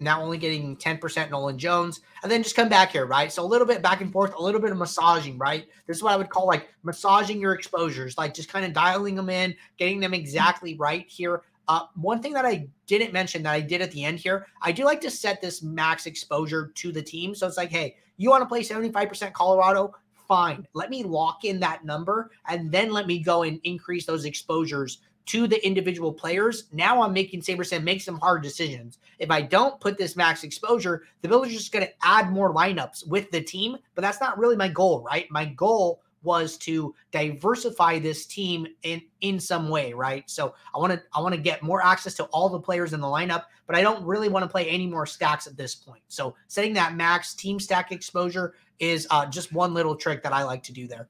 now 0.00 0.22
only 0.22 0.38
getting 0.38 0.76
10% 0.76 1.30
Nolan 1.30 1.58
Jones, 1.58 2.00
and 2.22 2.32
then 2.32 2.42
just 2.42 2.56
come 2.56 2.68
back 2.68 2.92
here, 2.92 3.06
right? 3.06 3.30
So 3.30 3.44
a 3.44 3.46
little 3.46 3.66
bit 3.66 3.82
back 3.82 4.00
and 4.00 4.10
forth, 4.10 4.34
a 4.34 4.42
little 4.42 4.60
bit 4.60 4.72
of 4.72 4.78
massaging, 4.78 5.38
right? 5.38 5.66
This 5.86 5.98
is 5.98 6.02
what 6.02 6.12
I 6.12 6.16
would 6.16 6.30
call 6.30 6.46
like 6.46 6.68
massaging 6.82 7.40
your 7.40 7.52
exposures, 7.52 8.16
like 8.16 8.34
just 8.34 8.52
kind 8.52 8.64
of 8.64 8.72
dialing 8.72 9.14
them 9.14 9.28
in, 9.28 9.54
getting 9.76 10.00
them 10.00 10.14
exactly 10.14 10.76
right 10.76 11.06
here. 11.08 11.42
Uh, 11.68 11.82
one 11.94 12.20
thing 12.20 12.32
that 12.32 12.46
I 12.46 12.66
didn't 12.86 13.12
mention 13.12 13.42
that 13.44 13.52
I 13.52 13.60
did 13.60 13.80
at 13.80 13.92
the 13.92 14.04
end 14.04 14.18
here, 14.18 14.46
I 14.62 14.72
do 14.72 14.84
like 14.84 15.00
to 15.02 15.10
set 15.10 15.40
this 15.40 15.62
max 15.62 16.06
exposure 16.06 16.72
to 16.74 16.90
the 16.90 17.02
team. 17.02 17.34
So 17.34 17.46
it's 17.46 17.56
like, 17.56 17.70
hey, 17.70 17.96
you 18.16 18.28
want 18.30 18.42
to 18.42 18.46
play 18.46 18.62
75% 18.62 19.32
Colorado? 19.32 19.94
Fine. 20.26 20.66
Let 20.74 20.90
me 20.90 21.02
lock 21.02 21.44
in 21.44 21.60
that 21.60 21.84
number 21.84 22.30
and 22.48 22.70
then 22.72 22.92
let 22.92 23.06
me 23.06 23.18
go 23.18 23.42
and 23.42 23.60
increase 23.64 24.06
those 24.06 24.24
exposures 24.24 24.98
to 25.26 25.46
the 25.46 25.64
individual 25.64 26.12
players. 26.12 26.64
Now 26.72 27.02
I'm 27.02 27.12
making 27.12 27.42
SaberSim 27.42 27.82
make 27.82 28.00
some 28.00 28.18
hard 28.18 28.42
decisions. 28.42 28.98
If 29.18 29.30
I 29.30 29.42
don't 29.42 29.80
put 29.80 29.98
this 29.98 30.16
max 30.16 30.42
exposure, 30.44 31.04
the 31.22 31.28
builder's 31.28 31.52
just 31.52 31.72
going 31.72 31.86
to 31.86 31.92
add 32.02 32.32
more 32.32 32.54
lineups 32.54 33.06
with 33.06 33.30
the 33.30 33.40
team, 33.40 33.76
but 33.94 34.02
that's 34.02 34.20
not 34.20 34.38
really 34.38 34.56
my 34.56 34.68
goal, 34.68 35.02
right? 35.02 35.30
My 35.30 35.44
goal 35.44 36.02
was 36.22 36.56
to 36.58 36.94
diversify 37.12 37.98
this 37.98 38.26
team 38.26 38.66
in 38.82 39.00
in 39.20 39.40
some 39.40 39.68
way, 39.68 39.92
right? 39.92 40.28
So 40.28 40.54
I 40.74 40.78
want 40.78 40.92
to 40.92 41.02
I 41.14 41.20
want 41.20 41.34
to 41.34 41.40
get 41.40 41.62
more 41.62 41.82
access 41.84 42.14
to 42.14 42.24
all 42.24 42.48
the 42.48 42.60
players 42.60 42.92
in 42.92 43.00
the 43.00 43.06
lineup, 43.06 43.44
but 43.66 43.76
I 43.76 43.82
don't 43.82 44.04
really 44.04 44.28
want 44.28 44.42
to 44.42 44.48
play 44.48 44.68
any 44.68 44.86
more 44.86 45.06
stacks 45.06 45.46
at 45.46 45.56
this 45.56 45.74
point. 45.74 46.02
So 46.08 46.34
setting 46.48 46.74
that 46.74 46.94
max 46.94 47.34
team 47.34 47.58
stack 47.58 47.92
exposure 47.92 48.54
is 48.78 49.06
uh, 49.10 49.26
just 49.26 49.52
one 49.52 49.74
little 49.74 49.96
trick 49.96 50.22
that 50.22 50.32
I 50.32 50.42
like 50.42 50.62
to 50.64 50.72
do 50.72 50.86
there. 50.86 51.08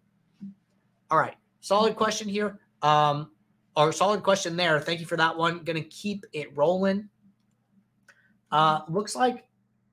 All 1.11 1.18
right, 1.18 1.37
solid 1.61 1.96
question 1.96 2.29
here. 2.29 2.61
Um, 2.83 3.31
or 3.76 3.92
solid 3.92 4.22
question 4.22 4.56
there. 4.56 4.80
Thank 4.80 5.00
you 5.00 5.06
for 5.06 5.16
that 5.16 5.37
one. 5.37 5.64
To 5.64 5.80
keep 5.83 6.24
it 6.33 6.56
rolling. 6.56 7.09
Uh, 8.50 8.80
looks 8.88 9.14
like 9.14 9.44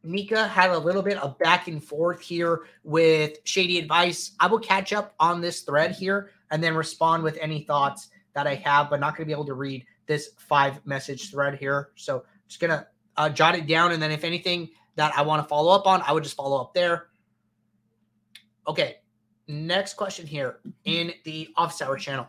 Mika 0.03 0.47
had 0.47 0.71
a 0.71 0.77
little 0.77 1.01
bit 1.01 1.17
of 1.17 1.37
back 1.37 1.67
and 1.67 1.83
forth 1.83 2.21
here 2.21 2.61
with 2.83 3.37
Shady 3.43 3.77
Advice. 3.77 4.31
I 4.39 4.47
will 4.47 4.59
catch 4.59 4.93
up 4.93 5.13
on 5.19 5.41
this 5.41 5.61
thread 5.61 5.91
here 5.91 6.31
and 6.49 6.63
then 6.63 6.75
respond 6.75 7.23
with 7.23 7.37
any 7.41 7.63
thoughts 7.63 8.09
that 8.33 8.47
I 8.47 8.55
have, 8.55 8.89
but 8.89 8.99
not 8.99 9.15
to 9.17 9.25
be 9.25 9.31
able 9.31 9.45
to 9.45 9.53
read 9.53 9.85
this 10.07 10.31
five 10.37 10.83
message 10.85 11.29
thread 11.29 11.55
here. 11.55 11.89
So 11.95 12.23
just 12.47 12.59
to 12.61 12.87
uh, 13.17 13.29
jot 13.29 13.55
it 13.55 13.67
down. 13.67 13.91
And 13.91 14.01
then 14.01 14.11
if 14.11 14.23
anything 14.23 14.69
that 14.95 15.13
I 15.17 15.21
want 15.21 15.43
to 15.43 15.47
follow 15.47 15.73
up 15.73 15.85
on, 15.85 16.01
I 16.05 16.13
would 16.13 16.23
just 16.23 16.35
follow 16.35 16.61
up 16.61 16.73
there. 16.73 17.07
Okay. 18.67 18.97
Next 19.47 19.93
question 19.95 20.25
here 20.25 20.59
in 20.85 21.13
the 21.23 21.49
office 21.55 21.81
hour 21.81 21.97
channel. 21.97 22.27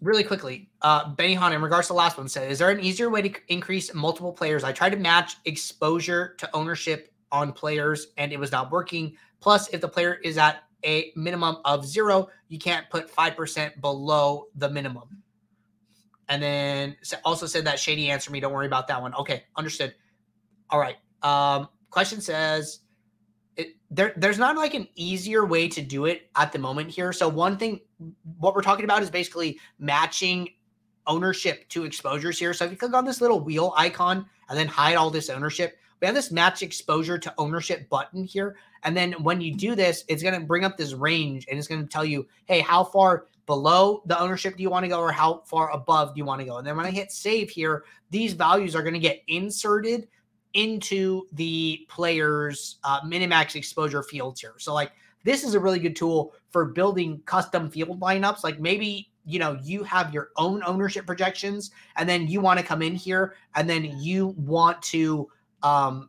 Really 0.00 0.24
quickly, 0.24 0.70
uh, 0.82 1.08
Benny 1.10 1.34
Han, 1.34 1.52
in 1.52 1.62
regards 1.62 1.88
to 1.88 1.92
the 1.92 1.96
last 1.96 2.16
one, 2.16 2.28
said, 2.28 2.50
"Is 2.50 2.58
there 2.58 2.70
an 2.70 2.80
easier 2.80 3.10
way 3.10 3.22
to 3.22 3.34
increase 3.48 3.92
multiple 3.94 4.32
players? 4.32 4.64
I 4.64 4.72
tried 4.72 4.90
to 4.90 4.96
match 4.96 5.36
exposure 5.44 6.34
to 6.38 6.48
ownership 6.54 7.12
on 7.32 7.52
players, 7.52 8.08
and 8.16 8.32
it 8.32 8.38
was 8.38 8.52
not 8.52 8.70
working. 8.70 9.16
Plus, 9.40 9.68
if 9.68 9.80
the 9.80 9.88
player 9.88 10.14
is 10.22 10.38
at 10.38 10.62
a 10.84 11.12
minimum 11.16 11.56
of 11.64 11.84
zero, 11.84 12.28
you 12.48 12.58
can't 12.58 12.88
put 12.90 13.10
five 13.10 13.36
percent 13.36 13.80
below 13.80 14.46
the 14.54 14.68
minimum." 14.68 15.22
And 16.28 16.42
then 16.42 16.96
also 17.24 17.46
said 17.46 17.64
that 17.64 17.78
Shady 17.78 18.10
answer 18.10 18.30
me. 18.30 18.40
Don't 18.40 18.52
worry 18.52 18.66
about 18.66 18.88
that 18.88 19.00
one. 19.00 19.14
Okay, 19.14 19.44
understood. 19.56 19.94
All 20.70 20.80
right. 20.80 20.96
Um, 21.22 21.68
question 21.90 22.20
says, 22.20 22.80
it, 23.56 23.76
there, 23.90 24.12
there's 24.16 24.38
not 24.38 24.56
like 24.56 24.74
an 24.74 24.86
easier 24.94 25.44
way 25.46 25.68
to 25.68 25.82
do 25.82 26.04
it 26.04 26.30
at 26.36 26.52
the 26.52 26.58
moment 26.58 26.90
here. 26.90 27.12
So 27.12 27.28
one 27.28 27.56
thing, 27.56 27.80
what 28.38 28.54
we're 28.54 28.62
talking 28.62 28.84
about 28.84 29.02
is 29.02 29.10
basically 29.10 29.58
matching 29.78 30.50
ownership 31.06 31.68
to 31.70 31.84
exposures 31.84 32.38
here. 32.38 32.52
So 32.52 32.64
if 32.64 32.70
you 32.70 32.76
click 32.76 32.94
on 32.94 33.04
this 33.04 33.20
little 33.20 33.40
wheel 33.40 33.72
icon 33.76 34.26
and 34.48 34.58
then 34.58 34.66
hide 34.66 34.96
all 34.96 35.10
this 35.10 35.30
ownership, 35.30 35.78
we 36.00 36.06
have 36.06 36.14
this 36.14 36.30
match 36.30 36.62
exposure 36.62 37.18
to 37.18 37.34
ownership 37.38 37.88
button 37.88 38.24
here. 38.24 38.56
And 38.82 38.96
then 38.96 39.12
when 39.22 39.40
you 39.40 39.54
do 39.54 39.74
this, 39.74 40.04
it's 40.08 40.22
going 40.22 40.38
to 40.38 40.46
bring 40.46 40.64
up 40.64 40.76
this 40.76 40.92
range 40.92 41.46
and 41.48 41.58
it's 41.58 41.68
going 41.68 41.82
to 41.82 41.88
tell 41.88 42.04
you, 42.04 42.26
hey, 42.44 42.60
how 42.60 42.84
far 42.84 43.26
below 43.46 44.02
the 44.06 44.20
ownership 44.20 44.56
do 44.56 44.62
you 44.62 44.70
want 44.70 44.84
to 44.84 44.88
go 44.88 45.00
or 45.00 45.12
how 45.12 45.42
far 45.46 45.70
above 45.70 46.14
do 46.14 46.18
you 46.18 46.24
want 46.24 46.40
to 46.40 46.46
go? 46.46 46.58
And 46.58 46.66
then 46.66 46.76
when 46.76 46.84
I 46.84 46.90
hit 46.90 47.10
save 47.10 47.48
here, 47.48 47.84
these 48.10 48.34
values 48.34 48.76
are 48.76 48.82
going 48.82 48.94
to 48.94 49.00
get 49.00 49.22
inserted 49.28 50.08
into 50.56 51.26
the 51.32 51.86
player's 51.88 52.78
uh, 52.82 53.00
minimax 53.02 53.54
exposure 53.54 54.02
fields 54.02 54.40
here. 54.40 54.54
So, 54.58 54.74
like, 54.74 54.90
this 55.22 55.44
is 55.44 55.54
a 55.54 55.60
really 55.60 55.78
good 55.78 55.94
tool 55.94 56.34
for 56.48 56.64
building 56.64 57.20
custom 57.26 57.70
field 57.70 58.00
lineups. 58.00 58.42
Like, 58.42 58.58
maybe 58.58 59.10
you 59.24 59.38
know 59.38 59.58
you 59.62 59.84
have 59.84 60.12
your 60.12 60.30
own 60.36 60.62
ownership 60.64 61.06
projections, 61.06 61.70
and 61.96 62.08
then 62.08 62.26
you 62.26 62.40
want 62.40 62.58
to 62.58 62.64
come 62.64 62.82
in 62.82 62.94
here, 62.94 63.34
and 63.54 63.68
then 63.68 63.84
you 63.98 64.28
want 64.38 64.82
to 64.82 65.28
um, 65.62 66.08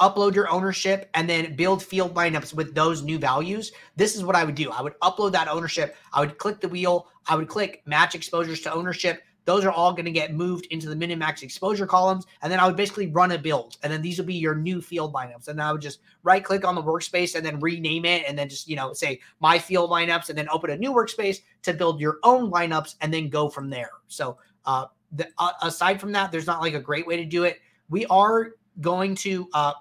upload 0.00 0.34
your 0.34 0.50
ownership 0.50 1.10
and 1.14 1.28
then 1.28 1.54
build 1.56 1.82
field 1.82 2.14
lineups 2.14 2.54
with 2.54 2.74
those 2.74 3.02
new 3.02 3.18
values. 3.18 3.72
This 3.96 4.16
is 4.16 4.24
what 4.24 4.36
I 4.36 4.44
would 4.44 4.54
do. 4.54 4.70
I 4.70 4.82
would 4.82 4.98
upload 5.00 5.32
that 5.32 5.48
ownership. 5.48 5.96
I 6.12 6.20
would 6.20 6.38
click 6.38 6.60
the 6.60 6.68
wheel. 6.68 7.08
I 7.28 7.36
would 7.36 7.48
click 7.48 7.82
match 7.86 8.14
exposures 8.14 8.60
to 8.62 8.72
ownership. 8.72 9.22
Those 9.48 9.64
are 9.64 9.70
all 9.70 9.92
going 9.92 10.04
to 10.04 10.10
get 10.10 10.34
moved 10.34 10.66
into 10.66 10.90
the 10.90 10.94
minimax 10.94 11.42
exposure 11.42 11.86
columns. 11.86 12.26
And 12.42 12.52
then 12.52 12.60
I 12.60 12.66
would 12.66 12.76
basically 12.76 13.06
run 13.06 13.32
a 13.32 13.38
build. 13.38 13.78
And 13.82 13.90
then 13.90 14.02
these 14.02 14.18
will 14.18 14.26
be 14.26 14.34
your 14.34 14.54
new 14.54 14.82
field 14.82 15.14
lineups. 15.14 15.48
And 15.48 15.58
then 15.58 15.64
I 15.64 15.72
would 15.72 15.80
just 15.80 16.00
right 16.22 16.44
click 16.44 16.66
on 16.66 16.74
the 16.74 16.82
workspace 16.82 17.34
and 17.34 17.46
then 17.46 17.58
rename 17.58 18.04
it. 18.04 18.24
And 18.28 18.38
then 18.38 18.50
just, 18.50 18.68
you 18.68 18.76
know, 18.76 18.92
say 18.92 19.20
my 19.40 19.58
field 19.58 19.88
lineups 19.90 20.28
and 20.28 20.36
then 20.36 20.50
open 20.50 20.68
a 20.68 20.76
new 20.76 20.92
workspace 20.92 21.38
to 21.62 21.72
build 21.72 21.98
your 21.98 22.18
own 22.24 22.50
lineups 22.50 22.96
and 23.00 23.10
then 23.10 23.30
go 23.30 23.48
from 23.48 23.70
there. 23.70 23.88
So, 24.08 24.36
uh, 24.66 24.88
the, 25.12 25.26
uh, 25.38 25.52
aside 25.62 25.98
from 25.98 26.12
that, 26.12 26.30
there's 26.30 26.46
not 26.46 26.60
like 26.60 26.74
a 26.74 26.80
great 26.80 27.06
way 27.06 27.16
to 27.16 27.24
do 27.24 27.44
it. 27.44 27.58
We 27.88 28.04
are 28.10 28.50
going 28.82 29.14
to 29.14 29.48
uh, 29.54 29.72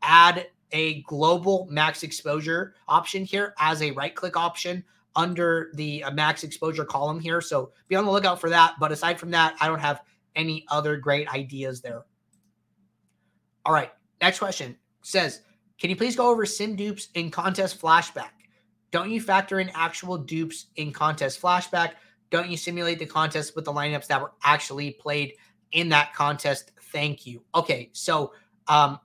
add 0.00 0.46
a 0.72 1.02
global 1.02 1.68
max 1.70 2.04
exposure 2.04 2.74
option 2.88 3.26
here 3.26 3.54
as 3.58 3.82
a 3.82 3.90
right 3.90 4.14
click 4.14 4.34
option 4.34 4.82
under 5.16 5.70
the 5.74 6.04
uh, 6.04 6.10
max 6.10 6.44
exposure 6.44 6.84
column 6.84 7.20
here. 7.20 7.40
So 7.40 7.72
be 7.88 7.96
on 7.96 8.04
the 8.04 8.10
lookout 8.10 8.40
for 8.40 8.50
that. 8.50 8.74
But 8.80 8.92
aside 8.92 9.18
from 9.18 9.30
that, 9.32 9.54
I 9.60 9.68
don't 9.68 9.80
have 9.80 10.02
any 10.36 10.64
other 10.68 10.96
great 10.96 11.28
ideas 11.32 11.80
there. 11.80 12.04
All 13.64 13.72
right. 13.72 13.90
Next 14.20 14.38
question 14.38 14.76
says, 15.02 15.42
can 15.78 15.90
you 15.90 15.96
please 15.96 16.16
go 16.16 16.30
over 16.30 16.46
sim 16.46 16.76
dupes 16.76 17.08
in 17.14 17.30
contest 17.30 17.80
flashback? 17.80 18.30
Don't 18.90 19.10
you 19.10 19.20
factor 19.20 19.60
in 19.60 19.70
actual 19.74 20.16
dupes 20.16 20.66
in 20.76 20.92
contest 20.92 21.40
flashback? 21.40 21.92
Don't 22.30 22.48
you 22.48 22.56
simulate 22.56 22.98
the 22.98 23.06
contest 23.06 23.56
with 23.56 23.64
the 23.64 23.72
lineups 23.72 24.06
that 24.06 24.20
were 24.20 24.32
actually 24.44 24.92
played 24.92 25.34
in 25.72 25.88
that 25.90 26.14
contest? 26.14 26.72
Thank 26.92 27.26
you. 27.26 27.42
Okay. 27.54 27.90
So, 27.92 28.32
um, 28.68 28.98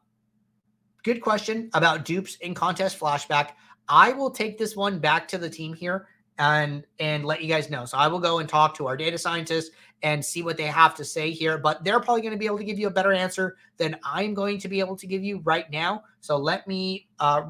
good 1.03 1.21
question 1.21 1.69
about 1.73 2.05
dupes 2.05 2.35
in 2.37 2.53
contest 2.53 2.99
flashback. 2.99 3.51
I 3.89 4.13
will 4.13 4.29
take 4.29 4.57
this 4.57 4.75
one 4.75 4.99
back 4.99 5.27
to 5.29 5.37
the 5.37 5.49
team 5.49 5.73
here 5.73 6.07
and 6.37 6.85
and 6.99 7.25
let 7.25 7.41
you 7.41 7.49
guys 7.49 7.69
know. 7.69 7.85
So 7.85 7.97
I 7.97 8.07
will 8.07 8.19
go 8.19 8.39
and 8.39 8.47
talk 8.47 8.75
to 8.75 8.87
our 8.87 8.95
data 8.95 9.17
scientists 9.17 9.71
and 10.03 10.23
see 10.23 10.41
what 10.41 10.55
they 10.55 10.67
have 10.67 10.95
to 10.95 11.03
say 11.03 11.31
here. 11.31 11.57
But 11.57 11.83
they're 11.83 11.99
probably 11.99 12.21
going 12.21 12.33
to 12.33 12.37
be 12.37 12.45
able 12.45 12.59
to 12.59 12.63
give 12.63 12.79
you 12.79 12.87
a 12.87 12.91
better 12.91 13.11
answer 13.11 13.57
than 13.77 13.97
I'm 14.03 14.33
going 14.33 14.59
to 14.59 14.69
be 14.69 14.79
able 14.79 14.95
to 14.95 15.07
give 15.07 15.23
you 15.23 15.39
right 15.43 15.69
now. 15.69 16.03
So 16.21 16.37
let 16.37 16.67
me 16.67 17.09
uh, 17.19 17.49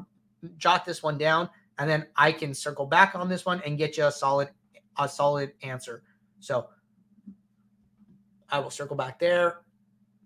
jot 0.56 0.84
this 0.84 1.02
one 1.02 1.18
down, 1.18 1.48
and 1.78 1.88
then 1.88 2.06
I 2.16 2.32
can 2.32 2.52
circle 2.52 2.86
back 2.86 3.14
on 3.14 3.28
this 3.28 3.46
one 3.46 3.62
and 3.64 3.78
get 3.78 3.96
you 3.96 4.06
a 4.06 4.12
solid 4.12 4.48
a 4.98 5.08
solid 5.08 5.52
answer. 5.62 6.02
So 6.40 6.68
I 8.48 8.58
will 8.58 8.70
circle 8.70 8.96
back 8.96 9.20
there. 9.20 9.60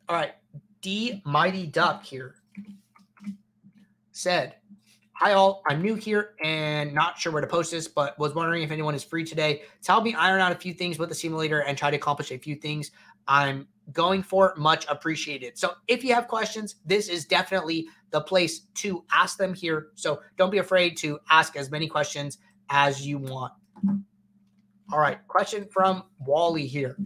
All 0.08 0.16
right, 0.16 0.32
D 0.80 1.22
Mighty 1.26 1.66
Duck 1.66 2.04
here 2.04 2.36
said 4.12 4.54
Hi, 5.18 5.34
all. 5.34 5.62
I'm 5.68 5.80
new 5.80 5.94
here 5.94 6.34
and 6.42 6.92
not 6.92 7.20
sure 7.20 7.32
where 7.32 7.40
to 7.40 7.46
post 7.46 7.70
this, 7.70 7.86
but 7.86 8.18
was 8.18 8.34
wondering 8.34 8.64
if 8.64 8.72
anyone 8.72 8.96
is 8.96 9.04
free 9.04 9.22
today 9.22 9.62
to 9.82 9.92
help 9.92 10.02
me 10.02 10.12
iron 10.12 10.40
out 10.40 10.50
a 10.50 10.56
few 10.56 10.74
things 10.74 10.98
with 10.98 11.08
the 11.08 11.14
simulator 11.14 11.60
and 11.60 11.78
try 11.78 11.88
to 11.88 11.96
accomplish 11.96 12.32
a 12.32 12.36
few 12.36 12.56
things 12.56 12.90
I'm 13.28 13.68
going 13.92 14.24
for. 14.24 14.54
Much 14.56 14.86
appreciated. 14.88 15.56
So, 15.56 15.74
if 15.86 16.02
you 16.02 16.12
have 16.14 16.26
questions, 16.26 16.76
this 16.84 17.08
is 17.08 17.26
definitely 17.26 17.86
the 18.10 18.22
place 18.22 18.62
to 18.74 19.04
ask 19.12 19.38
them 19.38 19.54
here. 19.54 19.90
So, 19.94 20.20
don't 20.36 20.50
be 20.50 20.58
afraid 20.58 20.96
to 20.98 21.20
ask 21.30 21.54
as 21.54 21.70
many 21.70 21.86
questions 21.86 22.38
as 22.70 23.06
you 23.06 23.18
want. 23.18 23.52
All 24.92 24.98
right. 24.98 25.24
Question 25.28 25.68
from 25.72 26.02
Wally 26.26 26.66
here 26.66 26.96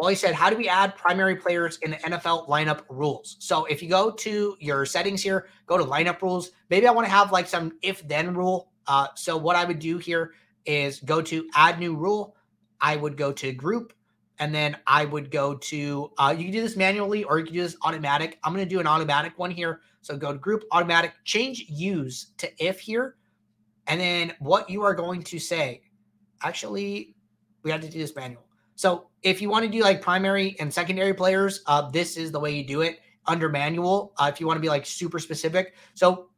Well, 0.00 0.08
he 0.08 0.16
said, 0.16 0.34
how 0.34 0.48
do 0.48 0.56
we 0.56 0.66
add 0.66 0.96
primary 0.96 1.36
players 1.36 1.76
in 1.82 1.90
the 1.90 1.98
NFL 1.98 2.48
lineup 2.48 2.84
rules? 2.88 3.36
So 3.38 3.66
if 3.66 3.82
you 3.82 3.90
go 3.90 4.10
to 4.10 4.56
your 4.58 4.86
settings 4.86 5.22
here, 5.22 5.48
go 5.66 5.76
to 5.76 5.84
lineup 5.84 6.22
rules. 6.22 6.52
Maybe 6.70 6.86
I 6.86 6.90
want 6.90 7.06
to 7.06 7.10
have 7.10 7.32
like 7.32 7.46
some 7.46 7.72
if 7.82 8.08
then 8.08 8.32
rule. 8.32 8.70
Uh, 8.86 9.08
so 9.14 9.36
what 9.36 9.56
I 9.56 9.66
would 9.66 9.78
do 9.78 9.98
here 9.98 10.32
is 10.64 11.00
go 11.00 11.20
to 11.20 11.46
add 11.54 11.78
new 11.78 11.94
rule. 11.94 12.34
I 12.80 12.96
would 12.96 13.18
go 13.18 13.30
to 13.30 13.52
group 13.52 13.92
and 14.38 14.54
then 14.54 14.74
I 14.86 15.04
would 15.04 15.30
go 15.30 15.56
to, 15.56 16.10
uh, 16.16 16.34
you 16.34 16.44
can 16.44 16.52
do 16.52 16.62
this 16.62 16.78
manually 16.78 17.24
or 17.24 17.38
you 17.38 17.44
can 17.44 17.52
do 17.52 17.60
this 17.60 17.76
automatic. 17.82 18.38
I'm 18.42 18.54
going 18.54 18.64
to 18.64 18.74
do 18.74 18.80
an 18.80 18.86
automatic 18.86 19.38
one 19.38 19.50
here. 19.50 19.82
So 20.00 20.16
go 20.16 20.32
to 20.32 20.38
group 20.38 20.64
automatic, 20.72 21.12
change 21.24 21.66
use 21.68 22.28
to 22.38 22.50
if 22.58 22.80
here. 22.80 23.16
And 23.86 24.00
then 24.00 24.32
what 24.38 24.70
you 24.70 24.82
are 24.82 24.94
going 24.94 25.22
to 25.24 25.38
say, 25.38 25.82
actually, 26.42 27.16
we 27.62 27.70
have 27.70 27.82
to 27.82 27.90
do 27.90 27.98
this 27.98 28.16
manual. 28.16 28.46
So 28.80 29.10
if 29.22 29.42
you 29.42 29.50
want 29.50 29.66
to 29.66 29.70
do 29.70 29.82
like 29.82 30.00
primary 30.00 30.56
and 30.58 30.72
secondary 30.72 31.12
players, 31.12 31.60
uh, 31.66 31.90
this 31.90 32.16
is 32.16 32.32
the 32.32 32.40
way 32.40 32.56
you 32.56 32.66
do 32.66 32.80
it 32.80 33.00
under 33.26 33.50
manual. 33.50 34.14
Uh, 34.16 34.30
if 34.32 34.40
you 34.40 34.46
want 34.46 34.56
to 34.56 34.62
be 34.62 34.70
like 34.70 34.86
super 34.86 35.18
specific. 35.18 35.74
So 35.92 36.30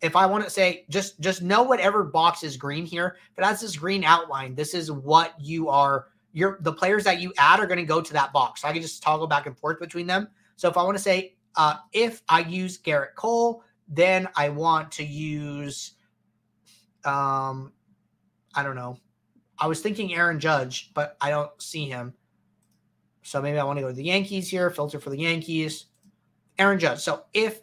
if 0.00 0.16
I 0.16 0.24
want 0.24 0.42
to 0.42 0.48
say 0.48 0.86
just 0.88 1.20
just 1.20 1.42
know 1.42 1.62
whatever 1.62 2.02
box 2.02 2.44
is 2.44 2.56
green 2.56 2.86
here, 2.86 3.18
but 3.36 3.44
as 3.44 3.60
this 3.60 3.76
green 3.76 4.04
outline, 4.04 4.54
this 4.54 4.72
is 4.72 4.90
what 4.90 5.34
you 5.38 5.68
are. 5.68 6.06
Your 6.32 6.56
the 6.62 6.72
players 6.72 7.04
that 7.04 7.20
you 7.20 7.30
add 7.36 7.60
are 7.60 7.66
going 7.66 7.76
to 7.76 7.84
go 7.84 8.00
to 8.00 8.12
that 8.14 8.32
box. 8.32 8.62
So 8.62 8.68
I 8.68 8.72
can 8.72 8.80
just 8.80 9.02
toggle 9.02 9.26
back 9.26 9.44
and 9.44 9.58
forth 9.58 9.78
between 9.78 10.06
them. 10.06 10.28
So 10.56 10.70
if 10.70 10.78
I 10.78 10.84
want 10.84 10.96
to 10.96 11.02
say 11.02 11.34
uh, 11.56 11.74
if 11.92 12.22
I 12.26 12.40
use 12.40 12.78
Gerrit 12.78 13.16
Cole, 13.16 13.64
then 13.86 14.28
I 14.34 14.48
want 14.48 14.92
to 14.92 15.04
use 15.04 15.92
um 17.04 17.70
I 18.54 18.62
don't 18.62 18.76
know 18.76 18.96
I 19.62 19.68
was 19.68 19.80
thinking 19.80 20.12
Aaron 20.12 20.40
Judge, 20.40 20.90
but 20.92 21.16
I 21.20 21.30
don't 21.30 21.62
see 21.62 21.88
him. 21.88 22.14
So 23.22 23.40
maybe 23.40 23.58
I 23.58 23.64
want 23.64 23.78
to 23.78 23.82
go 23.82 23.90
to 23.90 23.94
the 23.94 24.02
Yankees 24.02 24.48
here, 24.48 24.68
filter 24.70 24.98
for 24.98 25.10
the 25.10 25.20
Yankees. 25.20 25.86
Aaron 26.58 26.80
Judge. 26.80 26.98
So 26.98 27.22
if 27.32 27.60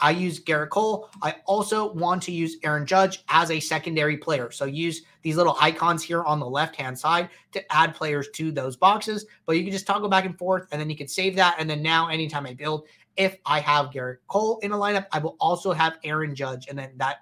I 0.00 0.12
use 0.12 0.42
Gerrit 0.42 0.70
Cole, 0.70 1.10
I 1.20 1.36
also 1.44 1.92
want 1.92 2.22
to 2.22 2.32
use 2.32 2.56
Aaron 2.64 2.86
Judge 2.86 3.22
as 3.28 3.50
a 3.50 3.60
secondary 3.60 4.16
player. 4.16 4.50
So 4.50 4.64
use 4.64 5.02
these 5.20 5.36
little 5.36 5.58
icons 5.60 6.02
here 6.02 6.24
on 6.24 6.40
the 6.40 6.48
left 6.48 6.74
hand 6.74 6.98
side 6.98 7.28
to 7.52 7.62
add 7.70 7.94
players 7.94 8.30
to 8.36 8.50
those 8.50 8.74
boxes. 8.74 9.26
But 9.44 9.58
you 9.58 9.62
can 9.62 9.72
just 9.72 9.86
toggle 9.86 10.08
back 10.08 10.24
and 10.24 10.38
forth 10.38 10.68
and 10.72 10.80
then 10.80 10.88
you 10.88 10.96
can 10.96 11.06
save 11.06 11.36
that. 11.36 11.56
And 11.58 11.68
then 11.68 11.82
now, 11.82 12.08
anytime 12.08 12.46
I 12.46 12.54
build, 12.54 12.86
if 13.18 13.36
I 13.44 13.60
have 13.60 13.90
Gerrit 13.90 14.16
Cole 14.26 14.58
in 14.62 14.72
a 14.72 14.76
lineup, 14.76 15.04
I 15.12 15.18
will 15.18 15.36
also 15.38 15.72
have 15.72 15.98
Aaron 16.02 16.34
Judge. 16.34 16.68
And 16.70 16.78
then 16.78 16.92
that, 16.96 17.18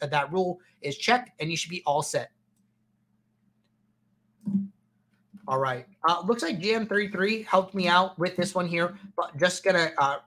that 0.00 0.32
rule 0.32 0.58
is 0.80 0.96
checked 0.96 1.32
and 1.38 1.50
you 1.50 1.56
should 1.58 1.70
be 1.70 1.82
all 1.84 2.02
set. 2.02 2.30
All 5.46 5.58
right. 5.58 5.86
Uh, 6.08 6.22
looks 6.24 6.42
like 6.42 6.58
GM33 6.58 7.44
helped 7.44 7.74
me 7.74 7.86
out 7.86 8.18
with 8.18 8.36
this 8.36 8.54
one 8.54 8.66
here, 8.66 8.98
but 9.16 9.36
just 9.36 9.62
going 9.62 9.76
to 9.76 9.92
uh, 10.02 10.18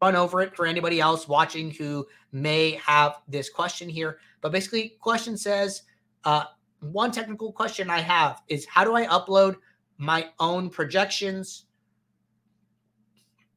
run 0.00 0.16
over 0.16 0.40
it 0.40 0.54
for 0.54 0.66
anybody 0.66 1.00
else 1.00 1.26
watching 1.26 1.70
who 1.70 2.06
may 2.32 2.72
have 2.84 3.16
this 3.28 3.50
question 3.50 3.88
here. 3.88 4.18
But 4.40 4.52
basically, 4.52 4.94
question 5.00 5.36
says 5.36 5.82
uh, 6.24 6.44
one 6.80 7.10
technical 7.10 7.52
question 7.52 7.90
I 7.90 8.00
have 8.00 8.42
is 8.48 8.66
how 8.66 8.84
do 8.84 8.94
I 8.94 9.06
upload 9.06 9.56
my 9.98 10.28
own 10.38 10.70
projections 10.70 11.64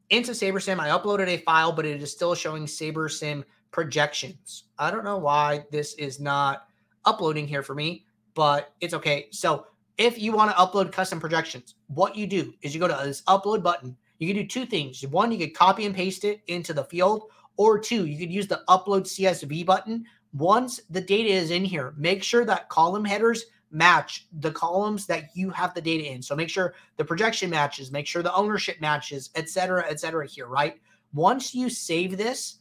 into 0.10 0.32
SaberSim? 0.32 0.80
I 0.80 0.90
uploaded 0.90 1.28
a 1.28 1.38
file, 1.38 1.72
but 1.72 1.86
it 1.86 2.02
is 2.02 2.12
still 2.12 2.36
showing 2.36 2.66
SaberSim 2.66 3.44
projections. 3.72 4.66
I 4.78 4.92
don't 4.92 5.06
know 5.06 5.18
why 5.18 5.66
this 5.72 5.94
is 5.96 6.20
not 6.20 6.68
uploading 7.06 7.48
here 7.48 7.64
for 7.64 7.76
me, 7.76 8.06
but 8.34 8.74
it's 8.82 8.94
okay. 8.94 9.28
So 9.32 9.68
if 9.98 10.20
you 10.20 10.32
want 10.32 10.52
to 10.52 10.58
upload 10.58 10.92
custom 10.92 11.20
projections, 11.20 11.76
what 11.88 12.16
you 12.16 12.28
do 12.28 12.54
is 12.62 12.74
you 12.74 12.80
go 12.80 12.88
to 12.88 13.00
this 13.04 13.22
upload 13.24 13.64
button. 13.64 13.96
You 14.20 14.28
can 14.28 14.42
do 14.42 14.48
two 14.48 14.66
things. 14.66 15.06
One, 15.08 15.32
you 15.32 15.38
could 15.38 15.56
copy 15.56 15.86
and 15.86 15.96
paste 15.96 16.24
it 16.24 16.42
into 16.48 16.74
the 16.74 16.86
field, 16.86 17.30
or 17.58 17.78
two, 17.78 18.06
you 18.06 18.18
could 18.18 18.32
use 18.32 18.48
the 18.48 18.64
upload 18.68 19.04
CSV 19.04 19.66
button. 19.66 20.06
Once 20.34 20.82
the 20.90 21.02
data 21.02 21.30
is 21.30 21.52
in 21.52 21.64
here, 21.64 21.94
make 21.98 22.24
sure 22.24 22.46
that 22.46 22.70
column 22.70 23.06
headers 23.06 23.46
match 23.70 24.28
the 24.40 24.52
columns 24.52 25.06
that 25.08 25.26
you 25.36 25.50
have 25.50 25.74
the 25.74 25.82
data 25.82 26.12
in. 26.12 26.22
So 26.22 26.36
make 26.36 26.50
sure 26.50 26.74
the 26.98 27.06
projection 27.06 27.50
matches, 27.50 27.92
make 27.92 28.08
sure 28.08 28.24
the 28.24 28.34
ownership 28.34 28.80
matches, 28.82 29.30
et 29.36 29.50
cetera, 29.50 29.86
et 29.90 30.00
cetera 30.00 30.26
here, 30.28 30.48
right? 30.48 30.80
Once 31.14 31.54
you 31.54 31.70
save 31.70 32.18
this, 32.18 32.60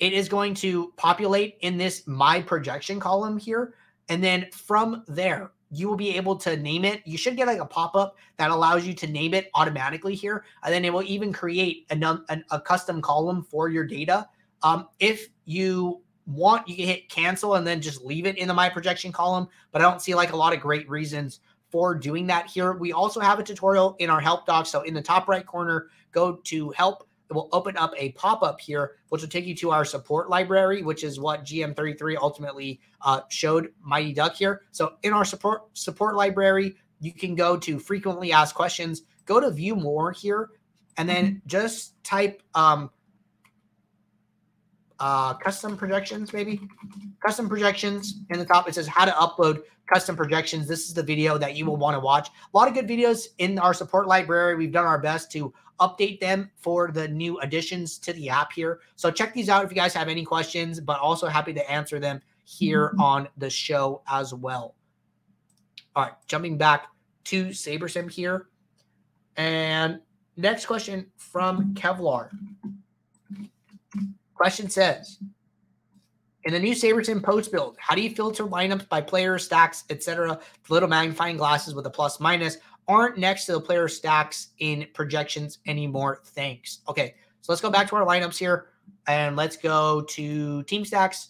it 0.00 0.12
is 0.12 0.28
going 0.28 0.54
to 0.54 0.92
populate 0.96 1.58
in 1.60 1.76
this 1.76 2.06
my 2.06 2.40
projection 2.40 2.98
column 2.98 3.38
here. 3.38 3.74
And 4.12 4.22
then 4.22 4.48
from 4.52 5.04
there, 5.08 5.52
you 5.70 5.88
will 5.88 5.96
be 5.96 6.14
able 6.18 6.36
to 6.36 6.54
name 6.54 6.84
it. 6.84 7.00
You 7.06 7.16
should 7.16 7.34
get 7.34 7.46
like 7.46 7.60
a 7.60 7.64
pop 7.64 7.96
up 7.96 8.18
that 8.36 8.50
allows 8.50 8.86
you 8.86 8.92
to 8.92 9.06
name 9.06 9.32
it 9.32 9.48
automatically 9.54 10.14
here. 10.14 10.44
And 10.62 10.74
then 10.74 10.84
it 10.84 10.92
will 10.92 11.02
even 11.04 11.32
create 11.32 11.86
a, 11.88 12.18
a, 12.50 12.60
custom 12.60 13.00
column 13.00 13.42
for 13.42 13.70
your 13.70 13.84
data. 13.84 14.28
Um, 14.62 14.88
if 15.00 15.28
you 15.46 16.02
want, 16.26 16.68
you 16.68 16.76
can 16.76 16.84
hit 16.84 17.08
cancel 17.08 17.54
and 17.54 17.66
then 17.66 17.80
just 17.80 18.04
leave 18.04 18.26
it 18.26 18.36
in 18.36 18.48
the 18.48 18.52
my 18.52 18.68
projection 18.68 19.12
column. 19.12 19.48
But 19.70 19.80
I 19.80 19.90
don't 19.90 20.02
see 20.02 20.14
like 20.14 20.34
a 20.34 20.36
lot 20.36 20.52
of 20.52 20.60
great 20.60 20.90
reasons 20.90 21.40
for 21.70 21.94
doing 21.94 22.26
that 22.26 22.48
here. 22.48 22.74
We 22.74 22.92
also 22.92 23.18
have 23.18 23.38
a 23.38 23.42
tutorial 23.42 23.96
in 23.98 24.10
our 24.10 24.20
help 24.20 24.44
doc. 24.44 24.66
So 24.66 24.82
in 24.82 24.92
the 24.92 25.00
top 25.00 25.26
right 25.26 25.46
corner, 25.46 25.86
go 26.12 26.36
to 26.44 26.68
help 26.72 27.08
it 27.32 27.34
will 27.34 27.48
open 27.52 27.78
up 27.78 27.94
a 27.96 28.12
pop-up 28.12 28.60
here, 28.60 28.96
which 29.08 29.22
will 29.22 29.28
take 29.28 29.46
you 29.46 29.54
to 29.56 29.70
our 29.70 29.86
support 29.86 30.28
library, 30.28 30.82
which 30.82 31.02
is 31.02 31.18
what 31.18 31.44
GM33 31.44 32.16
ultimately 32.20 32.78
uh, 33.00 33.22
showed 33.30 33.72
Mighty 33.80 34.12
Duck 34.12 34.34
here. 34.34 34.62
So 34.70 34.96
in 35.02 35.14
our 35.14 35.24
support 35.24 35.62
support 35.72 36.14
library, 36.14 36.76
you 37.00 37.10
can 37.10 37.34
go 37.34 37.56
to 37.56 37.78
frequently 37.78 38.32
asked 38.32 38.54
questions, 38.54 39.04
go 39.24 39.40
to 39.40 39.50
view 39.50 39.74
more 39.74 40.12
here, 40.12 40.50
and 40.98 41.08
then 41.08 41.26
mm-hmm. 41.26 41.48
just 41.48 42.02
type 42.04 42.42
um, 42.54 42.90
uh, 45.02 45.34
custom 45.34 45.76
projections, 45.76 46.32
maybe 46.32 46.60
custom 47.26 47.48
projections 47.48 48.20
in 48.30 48.38
the 48.38 48.44
top. 48.44 48.68
It 48.68 48.76
says 48.76 48.86
how 48.86 49.04
to 49.04 49.10
upload 49.10 49.62
custom 49.92 50.14
projections. 50.14 50.68
This 50.68 50.86
is 50.86 50.94
the 50.94 51.02
video 51.02 51.36
that 51.38 51.56
you 51.56 51.66
will 51.66 51.76
want 51.76 51.96
to 51.96 52.00
watch. 52.00 52.28
A 52.28 52.56
lot 52.56 52.68
of 52.68 52.74
good 52.74 52.86
videos 52.86 53.26
in 53.38 53.58
our 53.58 53.74
support 53.74 54.06
library. 54.06 54.54
We've 54.54 54.70
done 54.70 54.86
our 54.86 55.00
best 55.00 55.32
to 55.32 55.52
update 55.80 56.20
them 56.20 56.52
for 56.54 56.92
the 56.92 57.08
new 57.08 57.40
additions 57.40 57.98
to 57.98 58.12
the 58.12 58.30
app 58.30 58.52
here. 58.52 58.78
So 58.94 59.10
check 59.10 59.34
these 59.34 59.48
out 59.48 59.64
if 59.64 59.72
you 59.72 59.74
guys 59.74 59.92
have 59.92 60.06
any 60.06 60.24
questions, 60.24 60.78
but 60.78 61.00
also 61.00 61.26
happy 61.26 61.52
to 61.52 61.68
answer 61.68 61.98
them 61.98 62.22
here 62.44 62.90
mm-hmm. 62.90 63.00
on 63.00 63.28
the 63.38 63.50
show 63.50 64.02
as 64.08 64.32
well. 64.32 64.76
All 65.96 66.04
right, 66.04 66.12
jumping 66.28 66.56
back 66.56 66.86
to 67.24 67.46
SaberSim 67.46 68.08
here. 68.08 68.46
And 69.36 69.98
next 70.36 70.66
question 70.66 71.10
from 71.16 71.74
Kevlar. 71.74 72.30
Question 74.42 74.68
says, 74.68 75.18
in 76.42 76.52
the 76.52 76.58
new 76.58 76.74
SaberSim 76.74 77.22
post 77.22 77.52
build, 77.52 77.76
how 77.78 77.94
do 77.94 78.02
you 78.02 78.10
filter 78.10 78.42
lineups 78.42 78.88
by 78.88 79.00
player 79.00 79.38
stacks, 79.38 79.84
etc.? 79.88 80.36
The 80.66 80.74
Little 80.74 80.88
magnifying 80.88 81.36
glasses 81.36 81.76
with 81.76 81.86
a 81.86 81.90
plus 81.90 82.18
minus 82.18 82.56
aren't 82.88 83.18
next 83.18 83.44
to 83.46 83.52
the 83.52 83.60
player 83.60 83.86
stacks 83.86 84.48
in 84.58 84.88
projections 84.94 85.60
anymore. 85.68 86.22
Thanks. 86.24 86.80
Okay, 86.88 87.14
so 87.40 87.52
let's 87.52 87.62
go 87.62 87.70
back 87.70 87.88
to 87.90 87.94
our 87.94 88.04
lineups 88.04 88.36
here 88.36 88.70
and 89.06 89.36
let's 89.36 89.56
go 89.56 90.00
to 90.08 90.64
team 90.64 90.84
stacks. 90.84 91.28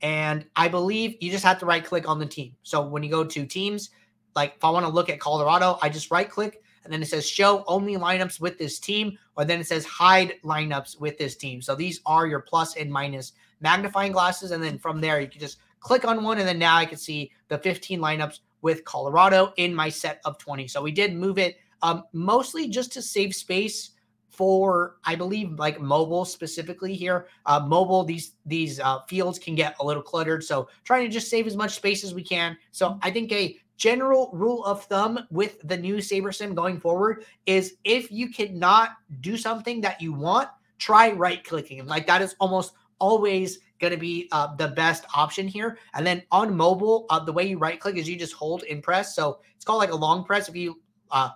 And 0.00 0.46
I 0.56 0.68
believe 0.68 1.18
you 1.20 1.30
just 1.30 1.44
have 1.44 1.58
to 1.58 1.66
right 1.66 1.84
click 1.84 2.08
on 2.08 2.18
the 2.18 2.24
team. 2.24 2.56
So 2.62 2.80
when 2.80 3.02
you 3.02 3.10
go 3.10 3.22
to 3.22 3.44
teams, 3.44 3.90
like 4.34 4.54
if 4.56 4.64
I 4.64 4.70
want 4.70 4.86
to 4.86 4.90
look 4.90 5.10
at 5.10 5.20
Colorado, 5.20 5.78
I 5.82 5.90
just 5.90 6.10
right 6.10 6.30
click 6.30 6.62
and 6.86 6.92
then 6.92 7.02
it 7.02 7.08
says 7.08 7.28
show 7.28 7.64
only 7.66 7.96
lineups 7.96 8.40
with 8.40 8.58
this 8.58 8.78
team, 8.78 9.18
or 9.36 9.44
then 9.44 9.60
it 9.60 9.66
says 9.66 9.84
hide 9.84 10.34
lineups 10.44 10.98
with 11.00 11.18
this 11.18 11.36
team. 11.36 11.60
So 11.60 11.74
these 11.74 12.00
are 12.06 12.26
your 12.26 12.40
plus 12.40 12.76
and 12.76 12.90
minus 12.90 13.32
magnifying 13.60 14.12
glasses. 14.12 14.52
And 14.52 14.62
then 14.62 14.78
from 14.78 15.00
there, 15.00 15.20
you 15.20 15.28
can 15.28 15.40
just 15.40 15.58
click 15.80 16.04
on 16.04 16.22
one, 16.22 16.38
and 16.38 16.48
then 16.48 16.58
now 16.58 16.76
I 16.76 16.86
can 16.86 16.98
see 16.98 17.32
the 17.48 17.58
15 17.58 18.00
lineups 18.00 18.40
with 18.62 18.84
Colorado 18.84 19.52
in 19.56 19.74
my 19.74 19.88
set 19.88 20.20
of 20.24 20.38
20. 20.38 20.68
So 20.68 20.80
we 20.80 20.92
did 20.92 21.14
move 21.14 21.38
it 21.38 21.56
um, 21.82 22.04
mostly 22.12 22.68
just 22.68 22.92
to 22.92 23.02
save 23.02 23.34
space 23.34 23.90
for 24.36 24.96
I 25.04 25.14
believe 25.14 25.58
like 25.58 25.80
mobile 25.80 26.26
specifically 26.26 26.94
here. 26.94 27.26
Uh, 27.46 27.60
mobile 27.66 28.04
these 28.04 28.32
these 28.44 28.78
uh, 28.80 29.00
fields 29.08 29.38
can 29.38 29.54
get 29.54 29.74
a 29.80 29.84
little 29.84 30.02
cluttered, 30.02 30.44
so 30.44 30.68
trying 30.84 31.06
to 31.06 31.10
just 31.10 31.30
save 31.30 31.46
as 31.46 31.56
much 31.56 31.74
space 31.74 32.04
as 32.04 32.14
we 32.14 32.22
can. 32.22 32.56
So 32.70 32.98
I 33.02 33.10
think 33.10 33.32
a 33.32 33.58
general 33.76 34.30
rule 34.32 34.64
of 34.64 34.84
thumb 34.84 35.26
with 35.30 35.60
the 35.64 35.76
new 35.76 35.96
SaberSim 35.96 36.54
going 36.54 36.80
forward 36.80 37.24
is 37.46 37.76
if 37.84 38.10
you 38.10 38.28
cannot 38.30 38.90
do 39.20 39.36
something 39.36 39.80
that 39.82 40.00
you 40.00 40.12
want, 40.12 40.48
try 40.78 41.12
right 41.12 41.44
clicking. 41.44 41.86
Like 41.86 42.06
that 42.06 42.22
is 42.22 42.34
almost 42.40 42.72
always 42.98 43.58
going 43.78 43.92
to 43.92 43.98
be 43.98 44.28
uh, 44.32 44.54
the 44.56 44.68
best 44.68 45.04
option 45.14 45.46
here. 45.46 45.78
And 45.94 46.06
then 46.06 46.22
on 46.32 46.56
mobile, 46.56 47.06
uh, 47.10 47.20
the 47.20 47.32
way 47.32 47.46
you 47.46 47.58
right 47.58 47.78
click 47.78 47.96
is 47.96 48.08
you 48.08 48.16
just 48.16 48.32
hold 48.32 48.64
and 48.64 48.82
press. 48.82 49.14
So 49.14 49.40
it's 49.54 49.64
called 49.64 49.78
like 49.78 49.92
a 49.92 49.96
long 49.96 50.24
press. 50.24 50.48
If 50.48 50.56
you 50.56 50.80
uh, 51.10 51.30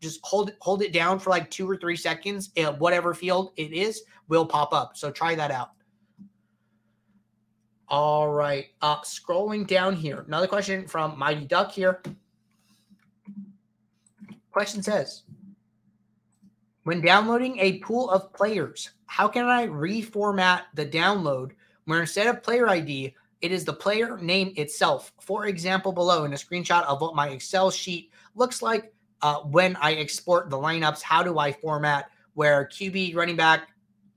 just 0.00 0.20
hold 0.22 0.52
hold 0.60 0.82
it 0.82 0.92
down 0.92 1.18
for 1.18 1.30
like 1.30 1.50
two 1.50 1.68
or 1.68 1.76
three 1.76 1.96
seconds, 1.96 2.50
whatever 2.78 3.14
field 3.14 3.52
it 3.56 3.72
is 3.72 4.02
will 4.28 4.46
pop 4.46 4.72
up. 4.72 4.96
So 4.96 5.10
try 5.10 5.34
that 5.34 5.50
out. 5.50 5.70
All 7.92 8.32
right. 8.32 8.68
Uh, 8.80 9.02
scrolling 9.02 9.66
down 9.66 9.94
here, 9.94 10.24
another 10.26 10.46
question 10.46 10.88
from 10.88 11.18
Mighty 11.18 11.44
Duck 11.44 11.70
here. 11.70 12.00
Question 14.50 14.82
says, 14.82 15.24
When 16.84 17.02
downloading 17.02 17.58
a 17.58 17.80
pool 17.80 18.08
of 18.08 18.32
players, 18.32 18.92
how 19.04 19.28
can 19.28 19.44
I 19.44 19.66
reformat 19.66 20.62
the 20.74 20.86
download 20.86 21.50
where 21.84 22.00
instead 22.00 22.28
of 22.28 22.42
player 22.42 22.66
ID, 22.66 23.14
it 23.42 23.52
is 23.52 23.66
the 23.66 23.74
player 23.74 24.16
name 24.16 24.54
itself? 24.56 25.12
For 25.20 25.44
example, 25.44 25.92
below 25.92 26.24
in 26.24 26.32
a 26.32 26.36
screenshot 26.36 26.84
of 26.84 27.02
what 27.02 27.14
my 27.14 27.28
Excel 27.28 27.70
sheet 27.70 28.10
looks 28.34 28.62
like 28.62 28.94
uh, 29.20 29.40
when 29.40 29.76
I 29.76 29.96
export 29.96 30.48
the 30.48 30.56
lineups, 30.56 31.02
how 31.02 31.22
do 31.22 31.38
I 31.38 31.52
format 31.52 32.06
where 32.32 32.66
QB, 32.72 33.14
running 33.14 33.36
back, 33.36 33.68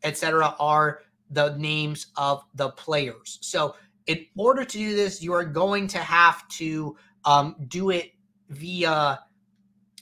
etc., 0.01 0.55
are 0.61 1.01
the 1.29 1.55
names 1.57 2.07
of 2.15 2.43
the 2.55 2.69
players? 2.69 3.39
So, 3.41 3.75
in 4.07 4.25
order 4.37 4.63
to 4.63 4.77
do 4.77 4.95
this, 4.95 5.21
you 5.21 5.33
are 5.33 5.45
going 5.45 5.87
to 5.87 5.97
have 5.97 6.47
to 6.49 6.95
um, 7.25 7.55
do 7.67 7.89
it 7.89 8.11
via 8.49 9.19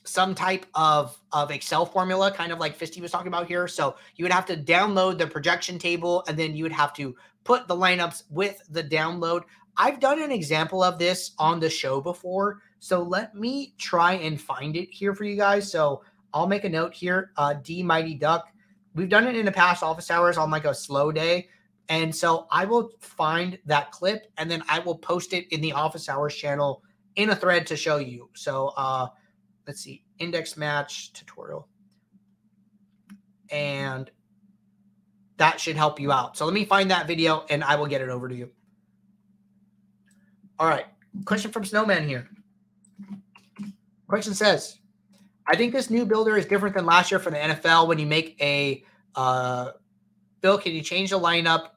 some 0.03 0.36
type 0.36 0.65
of 0.76 1.17
of 1.32 1.51
Excel 1.51 1.86
formula, 1.86 2.32
kind 2.32 2.51
of 2.51 2.59
like 2.59 2.78
Fisty 2.78 3.01
was 3.01 3.11
talking 3.11 3.28
about 3.28 3.47
here. 3.47 3.67
So 3.67 3.95
you 4.15 4.26
would 4.26 4.32
have 4.32 4.45
to 4.47 4.57
download 4.57 5.17
the 5.17 5.28
projection 5.28 5.80
table, 5.80 6.24
and 6.28 6.38
then 6.38 6.55
you 6.55 6.63
would 6.63 6.74
have 6.74 6.93
to 6.95 7.15
put 7.43 7.67
the 7.67 7.76
lineups 7.76 8.24
with 8.30 8.61
the 8.69 8.84
download. 8.84 9.43
I've 9.78 9.99
done 9.99 10.21
an 10.21 10.32
example 10.32 10.84
of 10.84 10.99
this 10.99 11.32
on 11.39 11.59
the 11.59 11.69
show 11.69 11.99
before, 11.99 12.61
so 12.80 13.01
let 13.01 13.34
me 13.34 13.74
try 13.78 14.13
and 14.13 14.39
find 14.39 14.76
it 14.76 14.89
here 14.91 15.15
for 15.15 15.24
you 15.24 15.36
guys. 15.36 15.71
So 15.71 16.03
I'll 16.34 16.47
make 16.47 16.63
a 16.63 16.69
note 16.69 16.93
here. 16.93 17.32
Uh, 17.38 17.55
D 17.55 17.82
Mighty 17.82 18.13
Duck. 18.13 18.47
We've 18.96 19.10
done 19.10 19.28
it 19.28 19.36
in 19.36 19.46
the 19.46 19.52
past 19.52 19.84
office 19.84 20.12
hours 20.12 20.38
on 20.38 20.52
like 20.52 20.66
a 20.66 20.74
slow 20.74 21.12
day. 21.12 21.50
And 21.89 22.16
so 22.16 22.48
I 22.52 22.66
will 22.66 22.91
find 23.00 23.58
that 23.66 23.91
clip 23.91 24.32
and 24.38 24.50
then 24.50 24.64
I 24.70 24.80
will 24.80 24.98
post 24.98 25.34
it 25.34 25.52
in 25.52 25.62
the 25.62 25.74
office 25.74 26.08
hours 26.08 26.36
channel 26.36 26.84
in 27.16 27.30
a 27.30 27.36
thread 27.36 27.68
to 27.68 27.76
show 27.76 27.98
you. 27.98 28.30
So 28.34 28.74
uh 28.78 29.08
let's 29.68 29.82
see, 29.82 30.04
index 30.20 30.58
match 30.58 31.14
tutorial. 31.14 31.68
And 33.50 34.10
that 35.38 35.60
should 35.60 35.76
help 35.76 36.00
you 36.00 36.12
out. 36.12 36.38
So 36.38 36.46
let 36.46 36.54
me 36.54 36.66
find 36.66 36.89
that 36.91 37.08
video 37.08 37.46
and 37.50 37.64
I 37.64 37.76
will 37.76 37.88
get 37.88 38.02
it 38.02 38.10
over 38.10 38.30
to 38.30 38.36
you. 38.36 38.50
All 40.60 40.68
right. 40.68 40.86
Question 41.26 41.52
from 41.52 41.66
Snowman 41.66 42.08
here. 42.08 42.30
Question 44.08 44.34
says, 44.34 44.80
I 45.48 45.56
think 45.56 45.74
this 45.74 45.89
new 45.89 46.06
builder 46.06 46.38
is 46.38 46.46
different 46.46 46.76
than 46.76 46.86
last 46.86 47.12
year 47.12 47.20
for 47.20 47.30
the 47.30 47.38
NFL. 47.38 47.88
When 47.88 48.00
you 48.00 48.06
make 48.06 48.41
a 48.41 48.84
uh, 49.16 49.72
build, 50.41 50.62
can 50.62 50.74
you 50.74 50.82
change 50.82 51.10
the 51.10 51.20
lineup 51.20 51.70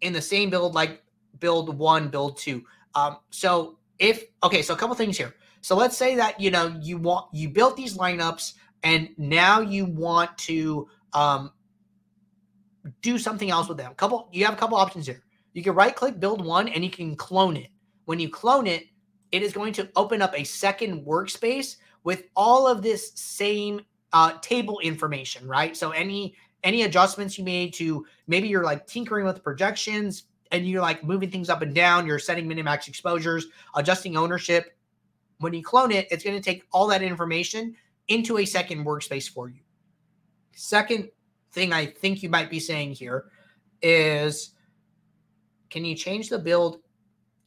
in 0.00 0.12
the 0.12 0.22
same 0.22 0.50
build 0.50 0.74
like 0.74 1.02
build 1.38 1.76
one, 1.76 2.08
build 2.08 2.38
two? 2.38 2.64
Um, 2.94 3.18
so 3.30 3.78
if 3.98 4.24
okay, 4.42 4.62
so 4.62 4.74
a 4.74 4.76
couple 4.76 4.94
things 4.96 5.16
here. 5.16 5.34
So 5.60 5.76
let's 5.76 5.96
say 5.96 6.14
that 6.16 6.40
you 6.40 6.50
know 6.50 6.74
you 6.80 6.96
want 6.96 7.26
you 7.32 7.48
built 7.48 7.76
these 7.76 7.96
lineups 7.96 8.54
and 8.82 9.10
now 9.18 9.60
you 9.60 9.84
want 9.84 10.36
to 10.38 10.88
um, 11.12 11.52
do 13.02 13.18
something 13.18 13.50
else 13.50 13.68
with 13.68 13.76
them. 13.76 13.94
Couple 13.94 14.28
you 14.32 14.44
have 14.44 14.54
a 14.54 14.56
couple 14.56 14.78
options 14.78 15.06
here. 15.06 15.22
You 15.52 15.62
can 15.62 15.74
right 15.74 15.94
click 15.94 16.18
build 16.18 16.44
one 16.44 16.68
and 16.68 16.84
you 16.84 16.90
can 16.90 17.16
clone 17.16 17.56
it. 17.56 17.68
When 18.06 18.18
you 18.18 18.30
clone 18.30 18.66
it, 18.66 18.84
it 19.32 19.42
is 19.42 19.52
going 19.52 19.72
to 19.74 19.88
open 19.96 20.22
up 20.22 20.36
a 20.38 20.44
second 20.44 21.04
workspace 21.04 21.76
with 22.04 22.24
all 22.36 22.66
of 22.66 22.82
this 22.82 23.12
same 23.14 23.80
uh, 24.12 24.38
table 24.40 24.80
information, 24.80 25.46
right? 25.46 25.76
So 25.76 25.90
any 25.90 26.34
any 26.62 26.82
adjustments 26.82 27.38
you 27.38 27.44
made 27.44 27.72
to 27.74 28.06
maybe 28.26 28.48
you're 28.48 28.64
like 28.64 28.86
tinkering 28.86 29.24
with 29.24 29.42
projections 29.42 30.24
and 30.52 30.68
you're 30.68 30.82
like 30.82 31.02
moving 31.02 31.30
things 31.30 31.48
up 31.48 31.62
and 31.62 31.74
down, 31.74 32.06
you're 32.06 32.18
setting 32.18 32.46
minimax 32.46 32.86
exposures, 32.86 33.46
adjusting 33.74 34.16
ownership, 34.16 34.76
when 35.40 35.54
you 35.54 35.62
clone 35.62 35.90
it, 35.90 36.06
it's 36.10 36.22
going 36.22 36.36
to 36.36 36.42
take 36.42 36.64
all 36.72 36.86
that 36.88 37.02
information 37.02 37.74
into 38.08 38.38
a 38.38 38.44
second 38.44 38.84
workspace 38.84 39.28
for 39.28 39.48
you. 39.48 39.60
Second 40.54 41.08
thing 41.52 41.72
I 41.72 41.86
think 41.86 42.22
you 42.22 42.28
might 42.28 42.50
be 42.50 42.60
saying 42.60 42.92
here 42.92 43.26
is 43.82 44.50
can 45.70 45.84
you 45.84 45.94
change 45.94 46.28
the 46.28 46.38
build 46.38 46.80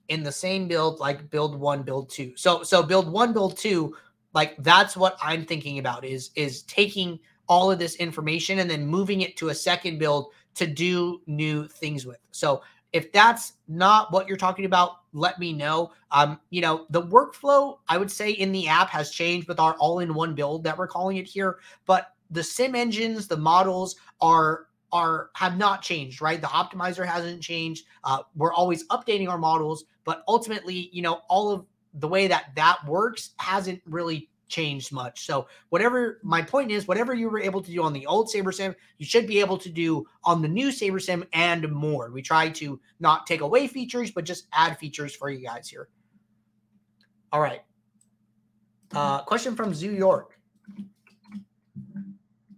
in 0.07 0.23
the 0.23 0.31
same 0.31 0.67
build 0.67 0.99
like 0.99 1.29
build 1.29 1.55
one, 1.55 1.83
build 1.83 2.09
two? 2.09 2.33
So 2.35 2.63
so 2.63 2.81
build 2.81 3.11
one, 3.11 3.31
build 3.31 3.57
two, 3.57 3.95
like 4.33 4.55
that's 4.59 4.97
what 4.97 5.17
I'm 5.21 5.45
thinking 5.45 5.79
about 5.79 6.05
is 6.05 6.31
is 6.35 6.63
taking 6.63 7.19
all 7.47 7.71
of 7.71 7.79
this 7.79 7.95
information 7.95 8.59
and 8.59 8.69
then 8.69 8.85
moving 8.85 9.21
it 9.21 9.37
to 9.37 9.49
a 9.49 9.55
second 9.55 9.99
build 9.99 10.31
to 10.55 10.67
do 10.67 11.21
new 11.27 11.67
things 11.67 12.05
with. 12.05 12.19
So 12.31 12.61
if 12.93 13.11
that's 13.11 13.53
not 13.67 14.11
what 14.11 14.27
you're 14.27 14.37
talking 14.37 14.65
about, 14.65 14.97
let 15.13 15.39
me 15.39 15.51
know. 15.51 15.91
Um, 16.11 16.39
you 16.51 16.61
know, 16.61 16.85
the 16.91 17.01
workflow 17.01 17.79
I 17.87 17.97
would 17.97 18.11
say 18.11 18.31
in 18.31 18.51
the 18.51 18.67
app 18.67 18.89
has 18.89 19.11
changed 19.11 19.47
with 19.47 19.59
our 19.59 19.73
all-in-one 19.75 20.35
build 20.35 20.63
that 20.63 20.77
we're 20.77 20.87
calling 20.87 21.17
it 21.17 21.27
here, 21.27 21.57
but 21.85 22.13
the 22.29 22.43
sim 22.43 22.75
engines, 22.75 23.27
the 23.27 23.37
models 23.37 23.95
are 24.21 24.67
are 24.91 25.31
have 25.33 25.57
not 25.57 25.81
changed, 25.81 26.21
right? 26.21 26.39
The 26.39 26.47
optimizer 26.47 27.05
hasn't 27.05 27.41
changed. 27.41 27.85
Uh, 28.03 28.19
we're 28.35 28.53
always 28.53 28.87
updating 28.89 29.27
our 29.27 29.39
models, 29.39 29.85
but 30.05 30.23
ultimately, 30.27 30.89
you 30.93 31.01
know, 31.01 31.21
all 31.29 31.51
of 31.51 31.65
the 31.93 32.07
way 32.07 32.27
that 32.27 32.55
that 32.55 32.85
works 32.85 33.31
hasn't 33.37 33.81
really 33.85 34.29
changed 34.47 34.91
much. 34.91 35.25
So 35.25 35.47
whatever 35.69 36.19
my 36.21 36.41
point 36.41 36.71
is, 36.71 36.87
whatever 36.87 37.13
you 37.13 37.29
were 37.29 37.39
able 37.39 37.61
to 37.61 37.71
do 37.71 37.81
on 37.81 37.93
the 37.93 38.05
old 38.05 38.29
SaberSim, 38.29 38.75
you 38.97 39.05
should 39.05 39.25
be 39.25 39.39
able 39.39 39.57
to 39.57 39.69
do 39.69 40.05
on 40.23 40.41
the 40.41 40.47
new 40.47 40.67
SaberSim 40.67 41.25
and 41.33 41.71
more. 41.71 42.11
We 42.11 42.21
try 42.21 42.49
to 42.49 42.79
not 42.99 43.25
take 43.25 43.41
away 43.41 43.67
features, 43.67 44.11
but 44.11 44.25
just 44.25 44.47
add 44.53 44.77
features 44.77 45.15
for 45.15 45.29
you 45.29 45.43
guys 45.43 45.67
here. 45.67 45.89
All 47.31 47.41
right. 47.41 47.61
Uh, 48.93 49.23
question 49.23 49.55
from 49.55 49.73
Zoo 49.73 49.91
York. 49.91 50.32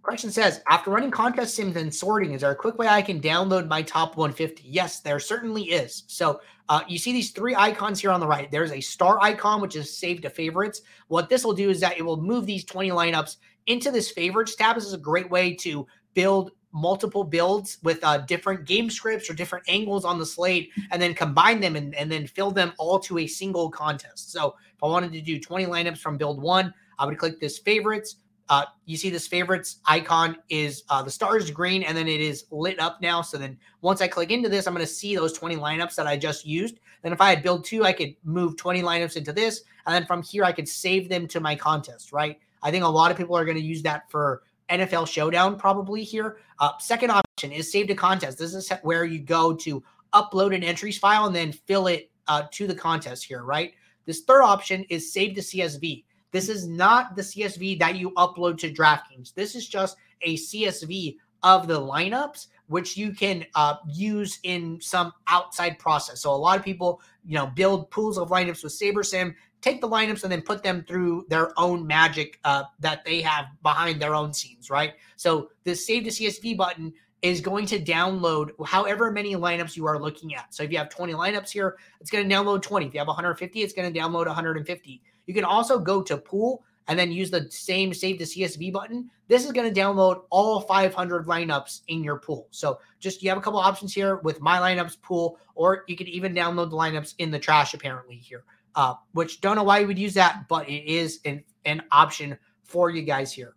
Question 0.06 0.30
says, 0.30 0.62
after 0.70 0.91
running 0.91 1.10
contest 1.10 1.56
sims 1.56 1.76
and 1.76 1.93
sorting, 1.93 2.34
is 2.34 2.41
there 2.41 2.51
a 2.51 2.56
quick 2.56 2.78
way 2.78 2.88
I 2.88 3.01
can 3.01 3.20
download 3.20 3.68
my 3.68 3.82
top 3.82 4.16
150? 4.16 4.62
Yes, 4.64 4.99
there 4.99 5.20
certainly 5.20 5.64
is. 5.64 6.03
So 6.06 6.41
uh, 6.70 6.82
you 6.88 6.99
see 6.99 7.12
these 7.12 7.32
three 7.32 7.56
icons 7.56 7.99
here 7.99 8.12
on 8.12 8.20
the 8.20 8.28
right. 8.28 8.51
There's 8.51 8.72
a 8.72 8.80
star 8.82 9.18
icon, 9.20 9.62
which 9.62 9.76
is 9.76 9.97
saved 9.97 10.22
to 10.22 10.30
favorites. 10.30 10.84
What 11.08 11.28
this 11.28 11.43
will 11.43 11.56
do 11.56 11.72
is 11.72 11.80
that 11.80 11.97
it 11.97 12.03
will 12.03 12.22
move 12.22 12.45
these 12.45 12.64
20 12.66 12.91
lineups 12.91 13.38
into 13.66 13.89
this 13.89 14.12
favorites 14.12 14.53
tab. 14.53 14.76
This 14.76 14.86
is 14.86 14.93
a 14.93 14.99
great 14.99 15.32
way 15.32 15.56
to 15.56 15.88
build 16.14 16.51
multiple 16.72 17.24
builds 17.24 17.80
with 17.82 18.03
uh, 18.03 18.20
different 18.20 18.66
game 18.66 18.91
scripts 18.91 19.28
or 19.28 19.34
different 19.34 19.66
angles 19.68 20.06
on 20.06 20.20
the 20.20 20.26
slate 20.26 20.70
and 20.91 21.01
then 21.01 21.16
combine 21.16 21.60
them 21.60 21.76
and, 21.76 21.95
and 21.95 22.12
then 22.12 22.28
fill 22.28 22.51
them 22.51 22.74
all 22.78 22.99
to 22.99 23.18
a 23.18 23.26
single 23.26 23.72
contest. 23.72 24.32
So 24.32 24.53
if 24.76 24.84
I 24.84 24.86
wanted 24.86 25.14
to 25.14 25.22
do 25.22 25.39
20 25.39 25.66
lineups 25.66 25.97
from 25.97 26.16
build 26.16 26.39
one, 26.39 26.72
I 26.99 27.08
would 27.08 27.18
click 27.18 27.39
this 27.39 27.58
favorites 27.58 28.18
uh, 28.49 28.65
you 28.85 28.95
see 28.95 29.09
this 29.09 29.27
favorites 29.27 29.77
icon 29.85 30.37
is 30.49 30.83
uh, 30.89 31.01
the 31.01 31.09
stars 31.09 31.49
green 31.49 31.83
and 31.83 31.97
then 31.97 32.07
it 32.07 32.21
is 32.21 32.45
lit 32.51 32.79
up 32.79 33.01
now. 33.01 33.21
So 33.21 33.37
then 33.37 33.57
once 33.81 34.01
I 34.01 34.07
click 34.07 34.31
into 34.31 34.49
this, 34.49 34.67
I'm 34.67 34.73
going 34.73 34.85
to 34.85 34.91
see 34.91 35.15
those 35.15 35.33
20 35.33 35.55
lineups 35.55 35.95
that 35.95 36.05
I 36.05 36.15
just 36.15 36.45
used. 36.45 36.79
Then 37.01 37.11
if 37.11 37.21
I 37.21 37.29
had 37.29 37.43
build 37.43 37.65
two, 37.65 37.83
I 37.83 37.93
could 37.93 38.15
move 38.23 38.55
20 38.57 38.81
lineups 38.81 39.17
into 39.17 39.33
this. 39.33 39.63
And 39.85 39.95
then 39.95 40.05
from 40.05 40.21
here, 40.21 40.43
I 40.43 40.51
could 40.51 40.67
save 40.67 41.09
them 41.09 41.27
to 41.27 41.39
my 41.39 41.55
contest, 41.55 42.11
right? 42.11 42.39
I 42.61 42.71
think 42.71 42.83
a 42.83 42.87
lot 42.87 43.11
of 43.11 43.17
people 43.17 43.35
are 43.35 43.45
going 43.45 43.57
to 43.57 43.63
use 43.63 43.81
that 43.83 44.09
for 44.09 44.43
NFL 44.69 45.07
Showdown 45.07 45.57
probably 45.57 46.03
here. 46.03 46.37
Uh, 46.59 46.71
second 46.79 47.11
option 47.11 47.51
is 47.51 47.71
save 47.71 47.87
to 47.87 47.95
contest. 47.95 48.37
This 48.37 48.53
is 48.53 48.71
where 48.81 49.05
you 49.05 49.19
go 49.19 49.53
to 49.55 49.83
upload 50.13 50.55
an 50.55 50.63
entries 50.63 50.97
file 50.97 51.25
and 51.25 51.35
then 51.35 51.51
fill 51.51 51.87
it 51.87 52.09
uh, 52.27 52.43
to 52.51 52.67
the 52.67 52.75
contest 52.75 53.25
here, 53.25 53.43
right? 53.43 53.73
This 54.05 54.21
third 54.21 54.43
option 54.43 54.83
is 54.89 55.11
save 55.11 55.35
to 55.35 55.41
CSV. 55.41 56.05
This 56.36 56.49
is 56.49 56.67
not 56.67 57.15
the 57.15 57.21
CSV 57.21 57.79
that 57.79 57.95
you 57.95 58.11
upload 58.17 58.57
to 58.57 58.69
DraftKings. 58.69 59.33
This 59.33 59.55
is 59.55 59.69
just 59.69 59.95
a 60.21 60.36
CSV 60.36 61.15
of 61.43 61.65
the 61.65 61.79
lineups, 61.79 62.47
which 62.67 62.97
you 62.97 63.13
can 63.13 63.45
uh, 63.55 63.77
use 63.88 64.39
in 64.43 64.81
some 64.81 65.13
outside 65.27 65.79
process. 65.79 66.19
So 66.19 66.31
a 66.31 66.36
lot 66.36 66.59
of 66.59 66.65
people, 66.65 67.01
you 67.25 67.36
know, 67.36 67.47
build 67.47 67.89
pools 67.89 68.17
of 68.17 68.31
lineups 68.31 68.65
with 68.65 68.73
SaberSim, 68.73 69.33
take 69.61 69.79
the 69.79 69.88
lineups 69.88 70.23
and 70.23 70.31
then 70.33 70.41
put 70.41 70.61
them 70.61 70.83
through 70.86 71.25
their 71.29 71.57
own 71.57 71.88
magic 71.88 72.38
uh, 72.43 72.63
that 72.81 73.05
they 73.05 73.21
have 73.21 73.45
behind 73.63 74.01
their 74.01 74.13
own 74.13 74.33
scenes, 74.33 74.69
right? 74.69 74.95
So 75.15 75.51
the 75.63 75.73
save 75.73 76.03
to 76.03 76.09
CSV 76.09 76.57
button 76.57 76.91
is 77.21 77.39
going 77.39 77.65
to 77.67 77.79
download 77.79 78.49
however 78.65 79.09
many 79.09 79.36
lineups 79.36 79.77
you 79.77 79.88
are 79.88 79.97
looking 79.97 80.36
at. 80.36 80.53
So 80.53 80.63
if 80.63 80.71
you 80.73 80.79
have 80.79 80.89
20 80.89 81.13
lineups 81.13 81.51
here, 81.51 81.77
it's 82.01 82.11
going 82.11 82.27
to 82.27 82.36
download 82.36 82.61
20. 82.61 82.88
If 82.88 82.93
you 82.93 82.99
have 82.99 83.07
150, 83.07 83.61
it's 83.61 83.71
going 83.71 83.93
to 83.93 83.97
download 83.97 84.25
150. 84.25 85.01
You 85.26 85.34
can 85.34 85.45
also 85.45 85.80
go 85.80 86.01
to 86.03 86.17
pool 86.17 86.63
and 86.88 86.97
then 86.99 87.11
use 87.11 87.32
the 87.32 87.49
same 87.49 87.93
save 87.93 88.19
to 88.19 88.26
CSV 88.26 88.71
button. 88.71 89.09
This 89.28 89.45
is 89.45 89.51
going 89.51 89.71
to 89.71 89.80
download 89.80 90.23
all 90.30 90.61
500 90.61 91.26
lineups 91.26 91.82
in 91.88 92.03
your 92.03 92.19
pool. 92.19 92.47
So 92.51 92.80
just 92.99 93.23
you 93.23 93.30
have 93.30 93.38
a 93.38 93.41
couple 93.41 93.59
options 93.59 93.93
here 93.93 94.17
with 94.17 94.39
my 94.39 94.59
lineups 94.59 95.01
pool, 95.01 95.39
or 95.55 95.84
you 95.88 95.95
can 95.95 96.07
even 96.07 96.34
download 96.34 96.69
the 96.69 96.78
lineups 96.78 97.15
in 97.17 97.32
the 97.32 97.39
trash 97.39 97.73
apparently 97.73 98.17
here. 98.17 98.43
Uh, 98.76 98.93
which 99.13 99.39
don't 99.39 99.55
know 99.55 99.63
why 99.63 99.80
you 99.80 99.88
would 99.88 99.97
use 99.97 100.13
that, 100.13 100.49
but 100.49 100.67
it 100.67 100.84
is 100.86 101.21
an, 101.23 101.41
an 101.63 101.82
option 101.91 102.38
for 102.65 102.89
you 102.89 103.01
guys 103.03 103.32
here. 103.32 103.55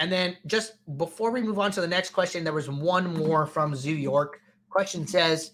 And 0.00 0.10
then 0.10 0.36
just 0.46 0.74
before 0.96 1.30
we 1.30 1.42
move 1.42 1.58
on 1.58 1.70
to 1.72 1.80
the 1.80 1.86
next 1.86 2.10
question, 2.10 2.44
there 2.44 2.52
was 2.52 2.68
one 2.68 3.14
more 3.14 3.46
from 3.46 3.74
Zoo 3.74 3.94
York. 3.94 4.40
Question 4.68 5.06
says, 5.06 5.52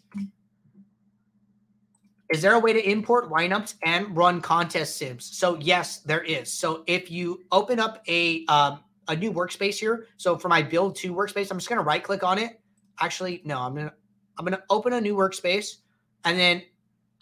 Is 2.35 2.43
there 2.43 2.55
a 2.55 2.59
way 2.59 2.73
to 2.73 2.83
import 2.83 3.31
lineups 3.31 3.77
and 3.85 4.17
run 4.17 4.41
contest 4.41 4.97
sims? 4.97 5.25
So 5.25 5.57
yes, 5.61 5.99
there 5.99 6.25
is. 6.25 6.53
So 6.53 6.83
if 6.89 7.09
you 7.09 7.45
open 7.53 7.79
up 7.79 8.03
a 8.09 8.45
um, 8.47 8.81
a 9.07 9.15
new 9.15 9.33
workspace 9.33 9.79
here, 9.79 10.09
so 10.17 10.37
for 10.37 10.49
my 10.49 10.61
build 10.61 10.97
two 10.97 11.15
workspace, 11.15 11.53
I'm 11.53 11.59
just 11.59 11.69
gonna 11.69 11.85
right 11.85 12.03
click 12.03 12.25
on 12.25 12.39
it. 12.39 12.61
Actually, 12.99 13.41
no, 13.45 13.61
I'm 13.61 13.77
gonna 13.77 13.93
I'm 14.37 14.45
gonna 14.45 14.65
open 14.69 14.95
a 14.95 15.01
new 15.01 15.15
workspace, 15.15 15.77
and 16.25 16.37
then 16.37 16.65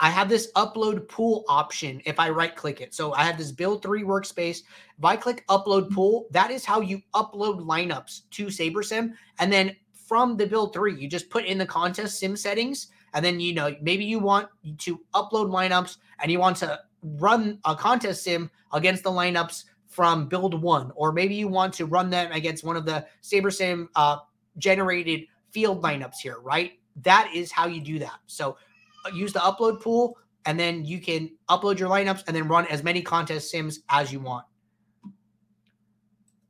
I 0.01 0.09
have 0.09 0.31
this 0.31 0.51
upload 0.53 1.07
pool 1.11 1.45
option 1.47 2.01
if 2.07 2.19
I 2.19 2.31
right 2.31 2.57
click 2.57 2.81
it. 2.81 2.95
So 2.95 3.13
I 3.13 3.25
have 3.25 3.37
this 3.37 3.53
build 3.53 3.83
three 3.83 4.05
workspace. 4.05 4.61
If 4.97 5.05
I 5.05 5.17
click 5.17 5.45
upload 5.51 5.91
pool, 5.91 6.27
that 6.31 6.51
is 6.51 6.65
how 6.65 6.81
you 6.81 7.03
upload 7.15 7.67
lineups 7.67 8.23
to 8.31 8.47
SaberSim. 8.47 9.13
And 9.39 9.53
then 9.53 9.77
from 9.93 10.39
the 10.39 10.47
build 10.47 10.73
three, 10.73 10.99
you 10.99 11.07
just 11.07 11.29
put 11.29 11.45
in 11.45 11.59
the 11.59 11.67
contest 11.67 12.19
sim 12.19 12.35
settings 12.35 12.89
and 13.15 13.25
then 13.25 13.41
you 13.41 13.55
know 13.55 13.75
maybe 13.81 14.05
you 14.05 14.19
want 14.19 14.49
to 14.79 15.01
upload 15.15 15.51
lineups 15.51 15.99
and 16.21 16.31
you 16.31 16.39
want 16.39 16.57
to 16.59 16.79
run 17.03 17.59
a 17.65 17.75
contest 17.75 18.23
sim 18.23 18.51
against 18.73 19.03
the 19.03 19.11
lineups 19.11 19.65
from 19.89 20.27
build 20.27 20.61
one, 20.61 20.91
or 20.95 21.13
maybe 21.13 21.35
you 21.35 21.49
want 21.49 21.75
to 21.75 21.85
run 21.85 22.09
them 22.09 22.33
against 22.33 22.65
one 22.65 22.77
of 22.77 22.87
the 22.87 23.07
SaberSim 23.23 23.89
uh, 23.95 24.17
generated 24.57 25.27
field 25.51 25.83
lineups 25.83 26.17
here, 26.23 26.39
right? 26.41 26.73
That 27.03 27.31
is 27.35 27.53
how 27.53 27.67
you 27.67 27.81
do 27.81 27.99
that. 27.99 28.19
So 28.27 28.57
uh, 29.05 29.11
use 29.11 29.35
the 29.35 29.41
upload 29.41 29.83
pool, 29.83 30.17
and 30.47 30.59
then 30.59 30.85
you 30.85 30.99
can 30.99 31.31
upload 31.51 31.79
your 31.79 31.91
lineups 31.91 32.25
and 32.27 32.35
then 32.35 32.49
run 32.49 32.67
as 32.69 32.83
many 32.83 33.03
contest 33.03 33.51
sims 33.51 33.81
as 33.91 34.11
you 34.11 34.21
want. 34.21 34.47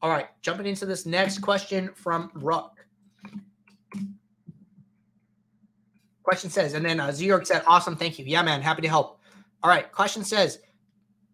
All 0.02 0.10
right, 0.10 0.26
jumping 0.40 0.66
into 0.66 0.86
this 0.86 1.04
next 1.04 1.38
question 1.38 1.90
from 1.94 2.30
Ruck. 2.34 2.76
Question 6.22 6.50
says, 6.50 6.74
and 6.74 6.84
then 6.84 7.00
uh, 7.00 7.10
Z-York 7.10 7.46
said, 7.46 7.62
awesome, 7.66 7.96
thank 7.96 8.18
you. 8.18 8.24
Yeah, 8.24 8.42
man, 8.42 8.62
happy 8.62 8.82
to 8.82 8.88
help. 8.88 9.20
All 9.62 9.70
right, 9.70 9.90
question 9.90 10.24
says, 10.24 10.60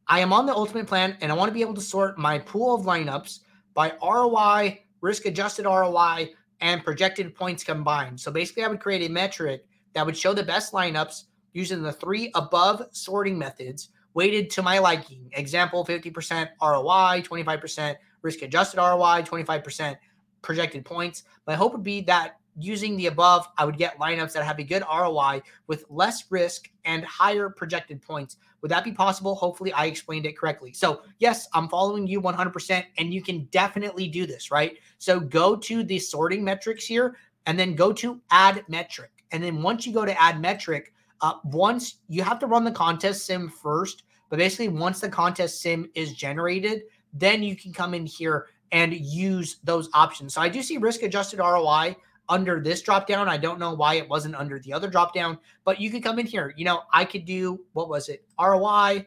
I 0.06 0.20
am 0.20 0.32
on 0.32 0.46
the 0.46 0.54
ultimate 0.54 0.86
plan 0.86 1.16
and 1.20 1.30
I 1.30 1.34
want 1.34 1.50
to 1.50 1.54
be 1.54 1.60
able 1.60 1.74
to 1.74 1.80
sort 1.80 2.18
my 2.18 2.38
pool 2.38 2.74
of 2.74 2.86
lineups 2.86 3.40
by 3.74 3.92
ROI, 4.02 4.80
risk 5.00 5.26
adjusted 5.26 5.66
ROI, 5.66 6.30
and 6.60 6.82
projected 6.82 7.34
points 7.34 7.62
combined. 7.62 8.18
So 8.18 8.30
basically, 8.30 8.64
I 8.64 8.68
would 8.68 8.80
create 8.80 9.08
a 9.08 9.12
metric 9.12 9.66
that 9.94 10.04
would 10.04 10.16
show 10.16 10.32
the 10.32 10.42
best 10.42 10.72
lineups 10.72 11.24
using 11.52 11.82
the 11.82 11.92
three 11.92 12.30
above 12.34 12.82
sorting 12.92 13.38
methods 13.38 13.90
weighted 14.14 14.50
to 14.50 14.62
my 14.62 14.78
liking. 14.78 15.30
Example 15.32 15.84
50% 15.84 16.48
ROI, 16.60 17.22
25% 17.22 17.96
risk 18.22 18.42
adjusted 18.42 18.78
ROI, 18.78 19.22
25% 19.22 19.96
projected 20.42 20.84
points. 20.84 21.24
My 21.46 21.54
hope 21.54 21.72
would 21.72 21.82
be 21.82 22.00
that 22.02 22.37
using 22.58 22.96
the 22.96 23.06
above, 23.06 23.48
I 23.56 23.64
would 23.64 23.78
get 23.78 23.98
lineups 23.98 24.32
that 24.32 24.44
have 24.44 24.58
a 24.58 24.64
good 24.64 24.82
ROI 24.82 25.42
with 25.66 25.84
less 25.88 26.24
risk 26.30 26.70
and 26.84 27.04
higher 27.04 27.48
projected 27.48 28.02
points. 28.02 28.36
Would 28.60 28.70
that 28.70 28.84
be 28.84 28.92
possible? 28.92 29.34
Hopefully, 29.34 29.72
I 29.72 29.86
explained 29.86 30.26
it 30.26 30.36
correctly. 30.36 30.72
So, 30.72 31.02
yes, 31.18 31.48
I'm 31.54 31.68
following 31.68 32.06
you 32.06 32.20
100%, 32.20 32.84
and 32.98 33.14
you 33.14 33.22
can 33.22 33.44
definitely 33.46 34.08
do 34.08 34.26
this, 34.26 34.50
right? 34.50 34.76
So, 34.98 35.20
go 35.20 35.54
to 35.56 35.84
the 35.84 35.98
sorting 35.98 36.42
metrics 36.42 36.84
here 36.84 37.16
and 37.46 37.58
then 37.58 37.74
go 37.74 37.92
to 37.94 38.20
add 38.30 38.64
metric. 38.68 39.10
And 39.30 39.42
then 39.42 39.62
once 39.62 39.86
you 39.86 39.92
go 39.92 40.04
to 40.04 40.20
add 40.20 40.40
metric, 40.40 40.92
uh, 41.20 41.34
once 41.44 41.96
you 42.08 42.22
have 42.22 42.38
to 42.40 42.46
run 42.46 42.64
the 42.64 42.72
contest 42.72 43.26
sim 43.26 43.48
first, 43.48 44.02
but 44.28 44.38
basically, 44.38 44.68
once 44.68 45.00
the 45.00 45.08
contest 45.08 45.60
sim 45.60 45.88
is 45.94 46.12
generated, 46.12 46.82
then 47.12 47.42
you 47.42 47.56
can 47.56 47.72
come 47.72 47.94
in 47.94 48.04
here 48.04 48.46
and 48.72 48.92
use 48.92 49.60
those 49.64 49.88
options. 49.94 50.34
So, 50.34 50.40
I 50.40 50.48
do 50.48 50.62
see 50.62 50.78
risk 50.78 51.02
adjusted 51.02 51.38
ROI 51.38 51.96
under 52.28 52.60
this 52.60 52.82
drop 52.82 53.06
down. 53.06 53.28
I 53.28 53.36
don't 53.36 53.58
know 53.58 53.74
why 53.74 53.94
it 53.94 54.08
wasn't 54.08 54.34
under 54.34 54.58
the 54.58 54.72
other 54.72 54.88
drop 54.88 55.14
down, 55.14 55.38
but 55.64 55.80
you 55.80 55.90
could 55.90 56.02
come 56.02 56.18
in 56.18 56.26
here. 56.26 56.54
You 56.56 56.64
know, 56.64 56.82
I 56.92 57.04
could 57.04 57.24
do 57.24 57.64
what 57.72 57.88
was 57.88 58.08
it? 58.08 58.24
ROI, 58.40 59.06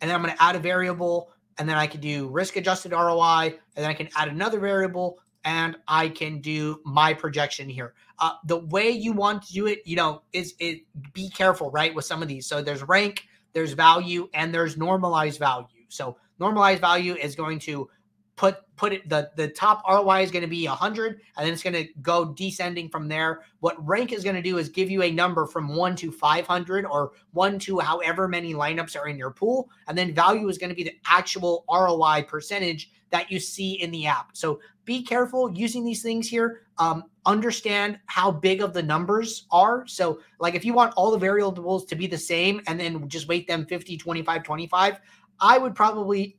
and 0.00 0.10
then 0.10 0.14
I'm 0.14 0.22
going 0.22 0.34
to 0.34 0.42
add 0.42 0.56
a 0.56 0.60
variable, 0.60 1.30
and 1.58 1.68
then 1.68 1.76
I 1.76 1.86
could 1.86 2.00
do 2.00 2.28
risk 2.28 2.56
adjusted 2.56 2.92
ROI, 2.92 3.54
and 3.76 3.84
then 3.84 3.86
I 3.86 3.94
can 3.94 4.08
add 4.16 4.28
another 4.28 4.58
variable, 4.58 5.18
and 5.44 5.76
I 5.86 6.08
can 6.08 6.40
do 6.40 6.80
my 6.84 7.14
projection 7.14 7.68
here. 7.68 7.94
Uh, 8.18 8.32
the 8.46 8.58
way 8.66 8.90
you 8.90 9.12
want 9.12 9.42
to 9.44 9.52
do 9.52 9.66
it, 9.66 9.80
you 9.84 9.96
know, 9.96 10.22
is 10.32 10.54
it 10.58 10.80
be 11.12 11.30
careful, 11.30 11.70
right, 11.70 11.94
with 11.94 12.04
some 12.04 12.22
of 12.22 12.28
these. 12.28 12.46
So 12.46 12.62
there's 12.62 12.82
rank, 12.82 13.24
there's 13.52 13.72
value, 13.72 14.28
and 14.34 14.52
there's 14.52 14.76
normalized 14.76 15.38
value. 15.38 15.66
So 15.88 16.16
normalized 16.38 16.80
value 16.80 17.14
is 17.14 17.36
going 17.36 17.58
to 17.60 17.88
put 18.34 18.58
put 18.76 18.92
it 18.92 19.08
the 19.08 19.30
the 19.36 19.48
top 19.48 19.82
ROI 19.88 20.22
is 20.22 20.30
going 20.30 20.42
to 20.42 20.48
be 20.48 20.66
100 20.66 21.20
and 21.36 21.46
then 21.46 21.52
it's 21.52 21.62
going 21.62 21.74
to 21.74 21.86
go 22.02 22.26
descending 22.26 22.88
from 22.88 23.08
there. 23.08 23.42
What 23.60 23.84
rank 23.86 24.12
is 24.12 24.22
going 24.22 24.36
to 24.36 24.42
do 24.42 24.58
is 24.58 24.68
give 24.68 24.90
you 24.90 25.02
a 25.02 25.10
number 25.10 25.46
from 25.46 25.74
1 25.74 25.96
to 25.96 26.12
500 26.12 26.86
or 26.86 27.12
1 27.32 27.58
to 27.60 27.78
however 27.78 28.28
many 28.28 28.54
lineups 28.54 28.98
are 28.98 29.08
in 29.08 29.16
your 29.18 29.30
pool 29.30 29.70
and 29.88 29.96
then 29.96 30.14
value 30.14 30.48
is 30.48 30.58
going 30.58 30.70
to 30.70 30.76
be 30.76 30.84
the 30.84 30.96
actual 31.06 31.64
ROI 31.70 32.24
percentage 32.28 32.90
that 33.10 33.30
you 33.30 33.38
see 33.38 33.80
in 33.80 33.90
the 33.90 34.06
app. 34.06 34.36
So 34.36 34.60
be 34.84 35.02
careful 35.02 35.50
using 35.52 35.84
these 35.84 36.02
things 36.02 36.28
here. 36.28 36.62
Um, 36.78 37.04
understand 37.24 37.98
how 38.06 38.30
big 38.30 38.62
of 38.62 38.72
the 38.72 38.82
numbers 38.82 39.46
are. 39.50 39.86
So 39.86 40.20
like 40.38 40.54
if 40.54 40.64
you 40.64 40.74
want 40.74 40.94
all 40.96 41.10
the 41.10 41.18
variables 41.18 41.84
to 41.86 41.96
be 41.96 42.06
the 42.06 42.18
same 42.18 42.60
and 42.66 42.78
then 42.78 43.08
just 43.08 43.28
weight 43.28 43.46
them 43.46 43.66
50, 43.66 43.96
25, 43.96 44.42
25, 44.42 45.00
I 45.40 45.58
would 45.58 45.74
probably 45.74 46.36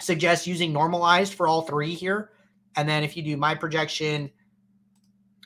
suggest 0.00 0.46
using 0.46 0.72
normalized 0.72 1.34
for 1.34 1.46
all 1.46 1.62
three 1.62 1.94
here. 1.94 2.30
And 2.76 2.88
then 2.88 3.04
if 3.04 3.16
you 3.16 3.22
do 3.22 3.36
my 3.36 3.54
projection, 3.54 4.30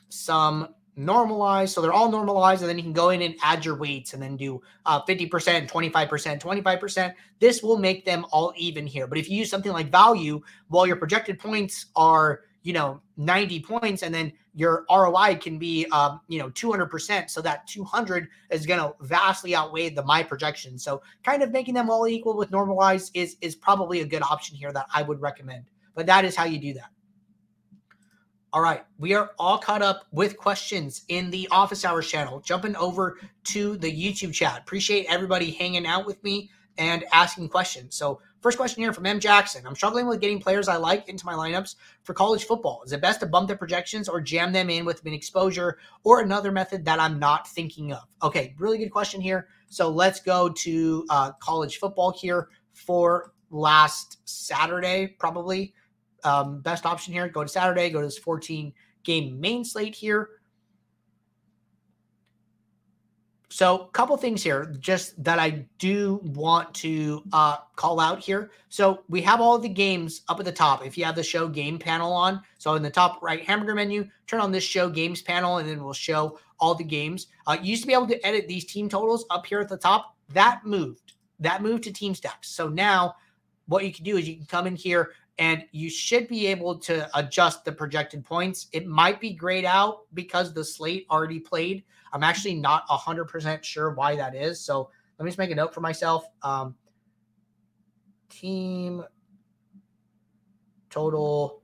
some 0.09 0.73
normalized, 0.95 1.73
so 1.73 1.81
they're 1.81 1.93
all 1.93 2.11
normalized, 2.11 2.61
and 2.61 2.69
then 2.69 2.77
you 2.77 2.83
can 2.83 2.93
go 2.93 3.09
in 3.11 3.21
and 3.21 3.35
add 3.43 3.63
your 3.63 3.75
weights 3.75 4.13
and 4.13 4.21
then 4.21 4.35
do 4.35 4.61
uh, 4.85 5.01
50%, 5.03 5.69
25%, 5.69 6.41
25%. 6.41 7.13
This 7.39 7.63
will 7.63 7.77
make 7.77 8.05
them 8.05 8.25
all 8.31 8.53
even 8.57 8.85
here. 8.85 9.07
But 9.07 9.17
if 9.17 9.29
you 9.29 9.37
use 9.37 9.49
something 9.49 9.71
like 9.71 9.91
value, 9.91 10.41
well, 10.69 10.85
your 10.85 10.97
projected 10.97 11.39
points 11.39 11.87
are 11.95 12.41
you 12.63 12.73
know 12.73 13.01
90 13.17 13.61
points 13.61 14.03
and 14.03 14.13
then 14.13 14.31
your 14.59 14.85
roi 14.89 15.35
can 15.35 15.57
be 15.57 15.85
um, 15.93 16.19
you 16.27 16.37
know 16.37 16.49
200% 16.49 17.29
so 17.29 17.41
that 17.41 17.65
200 17.67 18.27
is 18.51 18.65
going 18.65 18.79
to 18.79 18.93
vastly 19.01 19.55
outweigh 19.55 19.89
the 19.89 20.03
my 20.03 20.21
projection 20.21 20.77
so 20.77 21.01
kind 21.23 21.41
of 21.41 21.51
making 21.51 21.73
them 21.73 21.89
all 21.89 22.07
equal 22.07 22.35
with 22.35 22.51
normalized 22.51 23.11
is 23.13 23.37
is 23.41 23.55
probably 23.55 24.01
a 24.01 24.05
good 24.05 24.21
option 24.21 24.55
here 24.55 24.73
that 24.73 24.85
i 24.93 25.01
would 25.01 25.21
recommend 25.21 25.63
but 25.95 26.05
that 26.05 26.25
is 26.25 26.35
how 26.35 26.43
you 26.43 26.59
do 26.59 26.73
that 26.73 26.91
all 28.51 28.63
right, 28.63 28.83
we 28.97 29.13
are 29.13 29.29
all 29.37 29.59
caught 29.59 29.83
up 29.83 30.07
with 30.11 30.35
questions 30.35 31.03
in 31.07 31.29
the 31.29 31.47
office 31.51 31.85
hours 31.85 32.09
channel. 32.09 32.39
Jumping 32.39 32.75
over 32.77 33.19
to 33.43 33.77
the 33.77 33.91
YouTube 33.91 34.33
chat. 34.33 34.57
Appreciate 34.57 35.05
everybody 35.07 35.51
hanging 35.51 35.85
out 35.85 36.07
with 36.07 36.23
me 36.23 36.49
and 36.79 37.05
asking 37.13 37.49
questions. 37.49 37.95
So 37.95 38.21
First 38.41 38.57
question 38.57 38.81
here 38.81 38.93
from 38.93 39.05
M. 39.05 39.19
Jackson. 39.19 39.67
I'm 39.67 39.75
struggling 39.75 40.07
with 40.07 40.21
getting 40.21 40.39
players 40.39 40.69
I 40.69 40.77
like 40.77 41.09
into 41.09 41.25
my 41.25 41.33
lineups 41.33 41.75
for 42.03 42.13
college 42.13 42.45
football. 42.45 42.81
Is 42.85 42.93
it 42.93 43.01
best 43.01 43.19
to 43.19 43.25
bump 43.25 43.47
their 43.47 43.57
projections 43.57 44.07
or 44.07 44.21
jam 44.21 44.53
them 44.53 44.69
in 44.69 44.85
with 44.85 45.05
an 45.05 45.11
exposure 45.11 45.77
or 46.05 46.21
another 46.21 46.49
method 46.49 46.85
that 46.85 47.01
I'm 47.01 47.19
not 47.19 47.49
thinking 47.49 47.91
of? 47.91 48.03
Okay, 48.23 48.55
really 48.57 48.77
good 48.77 48.91
question 48.91 49.19
here. 49.19 49.49
So 49.67 49.89
let's 49.89 50.21
go 50.21 50.49
to 50.49 51.05
uh, 51.09 51.31
college 51.41 51.79
football 51.79 52.11
here 52.11 52.47
for 52.71 53.33
last 53.49 54.19
Saturday, 54.23 55.15
probably. 55.19 55.73
Um, 56.23 56.61
best 56.61 56.85
option 56.85 57.13
here 57.13 57.27
go 57.27 57.43
to 57.43 57.49
Saturday, 57.49 57.89
go 57.89 57.99
to 57.99 58.07
this 58.07 58.17
14 58.17 58.73
game 59.03 59.39
main 59.39 59.65
slate 59.65 59.95
here. 59.95 60.29
So, 63.51 63.81
a 63.81 63.87
couple 63.87 64.15
things 64.15 64.43
here, 64.43 64.75
just 64.79 65.21
that 65.23 65.39
I 65.39 65.65
do 65.79 66.21
want 66.23 66.71
to 66.75 67.23
uh, 67.33 67.57
call 67.75 67.99
out 67.99 68.19
here. 68.19 68.51
So, 68.69 69.03
we 69.09 69.21
have 69.23 69.41
all 69.41 69.57
the 69.57 69.67
games 69.67 70.21
up 70.29 70.39
at 70.39 70.45
the 70.45 70.51
top. 70.51 70.85
If 70.85 70.97
you 70.97 71.03
have 71.05 71.15
the 71.15 71.23
show 71.23 71.47
game 71.47 71.79
panel 71.79 72.13
on, 72.13 72.41
so 72.59 72.75
in 72.75 72.83
the 72.83 72.91
top 72.91 73.23
right 73.23 73.43
hamburger 73.43 73.73
menu, 73.73 74.07
turn 74.27 74.39
on 74.39 74.51
this 74.51 74.63
show 74.63 74.87
games 74.87 75.23
panel, 75.23 75.57
and 75.57 75.67
then 75.67 75.83
we'll 75.83 75.93
show 75.93 76.37
all 76.59 76.75
the 76.75 76.83
games. 76.83 77.27
Uh, 77.47 77.57
you 77.59 77.71
used 77.71 77.81
to 77.81 77.87
be 77.87 77.93
able 77.93 78.07
to 78.07 78.25
edit 78.25 78.47
these 78.47 78.65
team 78.65 78.87
totals 78.87 79.25
up 79.31 79.47
here 79.47 79.59
at 79.59 79.69
the 79.69 79.77
top. 79.77 80.15
That 80.29 80.61
moved. 80.63 81.13
That 81.39 81.63
moved 81.63 81.85
to 81.85 81.93
team 81.93 82.13
stacks. 82.13 82.49
So 82.49 82.67
now, 82.67 83.15
what 83.65 83.83
you 83.83 83.91
can 83.91 84.03
do 84.03 84.17
is 84.17 84.27
you 84.27 84.35
can 84.35 84.45
come 84.45 84.67
in 84.67 84.75
here 84.75 85.11
and 85.39 85.65
you 85.71 85.89
should 85.89 86.27
be 86.27 86.45
able 86.47 86.77
to 86.79 87.09
adjust 87.17 87.63
the 87.63 87.71
projected 87.71 88.25
points. 88.25 88.67
It 88.73 88.85
might 88.85 89.21
be 89.21 89.31
grayed 89.33 89.65
out 89.65 90.01
because 90.13 90.53
the 90.53 90.63
slate 90.63 91.07
already 91.09 91.39
played. 91.39 91.83
I'm 92.13 92.23
actually 92.23 92.55
not 92.55 92.87
100% 92.87 93.63
sure 93.63 93.91
why 93.91 94.15
that 94.15 94.35
is. 94.35 94.59
So 94.59 94.89
let 95.17 95.25
me 95.25 95.29
just 95.29 95.37
make 95.37 95.51
a 95.51 95.55
note 95.55 95.73
for 95.73 95.81
myself. 95.81 96.25
Um, 96.43 96.75
team 98.29 99.03
total 100.89 101.61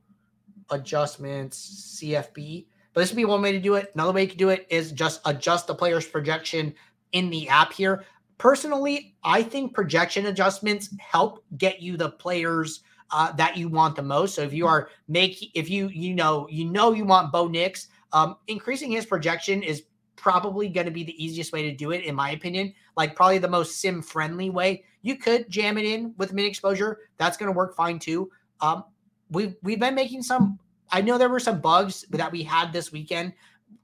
adjustments 0.70 2.00
CFB. 2.02 2.68
But 2.94 3.02
this 3.02 3.12
would 3.12 3.18
be 3.18 3.26
one 3.26 3.42
way 3.42 3.52
to 3.52 3.60
do 3.60 3.76
it. 3.76 3.92
Another 3.94 4.14
way 4.14 4.24
you 4.24 4.28
could 4.28 4.38
do 4.38 4.50
it 4.50 4.66
is 4.70 4.92
just 4.92 5.22
adjust 5.26 5.68
the 5.68 5.76
player's 5.76 6.08
projection 6.08 6.74
in 7.12 7.30
the 7.30 7.48
app 7.50 7.74
here. 7.74 8.06
Personally, 8.38 9.16
I 9.24 9.44
think 9.44 9.74
projection 9.74 10.28
adjustments 10.28 10.96
help 11.00 11.44
get 11.58 11.82
you 11.82 11.98
the 11.98 12.12
players 12.12 12.82
uh, 13.12 13.32
that 13.34 13.58
you 13.58 13.70
want 13.70 13.96
the 13.96 14.02
most. 14.02 14.36
So 14.36 14.42
if 14.42 14.54
you 14.54 14.68
are 14.68 14.90
making, 15.08 15.50
if 15.54 15.70
you 15.70 15.88
you 15.90 16.14
know 16.14 16.48
you 16.50 16.66
know 16.66 16.92
you 16.92 17.06
want 17.06 17.32
Bo 17.32 17.48
Nix, 17.48 17.88
um, 18.12 18.38
increasing 18.48 18.92
his 18.92 19.06
projection 19.06 19.64
is 19.64 19.84
probably 20.26 20.68
going 20.68 20.88
to 20.88 20.92
be 20.92 21.04
the 21.04 21.24
easiest 21.24 21.54
way 21.54 21.62
to 21.62 21.72
do 21.72 21.92
it, 21.92 22.04
in 22.04 22.16
my 22.16 22.32
opinion. 22.32 22.74
Like 22.98 23.16
probably 23.16 23.38
the 23.38 23.48
most 23.48 23.80
sim 23.80 24.02
friendly 24.02 24.50
way. 24.50 24.84
You 25.04 25.18
could 25.18 25.48
jam 25.52 25.78
it 25.78 25.86
in 25.86 26.16
with 26.18 26.34
min 26.34 26.48
exposure. 26.48 26.98
That's 27.18 27.38
going 27.38 27.54
to 27.54 27.56
work 27.56 27.76
fine 27.76 28.00
too. 28.00 28.32
Um, 28.60 28.86
we've 29.30 29.56
we've 29.62 29.80
been 29.80 29.94
making 29.94 30.24
some. 30.24 30.58
I 30.92 31.02
know 31.02 31.20
there 31.20 31.30
were 31.30 31.40
some 31.40 31.62
bugs 31.62 32.06
that 32.10 32.32
we 32.32 32.42
had 32.42 32.74
this 32.74 32.92
weekend. 32.92 33.34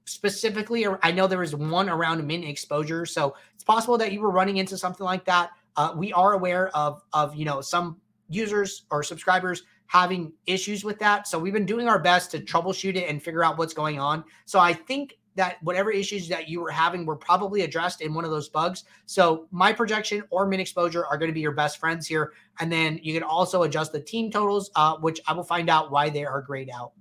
Specifically, 0.04 0.84
I 1.04 1.12
know 1.12 1.28
there 1.28 1.38
was 1.38 1.54
one 1.54 1.88
around 1.88 2.26
min 2.26 2.42
exposure, 2.42 3.06
so 3.06 3.36
it's 3.54 3.62
possible 3.62 3.96
that 3.98 4.10
you 4.10 4.20
were 4.20 4.32
running 4.32 4.56
into 4.56 4.76
something 4.76 5.04
like 5.04 5.24
that. 5.26 5.50
Uh, 5.76 5.94
we 5.96 6.12
are 6.12 6.32
aware 6.32 6.76
of 6.76 7.02
of 7.12 7.36
you 7.36 7.44
know 7.44 7.60
some 7.60 8.00
users 8.28 8.82
or 8.90 9.04
subscribers 9.04 9.62
having 9.86 10.32
issues 10.46 10.82
with 10.82 10.98
that. 10.98 11.28
So 11.28 11.38
we've 11.38 11.52
been 11.52 11.66
doing 11.66 11.86
our 11.86 12.00
best 12.00 12.32
to 12.32 12.40
troubleshoot 12.40 12.96
it 12.96 13.08
and 13.08 13.22
figure 13.22 13.44
out 13.44 13.58
what's 13.58 13.74
going 13.74 14.00
on. 14.00 14.24
So 14.46 14.58
I 14.58 14.72
think 14.72 15.18
that 15.34 15.56
whatever 15.62 15.90
issues 15.90 16.28
that 16.28 16.48
you 16.48 16.60
were 16.60 16.70
having 16.70 17.06
were 17.06 17.16
probably 17.16 17.62
addressed 17.62 18.00
in 18.00 18.14
one 18.14 18.24
of 18.24 18.30
those 18.30 18.48
bugs. 18.48 18.84
So 19.06 19.46
my 19.50 19.72
projection 19.72 20.22
or 20.30 20.46
min 20.46 20.60
exposure 20.60 21.06
are 21.06 21.16
going 21.16 21.30
to 21.30 21.34
be 21.34 21.40
your 21.40 21.52
best 21.52 21.78
friends 21.78 22.06
here. 22.06 22.32
And 22.60 22.70
then 22.70 23.00
you 23.02 23.14
can 23.14 23.22
also 23.22 23.62
adjust 23.62 23.92
the 23.92 24.00
team 24.00 24.30
totals, 24.30 24.70
uh, 24.76 24.96
which 24.98 25.20
I 25.26 25.32
will 25.32 25.44
find 25.44 25.70
out 25.70 25.90
why 25.90 26.10
they 26.10 26.24
are 26.24 26.42
grayed 26.42 26.70
out. 26.70 26.92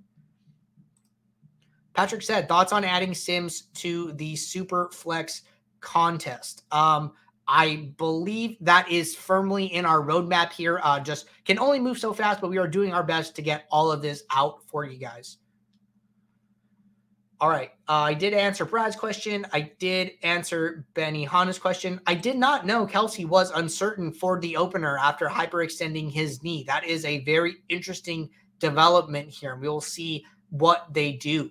Patrick 1.94 2.22
said, 2.22 2.48
thoughts 2.48 2.72
on 2.72 2.86
adding 2.86 3.14
Sims 3.14 3.64
to 3.76 4.14
the 4.14 4.36
Super 4.36 4.90
Flex 4.94 5.42
contest. 5.82 6.64
Um, 6.72 7.12
I 7.48 7.92
believe 7.98 8.56
that 8.62 8.90
is 8.90 9.14
firmly 9.14 9.66
in 9.66 9.86
our 9.86 10.00
roadmap 10.02 10.54
here. 10.54 10.80
Uh, 10.84 11.02
just 11.02 11.28
can 11.44 11.60
only 11.60 11.82
move 11.82 12.00
so 12.00 12.14
fast, 12.14 12.40
but 12.40 12.50
we 12.50 12.58
are 12.58 12.68
doing 12.68 12.94
our 12.94 13.04
best 13.04 13.36
to 13.36 13.42
get 13.42 13.66
all 13.70 13.92
of 13.92 14.02
this 14.02 14.24
out 14.32 14.64
for 14.68 14.86
you 14.86 14.98
guys. 14.98 15.38
All 17.42 17.50
right. 17.50 17.72
Uh, 17.90 17.94
I 17.94 18.14
did 18.14 18.36
answer 18.36 18.66
Brad's 18.66 18.96
question. 18.96 19.48
I 19.52 19.72
did 19.80 20.12
answer 20.22 20.86
Benny 20.94 21.26
Hanna's 21.26 21.58
question. 21.58 22.00
I 22.06 22.14
did 22.14 22.38
not 22.38 22.68
know 22.68 22.86
Kelsey 22.86 23.26
was 23.26 23.50
uncertain 23.50 24.14
for 24.14 24.40
the 24.40 24.56
opener 24.56 25.00
after 25.00 25.26
hyperextending 25.26 26.12
his 26.12 26.44
knee. 26.44 26.64
That 26.68 26.86
is 26.86 27.04
a 27.04 27.24
very 27.24 27.56
interesting 27.68 28.30
development 28.60 29.30
here. 29.30 29.56
We 29.56 29.68
will 29.68 29.82
see 29.82 30.24
what 30.52 30.94
they 30.94 31.14
do. 31.14 31.50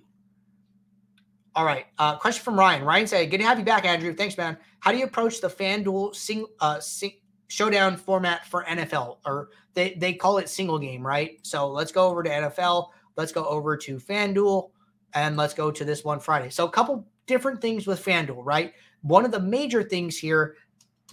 All 1.55 1.65
right. 1.65 1.87
Uh, 1.97 2.15
question 2.15 2.41
from 2.41 2.57
Ryan. 2.57 2.85
Ryan 2.85 3.07
said, 3.07 3.29
Good 3.29 3.39
to 3.39 3.43
have 3.43 3.59
you 3.59 3.65
back, 3.65 3.83
Andrew. 3.83 4.13
Thanks, 4.13 4.37
man. 4.37 4.57
How 4.79 4.93
do 4.93 4.97
you 4.97 5.03
approach 5.03 5.41
the 5.41 5.49
FanDuel 5.49 6.15
sing, 6.15 6.45
uh, 6.61 6.79
sing, 6.79 7.11
showdown 7.49 7.97
format 7.97 8.45
for 8.45 8.63
NFL? 8.63 9.17
Or 9.25 9.49
they, 9.73 9.95
they 9.95 10.13
call 10.13 10.37
it 10.37 10.47
single 10.47 10.79
game, 10.79 11.05
right? 11.05 11.37
So 11.41 11.69
let's 11.69 11.91
go 11.91 12.07
over 12.07 12.23
to 12.23 12.29
NFL. 12.29 12.87
Let's 13.17 13.33
go 13.33 13.43
over 13.43 13.75
to 13.75 13.97
FanDuel 13.97 14.69
and 15.13 15.37
let's 15.37 15.53
go 15.53 15.71
to 15.71 15.85
this 15.85 16.03
one 16.03 16.19
Friday. 16.19 16.49
So 16.49 16.65
a 16.65 16.71
couple 16.71 17.07
different 17.27 17.61
things 17.61 17.87
with 17.87 18.03
FanDuel, 18.03 18.41
right? 18.43 18.73
One 19.01 19.25
of 19.25 19.31
the 19.31 19.39
major 19.39 19.83
things 19.83 20.17
here 20.17 20.55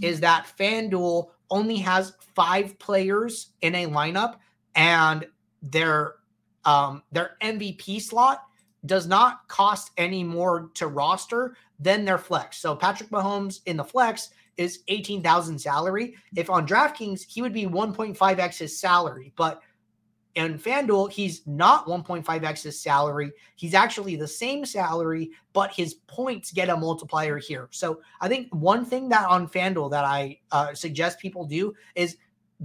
is 0.02 0.20
that 0.20 0.46
FanDuel 0.58 1.30
only 1.50 1.76
has 1.76 2.14
five 2.34 2.78
players 2.78 3.50
in 3.62 3.74
a 3.74 3.86
lineup 3.86 4.36
and 4.74 5.26
their 5.62 6.14
um, 6.64 7.02
their 7.12 7.36
MVP 7.40 8.02
slot 8.02 8.42
does 8.84 9.06
not 9.06 9.48
cost 9.48 9.90
any 9.96 10.22
more 10.22 10.70
to 10.74 10.86
roster 10.86 11.56
than 11.80 12.04
their 12.04 12.18
flex. 12.18 12.58
So 12.58 12.76
Patrick 12.76 13.10
Mahomes 13.10 13.60
in 13.66 13.76
the 13.76 13.84
flex 13.84 14.30
is 14.56 14.80
18,000 14.88 15.58
salary. 15.58 16.16
If 16.36 16.50
on 16.50 16.66
DraftKings, 16.66 17.24
he 17.26 17.42
would 17.42 17.52
be 17.52 17.66
1.5x 17.66 18.58
his 18.58 18.78
salary, 18.78 19.32
but 19.36 19.62
in 20.46 20.58
FanDuel, 20.58 21.10
he's 21.10 21.46
not 21.46 21.86
1.5x 21.86 22.62
his 22.62 22.80
salary. 22.80 23.32
He's 23.56 23.74
actually 23.74 24.16
the 24.16 24.28
same 24.28 24.64
salary, 24.64 25.30
but 25.52 25.72
his 25.72 25.94
points 25.94 26.52
get 26.52 26.68
a 26.68 26.76
multiplier 26.76 27.38
here. 27.38 27.68
So 27.70 28.00
I 28.20 28.28
think 28.28 28.54
one 28.54 28.84
thing 28.84 29.08
that 29.08 29.28
on 29.28 29.48
FanDuel 29.48 29.90
that 29.90 30.04
I 30.04 30.38
uh, 30.52 30.74
suggest 30.74 31.18
people 31.18 31.44
do 31.44 31.74
is 31.94 32.16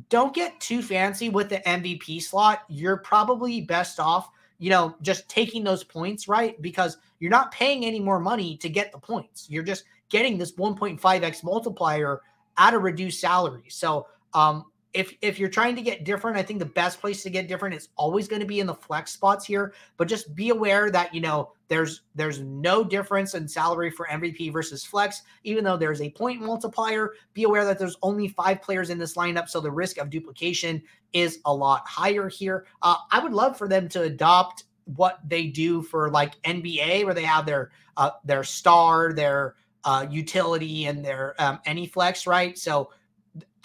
don't 0.10 0.34
get 0.34 0.60
too 0.60 0.82
fancy 0.82 1.30
with 1.30 1.50
the 1.50 1.62
MVP 1.66 2.22
slot. 2.22 2.64
You're 2.68 2.98
probably 2.98 3.62
best 3.62 4.00
off 4.00 4.30
you 4.64 4.70
know, 4.70 4.96
just 5.02 5.28
taking 5.28 5.62
those 5.62 5.84
points, 5.84 6.30
right? 6.30 6.62
Because 6.62 6.98
you're 7.20 7.30
not 7.30 7.52
paying 7.52 7.84
any 7.84 8.00
more 8.00 8.18
money 8.18 8.56
to 8.58 8.70
get 8.70 8.94
the 8.94 8.98
points. 8.98 9.48
You're 9.50 9.62
just 9.62 9.84
getting 10.08 10.38
this 10.38 10.54
1.5x 10.54 11.44
multiplier 11.44 12.22
at 12.58 12.74
a 12.74 12.80
reduced 12.80 13.20
salary. 13.20 13.66
So, 13.68 14.08
um, 14.34 14.64
if 14.94 15.14
if 15.22 15.40
you're 15.40 15.50
trying 15.50 15.76
to 15.76 15.82
get 15.82 16.04
different, 16.04 16.38
I 16.38 16.44
think 16.44 16.60
the 16.60 16.66
best 16.66 17.02
place 17.02 17.24
to 17.24 17.30
get 17.30 17.48
different 17.48 17.76
is 17.76 17.90
always 17.96 18.28
going 18.28 18.42
to 18.42 18.46
be 18.46 18.60
in 18.60 18.68
the 18.68 18.76
flex 18.76 19.12
spots 19.12 19.46
here. 19.46 19.74
But 19.98 20.08
just 20.08 20.36
be 20.36 20.50
aware 20.50 20.92
that 20.92 21.14
you 21.14 21.22
know 21.22 21.52
there's 21.68 22.02
there's 22.14 22.40
no 22.40 22.84
difference 22.84 23.34
in 23.34 23.48
salary 23.48 23.90
for 23.90 24.08
MVP 24.08 24.54
versus 24.54 24.86
flex, 24.86 25.24
even 25.44 25.64
though 25.64 25.78
there's 25.78 26.02
a 26.02 26.12
point 26.12 26.42
multiplier. 26.42 27.14
Be 27.34 27.44
aware 27.44 27.66
that 27.66 27.80
there's 27.80 27.98
only 28.04 28.28
five 28.28 28.62
players 28.62 28.92
in 28.92 29.00
this 29.00 29.16
lineup, 29.16 29.50
so 29.50 29.60
the 29.60 29.72
risk 29.72 29.98
of 29.98 30.10
duplication 30.10 30.82
is 31.12 31.40
a 31.46 31.54
lot 31.54 31.88
higher 31.88 32.30
here. 32.30 32.66
Uh, 32.82 32.98
I 33.12 33.20
would 33.20 33.34
love 33.34 33.58
for 33.58 33.68
them 33.68 33.90
to 33.90 34.04
adopt 34.04 34.66
what 34.86 35.20
they 35.28 35.48
do 35.48 35.82
for 35.82 36.12
like 36.12 36.42
NBA, 36.44 37.06
where 37.06 37.14
they 37.14 37.24
have 37.24 37.48
their 37.48 37.72
uh, 37.98 38.12
their 38.24 38.44
star, 38.44 39.12
their 39.14 39.56
uh, 39.86 40.06
utility, 40.10 40.86
and 40.86 41.04
their 41.04 41.34
um, 41.40 41.60
any 41.66 41.88
flex, 41.88 42.28
right? 42.28 42.58
So 42.60 42.92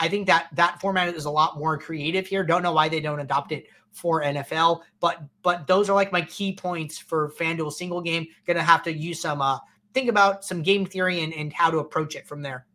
I 0.00 0.08
think 0.08 0.26
that 0.26 0.48
that 0.52 0.80
format 0.80 1.14
is 1.14 1.24
a 1.24 1.30
lot 1.30 1.58
more 1.58 1.78
creative 1.78 2.26
here. 2.26 2.44
Don't 2.44 2.62
know 2.62 2.72
why 2.72 2.88
they 2.88 3.00
don't 3.00 3.20
adopt 3.20 3.52
it 3.52 3.66
for 3.92 4.22
NFL, 4.22 4.82
but 5.00 5.22
but 5.42 5.66
those 5.66 5.88
are 5.90 5.94
like 5.94 6.12
my 6.12 6.22
key 6.22 6.54
points 6.54 6.98
for 6.98 7.32
FanDuel 7.38 7.72
single 7.72 8.00
game. 8.00 8.26
Gonna 8.46 8.62
have 8.62 8.82
to 8.84 8.92
use 8.92 9.20
some 9.20 9.40
uh 9.40 9.58
think 9.94 10.08
about 10.08 10.44
some 10.44 10.62
game 10.62 10.86
theory 10.86 11.22
and, 11.22 11.32
and 11.34 11.52
how 11.52 11.70
to 11.70 11.78
approach 11.78 12.14
it 12.14 12.26
from 12.26 12.42
there. 12.42 12.66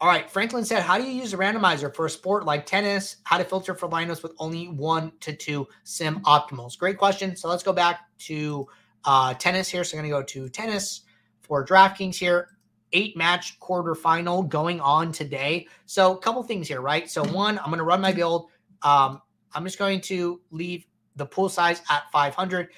All 0.00 0.08
right, 0.08 0.30
Franklin 0.30 0.64
said, 0.64 0.82
How 0.82 0.96
do 0.96 1.04
you 1.04 1.12
use 1.12 1.34
a 1.34 1.36
randomizer 1.36 1.94
for 1.94 2.06
a 2.06 2.10
sport 2.10 2.46
like 2.46 2.64
tennis? 2.64 3.16
How 3.24 3.36
to 3.36 3.44
filter 3.44 3.74
for 3.74 3.88
lineups 3.88 4.22
with 4.22 4.32
only 4.38 4.66
one 4.68 5.12
to 5.20 5.34
two 5.34 5.68
sim 5.84 6.20
optimals? 6.20 6.78
Great 6.78 6.96
question. 6.96 7.36
So 7.36 7.48
let's 7.48 7.62
go 7.62 7.74
back 7.74 8.00
to 8.20 8.66
uh, 9.04 9.34
tennis 9.34 9.68
here. 9.68 9.84
So 9.84 9.96
I'm 9.96 10.02
going 10.02 10.10
to 10.10 10.16
go 10.18 10.22
to 10.22 10.48
tennis 10.48 11.02
for 11.42 11.66
DraftKings 11.66 12.16
here 12.16 12.48
eight 12.92 13.16
match 13.16 13.58
quarterfinal 13.60 14.48
going 14.48 14.80
on 14.80 15.12
today. 15.12 15.66
So, 15.86 16.16
a 16.16 16.18
couple 16.18 16.42
things 16.42 16.68
here, 16.68 16.80
right? 16.80 17.10
So, 17.10 17.24
one, 17.32 17.58
I'm 17.58 17.66
going 17.66 17.78
to 17.78 17.84
run 17.84 18.00
my 18.00 18.12
build. 18.12 18.48
Um, 18.82 19.20
I'm 19.52 19.64
just 19.64 19.78
going 19.78 20.00
to 20.02 20.40
leave 20.50 20.86
the 21.16 21.26
pool 21.26 21.48
size 21.48 21.82
at 21.90 22.10
500. 22.12 22.68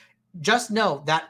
Just 0.41 0.71
know 0.71 1.03
that 1.07 1.25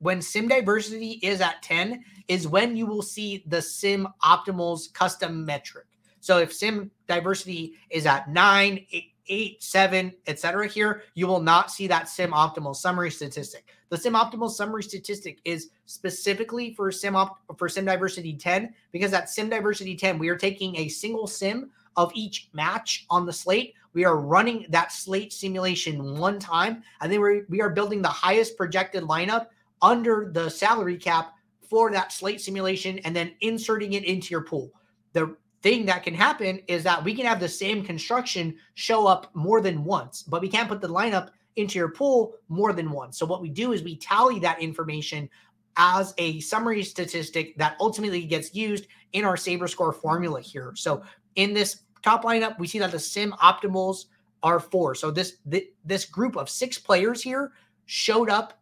when 0.00 0.22
sim 0.22 0.48
diversity 0.48 1.18
is 1.22 1.40
at 1.40 1.62
10 1.62 2.04
is 2.28 2.46
when 2.46 2.76
you 2.76 2.86
will 2.86 3.02
see 3.02 3.42
the 3.46 3.60
sim 3.60 4.06
optimals 4.22 4.92
custom 4.92 5.44
metric. 5.44 5.86
So 6.20 6.38
if 6.38 6.52
sim 6.52 6.90
diversity 7.06 7.74
is 7.90 8.06
at 8.06 8.28
nine, 8.28 8.84
eight, 8.92 9.12
eight 9.28 9.62
seven, 9.62 10.12
etc. 10.26 10.68
here, 10.68 11.02
you 11.14 11.26
will 11.26 11.40
not 11.40 11.70
see 11.70 11.86
that 11.86 12.08
sim 12.08 12.32
optimal 12.32 12.74
summary 12.74 13.10
statistic. 13.10 13.66
The 13.90 13.96
sim 13.96 14.14
optimal 14.14 14.50
summary 14.50 14.82
statistic 14.82 15.38
is 15.44 15.70
specifically 15.86 16.74
for 16.74 16.92
sim 16.92 17.16
op- 17.16 17.40
for 17.56 17.68
sim 17.68 17.84
diversity 17.84 18.34
10 18.34 18.74
because 18.92 19.12
at 19.12 19.30
sim 19.30 19.48
diversity 19.48 19.96
10 19.96 20.18
we 20.18 20.28
are 20.28 20.36
taking 20.36 20.76
a 20.76 20.88
single 20.88 21.26
sim 21.26 21.70
of 21.96 22.12
each 22.14 22.48
match 22.52 23.06
on 23.10 23.26
the 23.26 23.32
slate. 23.32 23.74
We 23.94 24.04
are 24.04 24.16
running 24.16 24.66
that 24.68 24.92
slate 24.92 25.32
simulation 25.32 26.18
one 26.18 26.38
time 26.38 26.82
and 27.00 27.10
then 27.10 27.20
we 27.20 27.42
we 27.48 27.60
are 27.62 27.70
building 27.70 28.02
the 28.02 28.08
highest 28.08 28.56
projected 28.56 29.04
lineup 29.04 29.46
under 29.80 30.30
the 30.32 30.48
salary 30.48 30.96
cap 30.96 31.34
for 31.68 31.90
that 31.90 32.12
slate 32.12 32.40
simulation 32.40 32.98
and 33.00 33.14
then 33.14 33.34
inserting 33.40 33.94
it 33.94 34.04
into 34.04 34.30
your 34.30 34.42
pool. 34.42 34.70
The 35.12 35.36
thing 35.62 35.86
that 35.86 36.02
can 36.02 36.14
happen 36.14 36.60
is 36.68 36.82
that 36.84 37.02
we 37.02 37.14
can 37.14 37.26
have 37.26 37.40
the 37.40 37.48
same 37.48 37.84
construction 37.84 38.56
show 38.74 39.06
up 39.06 39.34
more 39.34 39.60
than 39.60 39.84
once, 39.84 40.22
but 40.22 40.40
we 40.40 40.48
can't 40.48 40.68
put 40.68 40.80
the 40.80 40.88
lineup 40.88 41.30
into 41.58 41.78
your 41.78 41.90
pool 41.90 42.34
more 42.48 42.72
than 42.72 42.90
once. 42.90 43.18
So 43.18 43.26
what 43.26 43.42
we 43.42 43.48
do 43.48 43.72
is 43.72 43.82
we 43.82 43.96
tally 43.96 44.38
that 44.40 44.60
information 44.60 45.28
as 45.76 46.14
a 46.18 46.40
summary 46.40 46.82
statistic 46.82 47.56
that 47.56 47.76
ultimately 47.80 48.24
gets 48.24 48.54
used 48.54 48.86
in 49.12 49.24
our 49.24 49.36
Saber 49.36 49.68
score 49.68 49.92
formula 49.92 50.40
here. 50.40 50.72
So 50.76 51.02
in 51.36 51.54
this 51.54 51.82
top 52.02 52.24
lineup, 52.24 52.58
we 52.58 52.66
see 52.66 52.78
that 52.80 52.90
the 52.90 52.98
sim 52.98 53.32
optimals 53.42 54.06
are 54.42 54.60
four. 54.60 54.94
So 54.94 55.10
this 55.10 55.38
this 55.84 56.04
group 56.04 56.36
of 56.36 56.48
six 56.48 56.78
players 56.78 57.22
here 57.22 57.52
showed 57.86 58.28
up 58.28 58.60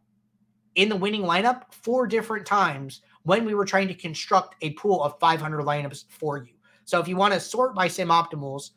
in 0.74 0.88
the 0.88 0.96
winning 0.96 1.22
lineup 1.22 1.62
four 1.70 2.06
different 2.06 2.46
times 2.46 3.00
when 3.24 3.44
we 3.44 3.54
were 3.54 3.64
trying 3.64 3.88
to 3.88 3.94
construct 3.94 4.54
a 4.62 4.72
pool 4.74 5.02
of 5.02 5.18
500 5.18 5.64
lineups 5.64 6.04
for 6.08 6.38
you. 6.38 6.52
So 6.84 7.00
if 7.00 7.08
you 7.08 7.16
want 7.16 7.34
to 7.34 7.40
sort 7.40 7.74
by 7.74 7.88
sim 7.88 8.08
optimals, 8.08 8.70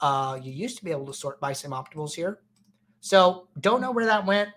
uh, 0.00 0.38
you 0.42 0.52
used 0.52 0.76
to 0.78 0.84
be 0.84 0.90
able 0.90 1.06
to 1.06 1.14
sort 1.14 1.40
by 1.40 1.52
sim 1.52 1.70
optimals 1.70 2.14
here. 2.14 2.40
So 3.02 3.48
don't 3.60 3.80
know 3.80 3.90
where 3.90 4.06
that 4.06 4.24
went. 4.24 4.48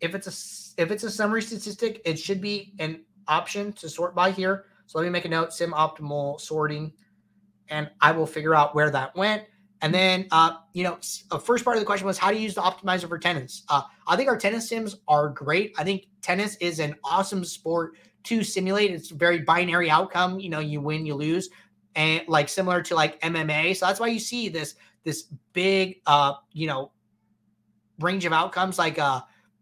If 0.00 0.14
it's 0.14 0.26
a 0.26 0.82
if 0.82 0.90
it's 0.90 1.04
a 1.04 1.10
summary 1.10 1.42
statistic, 1.42 2.00
it 2.06 2.18
should 2.18 2.40
be 2.40 2.72
an 2.78 3.04
option 3.28 3.72
to 3.74 3.88
sort 3.88 4.14
by 4.14 4.30
here. 4.30 4.64
So 4.86 4.98
let 4.98 5.04
me 5.04 5.10
make 5.10 5.26
a 5.26 5.28
note: 5.28 5.52
sim 5.52 5.72
optimal 5.72 6.40
sorting, 6.40 6.90
and 7.68 7.90
I 8.00 8.12
will 8.12 8.26
figure 8.26 8.54
out 8.54 8.74
where 8.74 8.90
that 8.90 9.14
went. 9.14 9.44
And 9.82 9.94
then, 9.94 10.26
uh, 10.32 10.54
you 10.72 10.82
know, 10.82 10.98
a 11.30 11.38
first 11.38 11.64
part 11.64 11.76
of 11.76 11.82
the 11.82 11.86
question 11.86 12.06
was 12.06 12.16
how 12.16 12.30
to 12.30 12.36
use 12.36 12.54
the 12.54 12.62
optimizer 12.62 13.08
for 13.08 13.18
tennis. 13.18 13.62
Uh, 13.68 13.82
I 14.06 14.16
think 14.16 14.28
our 14.28 14.38
tennis 14.38 14.68
sims 14.68 14.96
are 15.06 15.28
great. 15.28 15.74
I 15.78 15.84
think 15.84 16.06
tennis 16.22 16.56
is 16.56 16.80
an 16.80 16.96
awesome 17.04 17.44
sport 17.44 17.92
to 18.24 18.42
simulate. 18.42 18.90
It's 18.90 19.10
a 19.10 19.14
very 19.14 19.40
binary 19.40 19.90
outcome. 19.90 20.40
You 20.40 20.48
know, 20.48 20.60
you 20.60 20.80
win, 20.80 21.04
you 21.04 21.14
lose, 21.14 21.50
and 21.94 22.22
like 22.26 22.48
similar 22.48 22.80
to 22.82 22.94
like 22.94 23.20
MMA. 23.20 23.76
So 23.76 23.86
that's 23.86 24.00
why 24.00 24.08
you 24.08 24.18
see 24.18 24.48
this 24.48 24.76
this 25.04 25.24
big, 25.52 26.00
uh, 26.06 26.32
you 26.52 26.66
know, 26.66 26.90
range 27.98 28.24
of 28.24 28.32
outcomes. 28.32 28.78
Like 28.78 28.98
uh, 28.98 29.20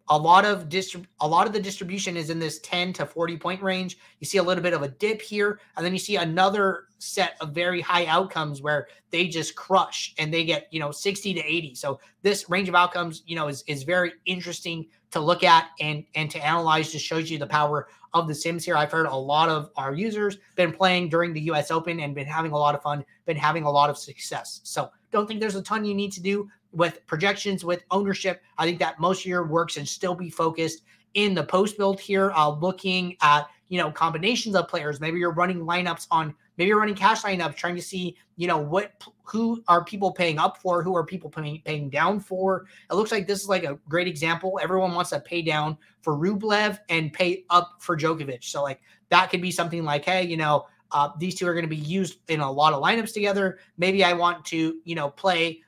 a 0.09 0.17
lot 0.17 0.45
of 0.45 0.69
distrib- 0.69 1.07
a 1.21 1.27
lot 1.27 1.47
of 1.47 1.53
the 1.53 1.61
distribution 1.61 2.17
is 2.17 2.31
in 2.31 2.39
this 2.39 2.61
10 2.61 2.93
to 2.95 3.07
40 3.07 3.37
point 3.37 3.63
range. 3.63 3.99
You 4.21 4.27
see 4.27 4.39
a 4.39 4.43
little 4.43 4.63
bit 4.63 4.73
of 4.73 4.83
a 4.83 4.89
dip 4.89 5.21
here, 5.21 5.61
and 5.77 5.85
then 5.85 5.93
you 5.93 5.99
see 5.99 6.17
another 6.17 6.85
set 6.99 7.37
of 7.41 7.51
very 7.51 7.81
high 7.81 8.07
outcomes 8.07 8.63
where 8.63 8.89
they 9.11 9.29
just 9.29 9.55
crush 9.55 10.15
and 10.19 10.33
they 10.33 10.45
get, 10.45 10.69
you 10.71 10.81
know, 10.81 10.91
60 10.91 11.35
to 11.35 11.41
80. 11.41 11.75
So 11.75 12.01
this 12.23 12.49
range 12.49 12.69
of 12.69 12.75
outcomes, 12.75 13.23
you 13.27 13.37
know, 13.37 13.49
is 13.49 13.65
is 13.67 13.83
very 13.83 14.13
interesting 14.27 14.87
to 15.11 15.21
look 15.21 15.43
at 15.43 15.71
and 15.81 16.05
and 16.15 16.31
to 16.31 16.45
analyze 16.45 16.93
just 16.93 17.05
shows 17.05 17.31
you 17.31 17.39
the 17.39 17.47
power 17.47 17.89
of 18.15 18.29
the 18.29 18.35
sims 18.35 18.65
here. 18.65 18.77
I've 18.77 18.93
heard 18.93 19.07
a 19.07 19.15
lot 19.15 19.49
of 19.49 19.71
our 19.77 19.93
users 19.93 20.39
been 20.55 20.73
playing 20.73 21.09
during 21.09 21.33
the 21.33 21.41
US 21.43 21.71
Open 21.71 22.01
and 22.01 22.15
been 22.15 22.27
having 22.27 22.53
a 22.53 22.57
lot 22.57 22.75
of 22.75 22.83
fun, 22.83 23.05
been 23.27 23.37
having 23.37 23.65
a 23.65 23.71
lot 23.71 23.91
of 23.91 23.99
success. 23.99 24.61
So 24.63 24.91
don't 25.11 25.27
think 25.27 25.41
there's 25.41 25.57
a 25.57 25.63
ton 25.63 25.85
you 25.85 25.95
need 25.95 26.13
to 26.13 26.23
do 26.23 26.49
with 26.73 27.05
projections, 27.07 27.65
with 27.65 27.85
ownership. 27.91 28.43
I 28.59 28.67
think 28.67 28.79
that 28.81 29.01
most 29.01 29.21
of 29.21 29.27
your 29.27 29.47
work 29.47 29.71
should 29.71 29.89
still 29.89 30.15
be 30.15 30.31
focused 30.31 30.83
in 31.17 31.35
the 31.35 31.43
post 31.43 31.79
build 31.79 31.99
here, 31.99 32.31
uh, 32.33 32.51
looking 32.51 33.17
at 33.23 33.49
you 33.69 33.81
know 33.81 33.91
combinations 33.91 34.55
of 34.55 34.69
players. 34.69 35.01
Maybe 35.01 35.19
you're 35.19 35.33
running 35.33 35.61
lineups 35.61 36.07
on, 36.11 36.35
maybe 36.57 36.69
you're 36.69 36.79
running 36.79 36.95
cash 36.95 37.23
lineups, 37.23 37.57
trying 37.57 37.75
to 37.75 37.83
see 37.83 38.17
you 38.37 38.47
know 38.47 38.59
what 38.59 39.03
who 39.25 39.65
are 39.67 39.85
people 39.85 40.13
paying 40.13 40.39
up 40.39 40.59
for, 40.59 40.83
who 40.83 40.95
are 40.95 41.05
people 41.05 41.31
paying 41.31 41.63
paying 41.65 41.91
down 41.91 42.21
for. 42.21 42.67
It 42.91 42.95
looks 42.95 43.11
like 43.11 43.27
this 43.27 43.43
is 43.43 43.49
like 43.49 43.65
a 43.65 43.79
great 43.89 44.07
example. 44.07 44.61
Everyone 44.63 44.95
wants 44.95 45.11
to 45.11 45.21
pay 45.21 45.43
down 45.43 45.79
for 46.03 46.17
Rublev 46.17 46.79
and 46.91 47.13
pay 47.13 47.45
up 47.51 47.77
for 47.79 47.97
Djokovic. 47.97 48.45
So 48.45 48.63
like 48.63 48.81
that 49.09 49.31
could 49.31 49.43
be 49.43 49.51
something 49.51 49.85
like, 49.85 50.05
hey, 50.05 50.25
you 50.25 50.37
know. 50.37 50.67
Uh, 50.93 51.11
these 51.19 51.35
two 51.35 51.49
are 51.49 51.53
going 51.53 51.65
to 51.65 51.69
be 51.69 51.75
used 51.75 52.21
in 52.29 52.39
a 52.39 52.51
lot 52.51 52.73
of 52.73 52.81
lineups 52.81 53.13
together. 53.13 53.59
Maybe 53.77 54.05
I 54.05 54.13
want 54.13 54.45
to, 54.47 54.77
you 54.85 54.95
know, 54.95 55.11
play 55.11 55.61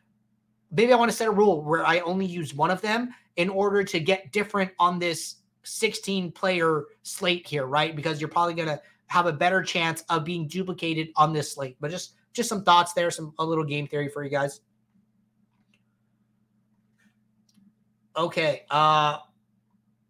maybe 0.71 0.93
I 0.93 0.97
want 0.97 1.11
to 1.11 1.17
set 1.17 1.29
a 1.29 1.33
rule 1.33 1.63
where 1.63 1.87
I 1.87 2.01
only 2.01 2.27
use 2.27 2.55
one 2.55 2.71
of 2.71 2.81
them 2.81 3.15
in 3.37 3.49
order 3.49 3.85
to 3.85 4.01
get 4.01 4.33
different 4.33 4.71
on 4.79 4.99
this 4.99 5.37
16 5.63 6.33
player 6.33 6.85
slate 7.03 7.47
here, 7.47 7.67
right? 7.67 7.95
Because 7.95 8.21
you're 8.21 8.29
probably 8.29 8.55
going 8.55 8.69
to 8.69 8.81
have 9.07 9.27
a 9.27 9.33
better 9.33 9.63
chance 9.63 10.05
of 10.09 10.25
being 10.25 10.47
duplicated 10.47 11.09
on 11.17 11.33
this 11.33 11.53
slate. 11.53 11.77
But 11.81 11.91
just 11.91 12.15
just 12.33 12.49
some 12.49 12.63
thoughts 12.63 12.93
there, 12.93 13.11
some 13.11 13.33
a 13.39 13.45
little 13.45 13.65
game 13.65 13.87
theory 13.87 14.09
for 14.09 14.23
you 14.23 14.31
guys. 14.31 14.61
Okay. 18.17 18.65
Uh 18.71 19.19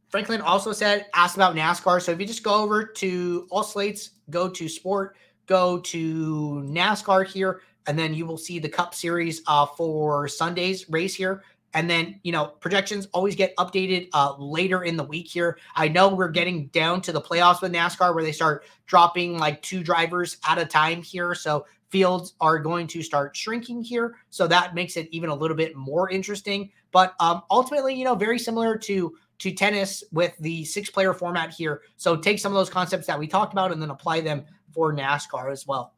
Franklin 0.09 0.41
also 0.41 0.73
said 0.73 1.07
asked 1.15 1.37
about 1.37 1.55
NASCAR. 1.55 2.03
So 2.03 2.13
if 2.13 2.21
you 2.21 2.27
just 2.27 2.43
go 2.43 2.55
over 2.63 2.85
to 2.85 3.47
all 3.51 3.63
slates, 3.63 4.11
go 4.31 4.49
to 4.49 4.69
sport, 4.69 5.17
go 5.47 5.79
to 5.81 6.63
NASCAR 6.67 7.27
here, 7.27 7.61
and 7.89 7.99
then 7.99 8.15
you 8.15 8.27
will 8.27 8.39
see 8.39 8.59
the 8.59 8.69
Cup 8.69 8.95
Series 8.95 9.43
uh, 9.47 9.67
for 9.67 10.29
Sunday's 10.29 10.89
race 10.91 11.15
here. 11.15 11.43
And 11.75 11.89
then, 11.89 12.21
you 12.23 12.33
know, 12.33 12.47
projections 12.47 13.09
always 13.13 13.35
get 13.35 13.57
updated 13.57 14.09
uh, 14.13 14.35
later 14.39 14.85
in 14.85 14.97
the 14.97 15.05
week 15.05 15.27
here. 15.27 15.59
I 15.75 15.89
know 15.89 16.15
we're 16.15 16.29
getting 16.29 16.67
down 16.69 17.01
to 17.03 17.13
the 17.13 17.21
playoffs 17.21 17.61
with 17.63 17.73
NASCAR 17.73 18.15
where 18.15 18.25
they 18.25 18.33
start 18.33 18.65
dropping 18.87 19.39
like 19.39 19.61
two 19.63 19.83
drivers 19.83 20.37
at 20.47 20.59
a 20.59 20.67
time 20.67 21.03
here. 21.03 21.35
So 21.35 21.67
fields 21.89 22.35
are 22.41 22.59
going 22.59 22.87
to 22.89 23.03
start 23.03 23.35
shrinking 23.35 23.83
here. 23.83 24.17
So 24.31 24.47
that 24.47 24.75
makes 24.75 24.97
it 24.97 25.09
even 25.11 25.31
a 25.31 25.35
little 25.35 25.57
bit 25.57 25.75
more 25.75 26.11
interesting. 26.11 26.71
But 26.93 27.15
um, 27.21 27.43
ultimately, 27.51 27.95
you 27.95 28.05
know, 28.05 28.15
very 28.15 28.39
similar 28.39 28.77
to 28.79 29.17
to 29.39 29.53
tennis 29.53 30.03
with 30.11 30.37
the 30.41 30.65
six 30.65 30.91
player 30.91 31.15
format 31.15 31.55
here. 31.55 31.83
So 31.97 32.17
take 32.17 32.41
some 32.41 32.51
of 32.51 32.57
those 32.57 32.71
concepts 32.71 33.07
that 33.07 33.19
we 33.19 33.29
talked 33.29 33.53
about 33.53 33.71
and 33.71 33.81
then 33.81 33.91
apply 33.91 34.21
them 34.21 34.45
for 34.73 34.93
NASCAR 34.93 35.53
as 35.53 35.65
well. 35.65 35.95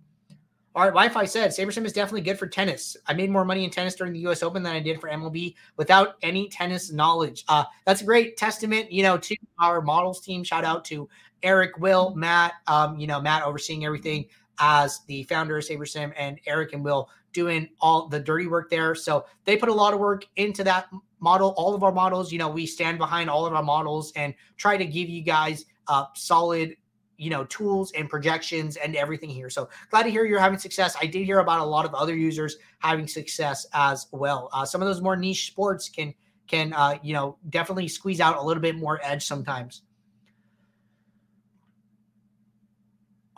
All 0.73 0.85
right, 0.85 0.91
Wi-Fi 0.91 1.25
said 1.25 1.51
SaberSim 1.51 1.85
is 1.85 1.93
definitely 1.93 2.21
good 2.21 2.39
for 2.39 2.47
tennis. 2.47 2.97
I 3.09 3.13
made 3.13 3.29
more 3.29 3.45
money 3.45 3.65
in 3.65 3.71
tennis 3.71 3.97
during 3.97 4.13
the 4.13 4.21
U.S. 4.21 4.45
Open 4.45 4.63
than 4.63 4.73
I 4.73 4.79
did 4.79 5.01
for 5.01 5.11
MLB 5.11 5.57
without 5.77 6.15
any 6.23 6.49
tennis 6.49 6.93
knowledge. 6.93 7.45
Uh, 7.49 7.65
that's 7.85 8.03
a 8.03 8.05
great 8.05 8.37
testament, 8.37 8.93
you 8.93 9.03
know, 9.03 9.19
to 9.19 9.37
our 9.59 9.83
models 9.83 10.21
team. 10.21 10.45
Shout 10.45 10.65
out 10.65 10.85
to 10.87 11.09
Eric, 11.43 11.79
Will, 11.79 12.15
Matt. 12.15 12.53
Um, 12.69 13.01
you 13.01 13.09
know, 13.09 13.21
Matt 13.21 13.43
overseeing 13.43 13.85
everything 13.85 14.27
as 14.61 15.01
the 15.07 15.25
founder 15.25 15.59
of 15.59 15.65
SaberSim, 15.65 16.13
and 16.17 16.39
Eric 16.47 16.73
and 16.73 16.85
Will 16.85 17.09
doing 17.33 17.69
all 17.81 18.07
the 18.07 18.21
dirty 18.21 18.47
work 18.47 18.71
there. 18.71 18.95
So 18.95 19.27
they 19.47 19.57
put 19.57 19.71
a 19.71 19.75
lot 19.75 19.93
of 19.93 19.99
work 19.99 20.25
into 20.37 20.63
that 20.65 20.89
model. 21.19 21.53
All 21.57 21.75
of 21.75 21.83
our 21.83 21.93
models, 21.93 22.31
you 22.31 22.39
know, 22.39 22.49
we 22.49 22.67
stand 22.67 22.99
behind 22.99 23.29
all 23.29 23.45
of 23.45 23.55
our 23.55 23.63
models 23.63 24.13
and 24.15 24.35
try 24.57 24.77
to 24.77 24.85
give 24.85 25.09
you 25.09 25.23
guys 25.23 25.65
uh, 25.89 26.05
solid 26.15 26.77
you 27.21 27.29
know 27.29 27.45
tools 27.45 27.93
and 27.93 28.09
projections 28.09 28.77
and 28.77 28.97
everything 28.97 29.29
here. 29.29 29.51
So 29.51 29.69
glad 29.91 30.05
to 30.05 30.11
hear 30.11 30.25
you're 30.25 30.41
having 30.41 30.59
success. 30.59 30.97
I 31.01 31.07
did 31.07 31.25
hear 31.25 31.41
about 31.41 31.61
a 31.61 31.65
lot 31.65 31.85
of 31.85 31.95
other 31.95 32.17
users 32.17 32.57
having 32.79 33.07
success 33.07 33.67
as 33.75 34.07
well. 34.11 34.49
Uh, 34.53 34.65
some 34.65 34.81
of 34.81 34.89
those 34.89 35.03
more 35.03 35.17
niche 35.17 35.47
sports 35.47 35.89
can 35.91 36.15
can 36.49 36.73
uh, 36.73 36.99
you 37.03 37.13
know 37.13 37.37
definitely 37.51 37.89
squeeze 37.89 38.21
out 38.21 38.37
a 38.37 38.43
little 38.43 38.63
bit 38.63 38.77
more 38.77 38.99
edge 39.05 39.25
sometimes 39.25 39.83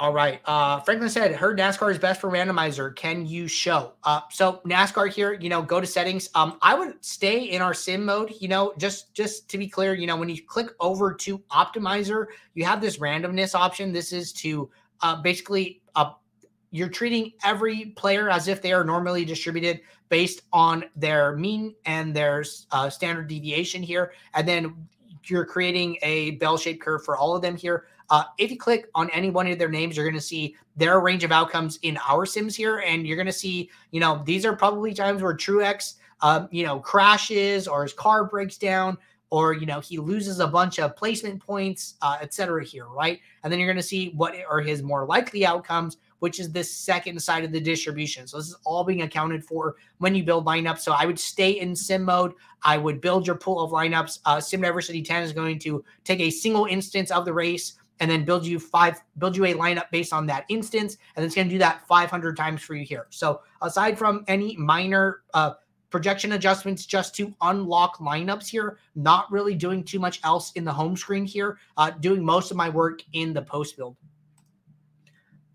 All 0.03 0.13
right. 0.13 0.41
Uh, 0.47 0.81
Franklin 0.81 1.09
said, 1.09 1.33
heard 1.37 1.57
NASCAR 1.57 1.93
is 1.93 1.97
best 1.97 2.21
for 2.21 2.29
randomizer. 2.29 2.93
Can 2.97 3.25
you 3.25 3.47
show? 3.47 3.93
Uh, 4.03 4.23
so 4.33 4.61
NASCAR 4.67 5.09
here, 5.09 5.35
you 5.35 5.49
know, 5.49 5.63
go 5.63 5.81
to 5.81 5.87
settings. 5.87 6.29
Um, 6.35 6.59
I 6.61 6.75
would 6.75 6.95
stay 7.05 7.45
in 7.45 7.63
our 7.63 7.73
sim 7.73 8.05
mode, 8.05 8.33
you 8.41 8.49
know, 8.49 8.75
just 8.79 9.15
just 9.15 9.49
to 9.51 9.59
be 9.59 9.69
clear, 9.69 9.95
you 9.95 10.09
know, 10.09 10.17
when 10.17 10.29
you 10.29 10.43
click 10.43 10.71
over 10.81 11.15
to 11.15 11.39
optimizer, 11.53 12.27
you 12.55 12.65
have 12.65 12.81
this 12.81 12.99
randomness 12.99 13.55
option. 13.55 13.93
This 13.93 14.13
is 14.13 14.33
to 14.33 14.69
uh, 15.03 15.23
basically 15.23 15.83
uh, 15.95 16.15
you're 16.73 16.89
treating 16.89 17.31
every 17.45 17.93
player 17.95 18.29
as 18.29 18.49
if 18.49 18.61
they 18.61 18.73
are 18.73 18.83
normally 18.83 19.25
distributed 19.25 19.83
based 20.09 20.43
on 20.53 20.85
their 20.97 21.37
mean 21.37 21.77
and 21.87 22.13
their 22.13 22.45
uh, 22.73 22.91
standard 22.91 23.29
deviation 23.29 23.85
here. 23.85 24.15
And 24.35 24.49
then 24.49 24.89
you're 25.27 25.45
creating 25.45 25.99
a 26.03 26.33
bell-shaped 26.33 26.83
curve 26.83 27.05
for 27.05 27.17
all 27.17 27.37
of 27.37 27.43
them 27.43 27.57
here. 27.57 27.85
Uh, 28.13 28.25
if 28.37 28.51
you 28.51 28.59
click 28.59 28.91
on 28.95 29.09
any 29.09 29.31
one 29.31 29.47
of 29.47 29.59
their 29.59 29.71
names, 29.71 29.97
you're 29.97 30.05
going 30.05 30.15
to 30.15 30.21
see 30.21 30.55
their 30.77 31.01
range 31.01 31.25
of 31.25 31.33
outcomes 31.33 31.79
in 31.81 31.99
our 32.07 32.27
sims 32.27 32.55
here, 32.55 32.81
and 32.81 33.07
you're 33.07 33.17
going 33.17 33.25
to 33.25 33.33
see, 33.33 33.71
you 33.91 34.01
know, 34.01 34.23
these 34.27 34.45
are 34.45 34.55
probably 34.55 34.93
times 34.93 35.23
where 35.23 35.35
Truex, 35.35 35.95
um, 36.21 36.47
you 36.51 36.63
know, 36.63 36.79
crashes 36.79 37.67
or 37.67 37.83
his 37.83 37.95
car 37.95 38.25
breaks 38.25 38.59
down, 38.59 38.99
or 39.31 39.55
you 39.55 39.65
know, 39.65 39.81
he 39.81 39.97
loses 39.97 40.41
a 40.41 40.47
bunch 40.47 40.79
of 40.79 40.95
placement 40.95 41.43
points, 41.43 41.95
uh, 42.03 42.19
etc. 42.21 42.63
Here, 42.63 42.87
right? 42.87 43.19
And 43.43 43.51
then 43.51 43.59
you're 43.59 43.67
going 43.67 43.79
to 43.79 43.83
see 43.83 44.11
what 44.11 44.35
are 44.47 44.61
his 44.61 44.83
more 44.83 45.07
likely 45.07 45.47
outcomes, 45.47 45.97
which 46.19 46.39
is 46.39 46.53
the 46.53 46.63
second 46.63 47.19
side 47.19 47.45
of 47.45 47.51
the 47.51 47.61
distribution. 47.61 48.27
So 48.27 48.37
this 48.37 48.49
is 48.49 48.57
all 48.67 48.85
being 48.85 49.01
accounted 49.01 49.43
for 49.43 49.77
when 49.99 50.15
you 50.15 50.23
build 50.23 50.45
lineups. 50.45 50.81
So 50.81 50.93
I 50.93 51.07
would 51.07 51.19
stay 51.19 51.53
in 51.53 51.75
sim 51.75 52.05
mode. 52.05 52.35
I 52.63 52.77
would 52.77 53.01
build 53.01 53.27
your 53.27 53.37
pool 53.37 53.59
of 53.59 53.71
lineups. 53.71 54.19
Uh, 54.27 54.39
Sim 54.39 54.61
Diversity 54.61 55.01
10 55.01 55.23
is 55.23 55.33
going 55.33 55.59
to 55.61 55.83
take 56.05 56.21
a 56.21 56.29
single 56.29 56.67
instance 56.67 57.11
of 57.11 57.25
the 57.25 57.33
race 57.33 57.79
and 58.01 58.11
then 58.11 58.25
build 58.25 58.45
you 58.45 58.59
five, 58.59 59.01
build 59.19 59.37
you 59.37 59.45
a 59.45 59.55
lineup 59.55 59.91
based 59.91 60.13
on 60.13 60.27
that 60.27 60.45
instance, 60.49 60.97
and 61.17 61.25
it's 61.25 61.35
going 61.35 61.49
to 61.49 61.55
do 61.55 61.59
that 61.59 61.87
500 61.87 62.37
times 62.37 62.63
for 62.63 62.75
you 62.75 62.85
here. 62.85 63.07
So 63.11 63.43
aside 63.61 63.99
from 63.99 64.25
any 64.29 64.57
minor 64.57 65.23
uh, 65.35 65.55
projection 65.91 66.33
adjustments 66.33 66.87
just 66.87 67.15
to 67.17 67.33
unlock 67.43 67.99
lineups 67.99 68.49
here, 68.49 68.79
not 68.97 69.31
really 69.31 69.55
doing 69.55 69.85
too 69.85 70.01
much 70.01 70.21
else 70.25 70.51
in 70.53 70.65
the 70.65 70.73
home 70.73 70.97
screen 70.97 71.25
here, 71.25 71.59
uh, 71.77 71.91
doing 71.91 72.25
most 72.25 72.51
of 72.51 72.57
my 72.57 72.69
work 72.69 73.03
in 73.13 73.33
the 73.33 73.43
post 73.43 73.77
build. 73.77 73.97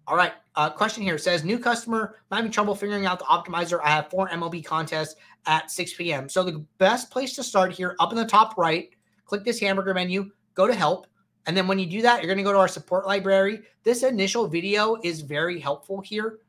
All 0.08 0.16
right. 0.16 0.32
Uh, 0.56 0.70
question 0.70 1.04
here 1.04 1.18
says 1.18 1.44
new 1.44 1.60
customer. 1.60 2.16
I'm 2.32 2.38
having 2.38 2.52
trouble 2.52 2.76
figuring 2.76 3.06
out 3.06 3.20
the 3.20 3.26
optimizer. 3.26 3.82
I 3.84 3.90
have 3.90 4.10
four 4.10 4.30
MLB 4.30 4.64
contests 4.64 5.16
at 5.46 5.70
6 5.70 5.96
p.m. 5.96 6.30
So 6.30 6.44
the 6.44 6.66
best 6.78 7.12
place 7.12 7.36
to 7.36 7.44
start 7.44 7.74
here, 7.74 7.96
up 8.00 8.12
in 8.12 8.18
the 8.18 8.26
top 8.26 8.58
right, 8.58 8.90
click 9.26 9.44
this 9.44 9.60
hamburger 9.60 9.94
menu, 9.94 10.32
go 10.56 10.66
to 10.66 10.74
help, 10.74 11.08
and 11.48 11.56
then 11.56 11.66
when 11.66 11.80
you 11.80 11.86
do 11.86 12.02
that, 12.02 12.22
you're 12.22 12.28
going 12.28 12.38
to 12.38 12.43
go 12.43 12.52
to 12.52 12.60
our 12.60 12.68
support 12.68 13.08
library. 13.08 13.62
This 13.84 14.04
initial 14.04 14.48
video 14.48 14.98
is 15.02 15.22
very 15.22 15.60
helpful 15.60 16.02
here. 16.02 16.39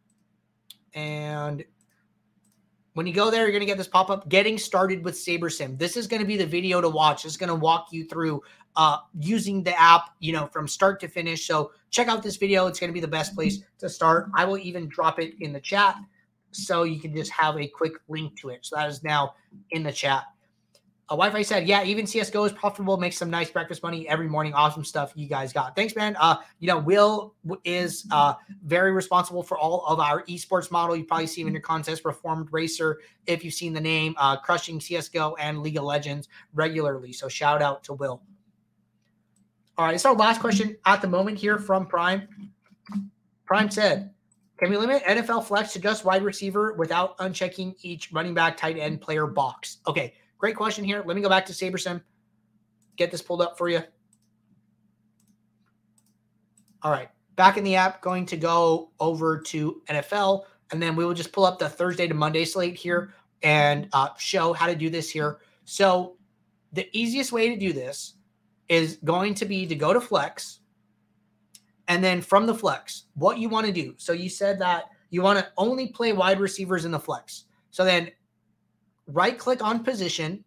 And 0.93 1.65
when 2.95 3.07
you 3.07 3.13
go 3.13 3.31
there, 3.31 3.43
you're 3.43 3.53
going 3.53 3.61
to 3.61 3.67
get 3.67 3.79
this 3.79 3.87
pop 3.87 4.11
up 4.11 4.29
getting 4.29 4.59
started 4.59 5.05
with 5.05 5.15
SaberSim. 5.15 5.79
This 5.79 5.97
is 5.97 6.09
going 6.09 6.21
to 6.21 6.27
be 6.27 6.37
the 6.37 6.47
video 6.47 6.81
to 6.81 6.89
watch. 6.89 7.25
It's 7.25 7.37
going 7.37 7.49
to 7.49 7.55
walk 7.55 7.93
you 7.93 8.05
through 8.07 8.43
uh, 8.75 8.99
using 9.21 9.63
the 9.63 9.81
app, 9.81 10.11
you 10.19 10.33
know, 10.33 10.47
from 10.49 10.67
start 10.67 10.99
to 11.01 11.09
finish. 11.09 11.47
So 11.47 11.71
check 11.91 12.09
out 12.09 12.25
this 12.25 12.37
video. 12.37 12.67
It's 12.67 12.81
going 12.81 12.91
to 12.91 12.95
be 12.95 13.01
the 13.01 13.07
best 13.07 13.37
place 13.37 13.61
to 13.79 13.89
start. 13.89 14.31
I 14.35 14.45
will 14.45 14.59
even 14.59 14.89
drop 14.89 15.21
it 15.21 15.35
in 15.41 15.53
the 15.53 15.61
chat 15.61 15.95
so 16.51 16.83
you 16.83 16.99
can 16.99 17.15
just 17.15 17.31
have 17.31 17.57
a 17.57 17.69
quick 17.69 17.93
link 18.09 18.37
to 18.41 18.49
it. 18.49 18.67
So 18.67 18.75
that 18.75 18.89
is 18.91 19.05
now 19.05 19.37
in 19.71 19.85
the 19.85 19.93
chat. 19.93 20.25
Uh, 21.11 21.17
Wi-Fi 21.17 21.41
said, 21.41 21.67
"Yeah, 21.67 21.85
even 21.85 22.07
CS:GO 22.07 22.45
is 22.45 22.53
profitable. 22.53 22.99
Makes 22.99 23.17
some 23.17 23.31
nice 23.31 23.51
breakfast 23.51 23.83
money 23.83 24.07
every 24.09 24.29
morning. 24.29 24.53
Awesome 24.53 24.85
stuff 24.85 25.13
you 25.15 25.27
guys 25.27 25.55
got. 25.55 25.75
Thanks, 25.75 25.97
man. 25.97 26.15
Uh, 26.21 26.37
you 26.59 26.69
know, 26.69 26.79
Will 26.79 27.35
is 27.65 28.07
uh 28.11 28.35
very 28.63 28.93
responsible 28.93 29.43
for 29.43 29.57
all 29.57 29.87
of 29.87 30.01
our 30.01 30.23
esports 30.25 30.71
model. 30.71 30.95
You 30.95 31.05
probably 31.05 31.27
see 31.27 31.41
him 31.41 31.47
in 31.47 31.55
your 31.55 31.63
contest, 31.63 32.05
Reformed 32.05 32.49
Racer, 32.53 33.01
if 33.27 33.43
you've 33.43 33.55
seen 33.55 33.73
the 33.73 33.81
name, 33.81 34.15
uh, 34.19 34.37
crushing 34.37 34.81
CS:GO 34.81 35.35
and 35.39 35.63
League 35.63 35.79
of 35.79 35.85
Legends 35.85 36.29
regularly. 36.53 37.15
So 37.15 37.27
shout 37.27 37.63
out 37.63 37.85
to 37.85 37.95
Will. 37.95 38.21
All 39.79 39.87
right, 39.87 39.95
it's 39.95 40.05
our 40.05 40.15
last 40.15 40.41
question 40.43 40.77
at 40.85 41.01
the 41.01 41.09
moment 41.09 41.39
here 41.39 41.57
from 41.59 41.87
Prime. 41.87 42.29
Prime 43.47 43.71
said, 43.71 44.13
"Can 44.59 44.69
we 44.69 44.77
limit 44.77 45.03
NFL 45.07 45.41
flex 45.41 45.73
to 45.73 45.79
just 45.79 46.05
wide 46.05 46.23
receiver 46.23 46.75
without 46.75 47.17
unchecking 47.17 47.77
each 47.81 48.13
running 48.13 48.35
back, 48.35 48.59
tight 48.59 48.77
end, 48.77 49.01
player 49.01 49.27
box?" 49.27 49.79
Okay." 49.87 50.13
Great 50.39 50.57
question 50.57 50.85
here. 50.85 51.03
Let 51.05 51.17
me 51.17 51.23
go 51.23 51.29
back 51.29 51.47
to 51.47 51.53
SaberSim. 51.53 52.01
Get 52.97 53.11
this 53.11 53.23
pulled 53.23 53.43
up 53.43 53.59
for 53.59 53.69
you. 53.69 53.83
All 56.83 56.93
right. 56.93 57.09
Back 57.35 57.57
in 57.57 57.65
the 57.65 57.75
app, 57.75 58.01
going 58.03 58.25
to 58.27 58.37
go 58.37 58.91
over 59.01 59.39
to 59.39 59.83
NFL, 59.89 60.45
and 60.71 60.81
then 60.83 60.97
we 60.97 61.05
will 61.05 61.15
just 61.15 61.33
pull 61.33 61.45
up 61.45 61.59
the 61.59 61.69
Thursday 61.69 62.07
to 62.07 62.15
Monday 62.15 62.45
slate 62.45 62.77
here 62.77 63.15
and 63.43 63.89
uh, 63.93 64.09
show 64.19 64.53
how 64.53 64.67
to 64.67 64.75
do 64.75 64.91
this 64.91 65.11
here. 65.11 65.39
So, 65.65 66.17
the 66.73 66.89
easiest 66.93 67.33
way 67.33 67.49
to 67.49 67.57
do 67.57 67.73
this 67.73 68.15
is 68.69 68.99
going 69.05 69.35
to 69.35 69.45
be 69.45 69.67
to 69.67 69.75
go 69.75 69.93
to 69.93 70.01
Flex, 70.01 70.61
and 71.87 72.03
then 72.03 72.21
from 72.21 72.47
the 72.47 72.55
Flex, 72.55 73.05
what 73.15 73.39
you 73.39 73.49
want 73.49 73.67
to 73.67 73.73
do. 73.73 73.95
So, 73.99 74.13
you 74.13 74.29
said 74.29 74.59
that 74.61 74.85
you 75.11 75.23
want 75.23 75.39
to 75.39 75.49
only 75.57 75.89
play 75.89 76.13
wide 76.13 76.41
receivers 76.41 76.85
in 76.85 76.91
the 76.91 76.99
Flex. 76.99 77.45
So, 77.71 77.85
then 77.85 78.11
right 79.09 79.39
click 79.39 79.63
on 79.63 79.83
position. 79.83 80.45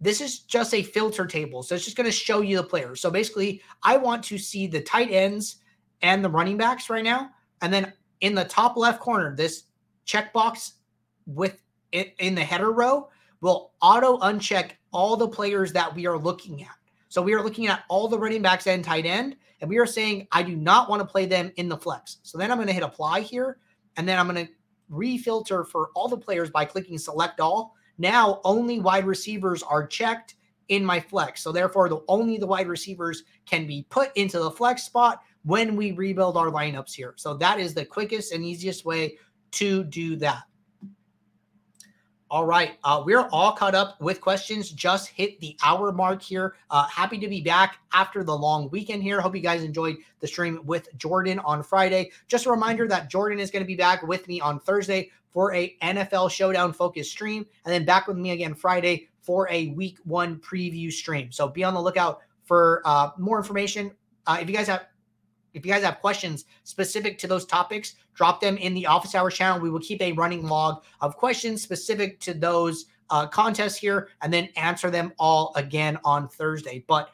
This 0.00 0.20
is 0.20 0.40
just 0.40 0.74
a 0.74 0.82
filter 0.82 1.26
table. 1.26 1.62
So 1.62 1.74
it's 1.74 1.84
just 1.84 1.96
going 1.96 2.06
to 2.06 2.12
show 2.12 2.42
you 2.42 2.56
the 2.56 2.62
players. 2.62 3.00
So 3.00 3.10
basically, 3.10 3.62
I 3.82 3.96
want 3.96 4.22
to 4.24 4.36
see 4.36 4.66
the 4.66 4.82
tight 4.82 5.10
ends 5.10 5.56
and 6.02 6.24
the 6.24 6.28
running 6.28 6.58
backs 6.58 6.90
right 6.90 7.04
now. 7.04 7.30
And 7.62 7.72
then 7.72 7.92
in 8.20 8.34
the 8.34 8.44
top 8.44 8.76
left 8.76 9.00
corner, 9.00 9.34
this 9.34 9.64
checkbox 10.06 10.72
with 11.26 11.62
it 11.92 12.14
in 12.18 12.34
the 12.34 12.42
header 12.42 12.72
row 12.72 13.08
will 13.40 13.72
auto 13.80 14.18
uncheck 14.18 14.72
all 14.92 15.16
the 15.16 15.28
players 15.28 15.72
that 15.72 15.94
we 15.94 16.06
are 16.06 16.18
looking 16.18 16.62
at. 16.62 16.74
So 17.08 17.22
we 17.22 17.34
are 17.34 17.42
looking 17.42 17.66
at 17.66 17.84
all 17.88 18.08
the 18.08 18.18
running 18.18 18.42
backs 18.42 18.66
and 18.66 18.84
tight 18.84 19.06
end, 19.06 19.36
and 19.60 19.70
we 19.70 19.78
are 19.78 19.86
saying 19.86 20.26
I 20.32 20.42
do 20.42 20.56
not 20.56 20.90
want 20.90 21.00
to 21.00 21.06
play 21.06 21.26
them 21.26 21.52
in 21.56 21.68
the 21.68 21.76
flex. 21.76 22.18
So 22.22 22.36
then 22.36 22.50
I'm 22.50 22.58
going 22.58 22.66
to 22.66 22.74
hit 22.74 22.82
apply 22.82 23.20
here, 23.20 23.58
and 23.96 24.06
then 24.06 24.18
I'm 24.18 24.28
going 24.28 24.46
to 24.46 24.52
refilter 24.90 25.66
for 25.66 25.90
all 25.94 26.08
the 26.08 26.16
players 26.16 26.50
by 26.50 26.64
clicking 26.64 26.98
select 26.98 27.40
all. 27.40 27.74
Now 27.98 28.40
only 28.44 28.80
wide 28.80 29.06
receivers 29.06 29.62
are 29.62 29.86
checked 29.86 30.34
in 30.68 30.84
my 30.84 31.00
flex. 31.00 31.42
So 31.42 31.52
therefore, 31.52 31.88
the 31.88 32.00
only 32.08 32.38
the 32.38 32.46
wide 32.46 32.68
receivers 32.68 33.24
can 33.46 33.66
be 33.66 33.86
put 33.88 34.10
into 34.16 34.38
the 34.38 34.50
flex 34.50 34.82
spot 34.84 35.22
when 35.44 35.76
we 35.76 35.92
rebuild 35.92 36.36
our 36.36 36.50
lineups 36.50 36.92
here. 36.92 37.14
So 37.16 37.34
that 37.34 37.60
is 37.60 37.72
the 37.72 37.84
quickest 37.84 38.32
and 38.32 38.44
easiest 38.44 38.84
way 38.84 39.16
to 39.52 39.84
do 39.84 40.16
that. 40.16 40.42
All 42.28 42.44
right. 42.44 42.72
Uh, 42.82 43.02
we're 43.06 43.28
all 43.30 43.52
caught 43.52 43.76
up 43.76 44.00
with 44.00 44.20
questions. 44.20 44.70
Just 44.70 45.08
hit 45.08 45.38
the 45.38 45.56
hour 45.62 45.92
mark 45.92 46.20
here. 46.20 46.56
Uh, 46.70 46.84
happy 46.88 47.18
to 47.18 47.28
be 47.28 47.40
back 47.40 47.78
after 47.92 48.24
the 48.24 48.36
long 48.36 48.68
weekend 48.70 49.02
here. 49.04 49.20
Hope 49.20 49.36
you 49.36 49.40
guys 49.40 49.62
enjoyed 49.62 49.98
the 50.18 50.26
stream 50.26 50.60
with 50.64 50.88
Jordan 50.98 51.38
on 51.40 51.62
Friday. 51.62 52.10
Just 52.26 52.46
a 52.46 52.50
reminder 52.50 52.88
that 52.88 53.08
Jordan 53.08 53.38
is 53.38 53.52
going 53.52 53.62
to 53.62 53.66
be 53.66 53.76
back 53.76 54.02
with 54.02 54.26
me 54.26 54.40
on 54.40 54.58
Thursday 54.58 55.12
for 55.32 55.54
a 55.54 55.76
NFL 55.82 56.30
Showdown 56.30 56.72
focused 56.72 57.12
stream, 57.12 57.46
and 57.64 57.72
then 57.72 57.84
back 57.84 58.08
with 58.08 58.16
me 58.16 58.30
again 58.30 58.54
Friday 58.54 59.08
for 59.20 59.48
a 59.50 59.68
Week 59.68 59.98
One 60.04 60.40
preview 60.40 60.90
stream. 60.90 61.30
So 61.30 61.46
be 61.46 61.62
on 61.62 61.74
the 61.74 61.80
lookout 61.80 62.22
for 62.44 62.82
uh, 62.84 63.10
more 63.18 63.38
information. 63.38 63.92
Uh, 64.26 64.38
if 64.40 64.48
you 64.48 64.56
guys 64.56 64.66
have 64.66 64.86
if 65.56 65.64
you 65.64 65.72
guys 65.72 65.82
have 65.82 66.00
questions 66.00 66.44
specific 66.64 67.18
to 67.18 67.26
those 67.26 67.46
topics, 67.46 67.94
drop 68.14 68.40
them 68.40 68.56
in 68.58 68.74
the 68.74 68.86
office 68.86 69.14
hours 69.14 69.34
channel. 69.34 69.58
We 69.58 69.70
will 69.70 69.80
keep 69.80 70.00
a 70.02 70.12
running 70.12 70.46
log 70.46 70.84
of 71.00 71.16
questions 71.16 71.62
specific 71.62 72.20
to 72.20 72.34
those 72.34 72.86
uh, 73.10 73.26
contests 73.26 73.76
here 73.76 74.08
and 74.22 74.32
then 74.32 74.48
answer 74.56 74.90
them 74.90 75.12
all 75.18 75.52
again 75.56 75.98
on 76.04 76.28
Thursday. 76.28 76.84
But 76.86 77.10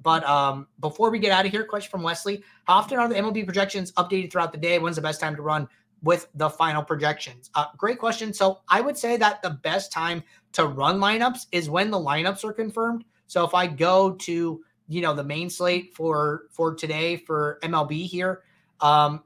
but 0.00 0.22
um, 0.24 0.68
before 0.80 1.10
we 1.10 1.18
get 1.18 1.32
out 1.32 1.44
of 1.44 1.50
here, 1.50 1.64
question 1.64 1.90
from 1.90 2.02
Wesley: 2.02 2.42
How 2.64 2.74
often 2.74 2.98
are 2.98 3.08
the 3.08 3.16
MLB 3.16 3.44
projections 3.44 3.90
updated 3.92 4.30
throughout 4.30 4.52
the 4.52 4.58
day? 4.58 4.78
When's 4.78 4.96
the 4.96 5.02
best 5.02 5.20
time 5.20 5.34
to 5.34 5.42
run 5.42 5.68
with 6.02 6.28
the 6.34 6.48
final 6.48 6.82
projections? 6.82 7.50
Uh, 7.54 7.66
great 7.76 7.98
question. 7.98 8.32
So 8.32 8.60
I 8.68 8.80
would 8.80 8.96
say 8.96 9.16
that 9.16 9.42
the 9.42 9.50
best 9.50 9.90
time 9.90 10.22
to 10.52 10.66
run 10.66 11.00
lineups 11.00 11.46
is 11.50 11.68
when 11.68 11.90
the 11.90 11.98
lineups 11.98 12.44
are 12.44 12.52
confirmed. 12.52 13.04
So 13.26 13.44
if 13.44 13.54
I 13.54 13.66
go 13.66 14.12
to 14.12 14.64
you 14.88 15.00
know 15.00 15.14
the 15.14 15.24
main 15.24 15.50
slate 15.50 15.94
for 15.94 16.44
for 16.50 16.74
today 16.74 17.16
for 17.16 17.58
MLB 17.62 18.06
here. 18.06 18.42
Um, 18.80 19.22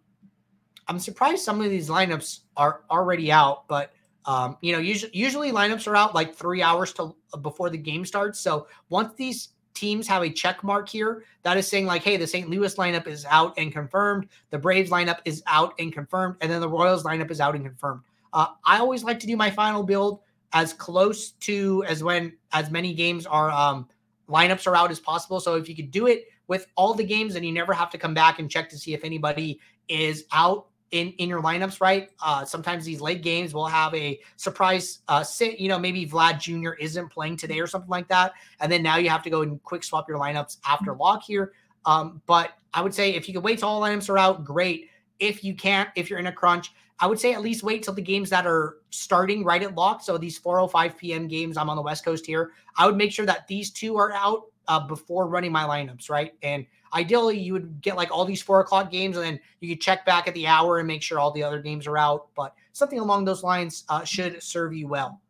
I'm 0.89 0.99
surprised 0.99 1.43
some 1.43 1.61
of 1.61 1.71
these 1.71 1.89
lineups 1.89 2.41
are 2.57 2.83
already 2.91 3.31
out, 3.31 3.69
but 3.69 3.93
um, 4.27 4.57
you 4.61 4.73
know 4.73 4.79
usually 4.79 5.13
usually 5.15 5.53
lineups 5.53 5.87
are 5.87 5.97
out 5.97 6.15
like 6.15 6.35
three 6.35 6.63
hours 6.63 6.93
to 6.95 7.15
before 7.41 7.71
the 7.71 7.79
game 7.79 8.05
starts. 8.05 8.41
So 8.41 8.67
once 8.89 9.15
these 9.15 9.51
teams 9.75 10.07
have 10.07 10.23
a 10.23 10.31
check 10.31 10.63
mark 10.63 10.89
here 10.89 11.25
that 11.43 11.57
is 11.57 11.67
saying 11.67 11.87
like, 11.87 12.03
hey, 12.03 12.17
the 12.17 12.27
St. 12.27 12.49
Louis 12.49 12.75
lineup 12.75 13.07
is 13.07 13.25
out 13.29 13.55
and 13.57 13.73
confirmed, 13.73 14.29
the 14.51 14.59
Braves 14.59 14.91
lineup 14.91 15.19
is 15.25 15.43
out 15.47 15.75
and 15.79 15.93
confirmed, 15.93 16.37
and 16.41 16.51
then 16.51 16.61
the 16.61 16.69
Royals 16.69 17.05
lineup 17.05 17.31
is 17.31 17.41
out 17.41 17.55
and 17.55 17.65
confirmed. 17.65 18.03
Uh, 18.33 18.47
I 18.65 18.79
always 18.79 19.05
like 19.05 19.19
to 19.21 19.27
do 19.27 19.37
my 19.37 19.51
final 19.51 19.83
build 19.83 20.21
as 20.53 20.73
close 20.73 21.31
to 21.33 21.85
as 21.89 22.05
when 22.05 22.33
as 22.53 22.71
many 22.71 22.95
games 22.95 23.27
are 23.27 23.51
um, 23.51 23.89
lineups 24.29 24.67
are 24.67 24.77
out 24.77 24.91
as 24.91 25.01
possible. 25.01 25.41
So 25.41 25.55
if 25.57 25.69
you 25.69 25.77
could 25.77 25.91
do 25.91 26.07
it 26.07 26.27
with 26.49 26.67
all 26.77 26.95
the 26.95 27.05
games, 27.05 27.35
and 27.35 27.45
you 27.45 27.53
never 27.53 27.73
have 27.73 27.91
to 27.91 27.99
come 27.99 28.15
back 28.15 28.39
and 28.39 28.51
check 28.51 28.69
to 28.71 28.79
see 28.79 28.95
if 28.95 29.05
anybody 29.05 29.61
is 29.89 30.25
out 30.33 30.67
in 30.91 31.09
in 31.13 31.29
your 31.29 31.43
lineups, 31.43 31.81
right? 31.81 32.11
Uh, 32.23 32.45
sometimes 32.45 32.85
these 32.85 33.01
late 33.01 33.23
games 33.23 33.55
will 33.55 33.67
have 33.67 33.95
a 33.95 34.21
surprise 34.37 35.01
uh, 35.09 35.25
sit. 35.25 35.59
You 35.59 35.69
know, 35.69 35.79
maybe 35.79 36.07
Vlad 36.07 36.39
Jr. 36.39 36.73
isn't 36.73 37.09
playing 37.09 37.39
today 37.39 37.61
or 37.61 37.67
something 37.67 37.91
like 37.91 38.09
that, 38.09 38.33
and 38.61 38.71
then 38.71 38.83
now 38.83 38.97
you 38.97 39.09
have 39.09 39.23
to 39.25 39.31
go 39.31 39.43
and 39.43 39.63
quick 39.63 39.83
swap 39.83 40.09
your 40.09 40.19
lineups 40.19 40.59
after 40.67 40.95
lock 40.95 41.23
here. 41.25 41.53
Um, 41.85 42.23
but 42.27 42.53
I 42.75 42.83
would 42.83 42.95
say 42.95 43.15
if 43.15 43.27
you 43.27 43.35
could 43.35 43.43
wait 43.43 43.59
till 43.59 43.69
all 43.69 43.81
lineups 43.81 44.09
are 44.09 44.19
out, 44.19 44.45
great. 44.45 44.89
If 45.19 45.43
you 45.45 45.55
can't, 45.55 45.89
if 45.97 46.11
you're 46.11 46.19
in 46.19 46.27
a 46.27 46.33
crunch, 46.33 46.73
I 47.03 47.07
would 47.07 47.19
say 47.19 47.35
at 47.35 47.43
least 47.43 47.65
wait 47.65 47.83
till 47.83 47.95
the 47.95 48.01
games 48.01 48.31
that 48.31 48.47
are 48.47 48.77
starting 48.91 49.43
right 49.43 49.61
at 49.61 49.75
lock. 49.75 50.03
So 50.03 50.17
these 50.17 50.39
4:05 50.39 50.97
p.m. 50.97 51.27
games, 51.27 51.57
I'm 51.57 51.69
on 51.69 51.75
the 51.75 51.83
West 51.83 52.05
Coast 52.05 52.25
here. 52.25 52.53
I 52.77 52.87
would 52.87 52.97
make 52.97 53.11
sure 53.11 53.27
that 53.27 53.49
these 53.49 53.73
two 53.73 53.97
are 53.97 54.13
out 54.13 54.45
uh, 54.69 54.87
before 54.87 55.27
running 55.27 55.51
my 55.51 55.65
lineups, 55.65 56.09
right? 56.09 56.33
And 56.45 56.65
ideally, 56.95 57.37
you 57.37 57.55
would 57.55 57.83
get 57.83 57.97
like 57.97 58.13
all 58.13 58.25
these 58.25 58.41
four 58.41 58.61
o'clock 58.61 58.93
games, 58.93 59.17
and 59.17 59.27
then 59.27 59.41
you 59.59 59.69
could 59.69 59.83
check 59.83 60.07
back 60.07 60.29
at 60.29 60.35
the 60.35 60.47
hour 60.47 60.79
and 60.79 60.87
make 60.87 61.03
sure 61.03 61.19
all 61.19 61.33
the 61.33 61.43
other 61.43 61.61
games 61.61 61.89
are 61.89 61.99
out. 61.99 62.29
But 62.37 62.55
something 62.73 63.01
along 63.01 63.25
those 63.25 63.43
lines 63.43 63.83
uh, 63.89 64.05
should 64.05 64.41
serve 64.41 64.73
you 64.73 64.87
well. 64.87 65.21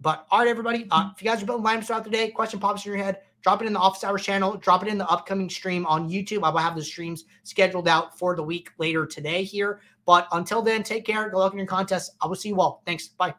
But 0.00 0.24
all 0.30 0.38
right, 0.38 0.46
everybody, 0.46 0.86
uh, 0.92 1.10
if 1.16 1.20
you 1.20 1.28
guys 1.28 1.42
are 1.42 1.46
building 1.46 1.66
lineups 1.66 1.86
throughout 1.86 2.04
the 2.04 2.10
day, 2.10 2.30
question 2.30 2.60
pops 2.60 2.86
in 2.86 2.92
your 2.92 3.02
head, 3.02 3.22
drop 3.42 3.60
it 3.60 3.66
in 3.66 3.72
the 3.72 3.80
office 3.80 4.04
hours 4.04 4.22
channel, 4.22 4.56
drop 4.56 4.84
it 4.84 4.88
in 4.88 4.98
the 4.98 5.08
upcoming 5.08 5.50
stream 5.50 5.84
on 5.86 6.08
YouTube. 6.08 6.44
I 6.44 6.50
will 6.50 6.58
have 6.58 6.76
the 6.76 6.84
streams 6.84 7.24
scheduled 7.42 7.88
out 7.88 8.16
for 8.16 8.36
the 8.36 8.42
week 8.42 8.70
later 8.78 9.04
today 9.04 9.42
here. 9.42 9.80
But 10.08 10.26
until 10.32 10.62
then, 10.62 10.82
take 10.84 11.04
care. 11.04 11.28
Good 11.28 11.36
luck 11.36 11.52
in 11.52 11.58
your 11.58 11.66
contest. 11.66 12.12
I 12.22 12.26
will 12.28 12.34
see 12.34 12.48
you 12.48 12.58
all. 12.62 12.82
Thanks. 12.86 13.08
Bye. 13.08 13.34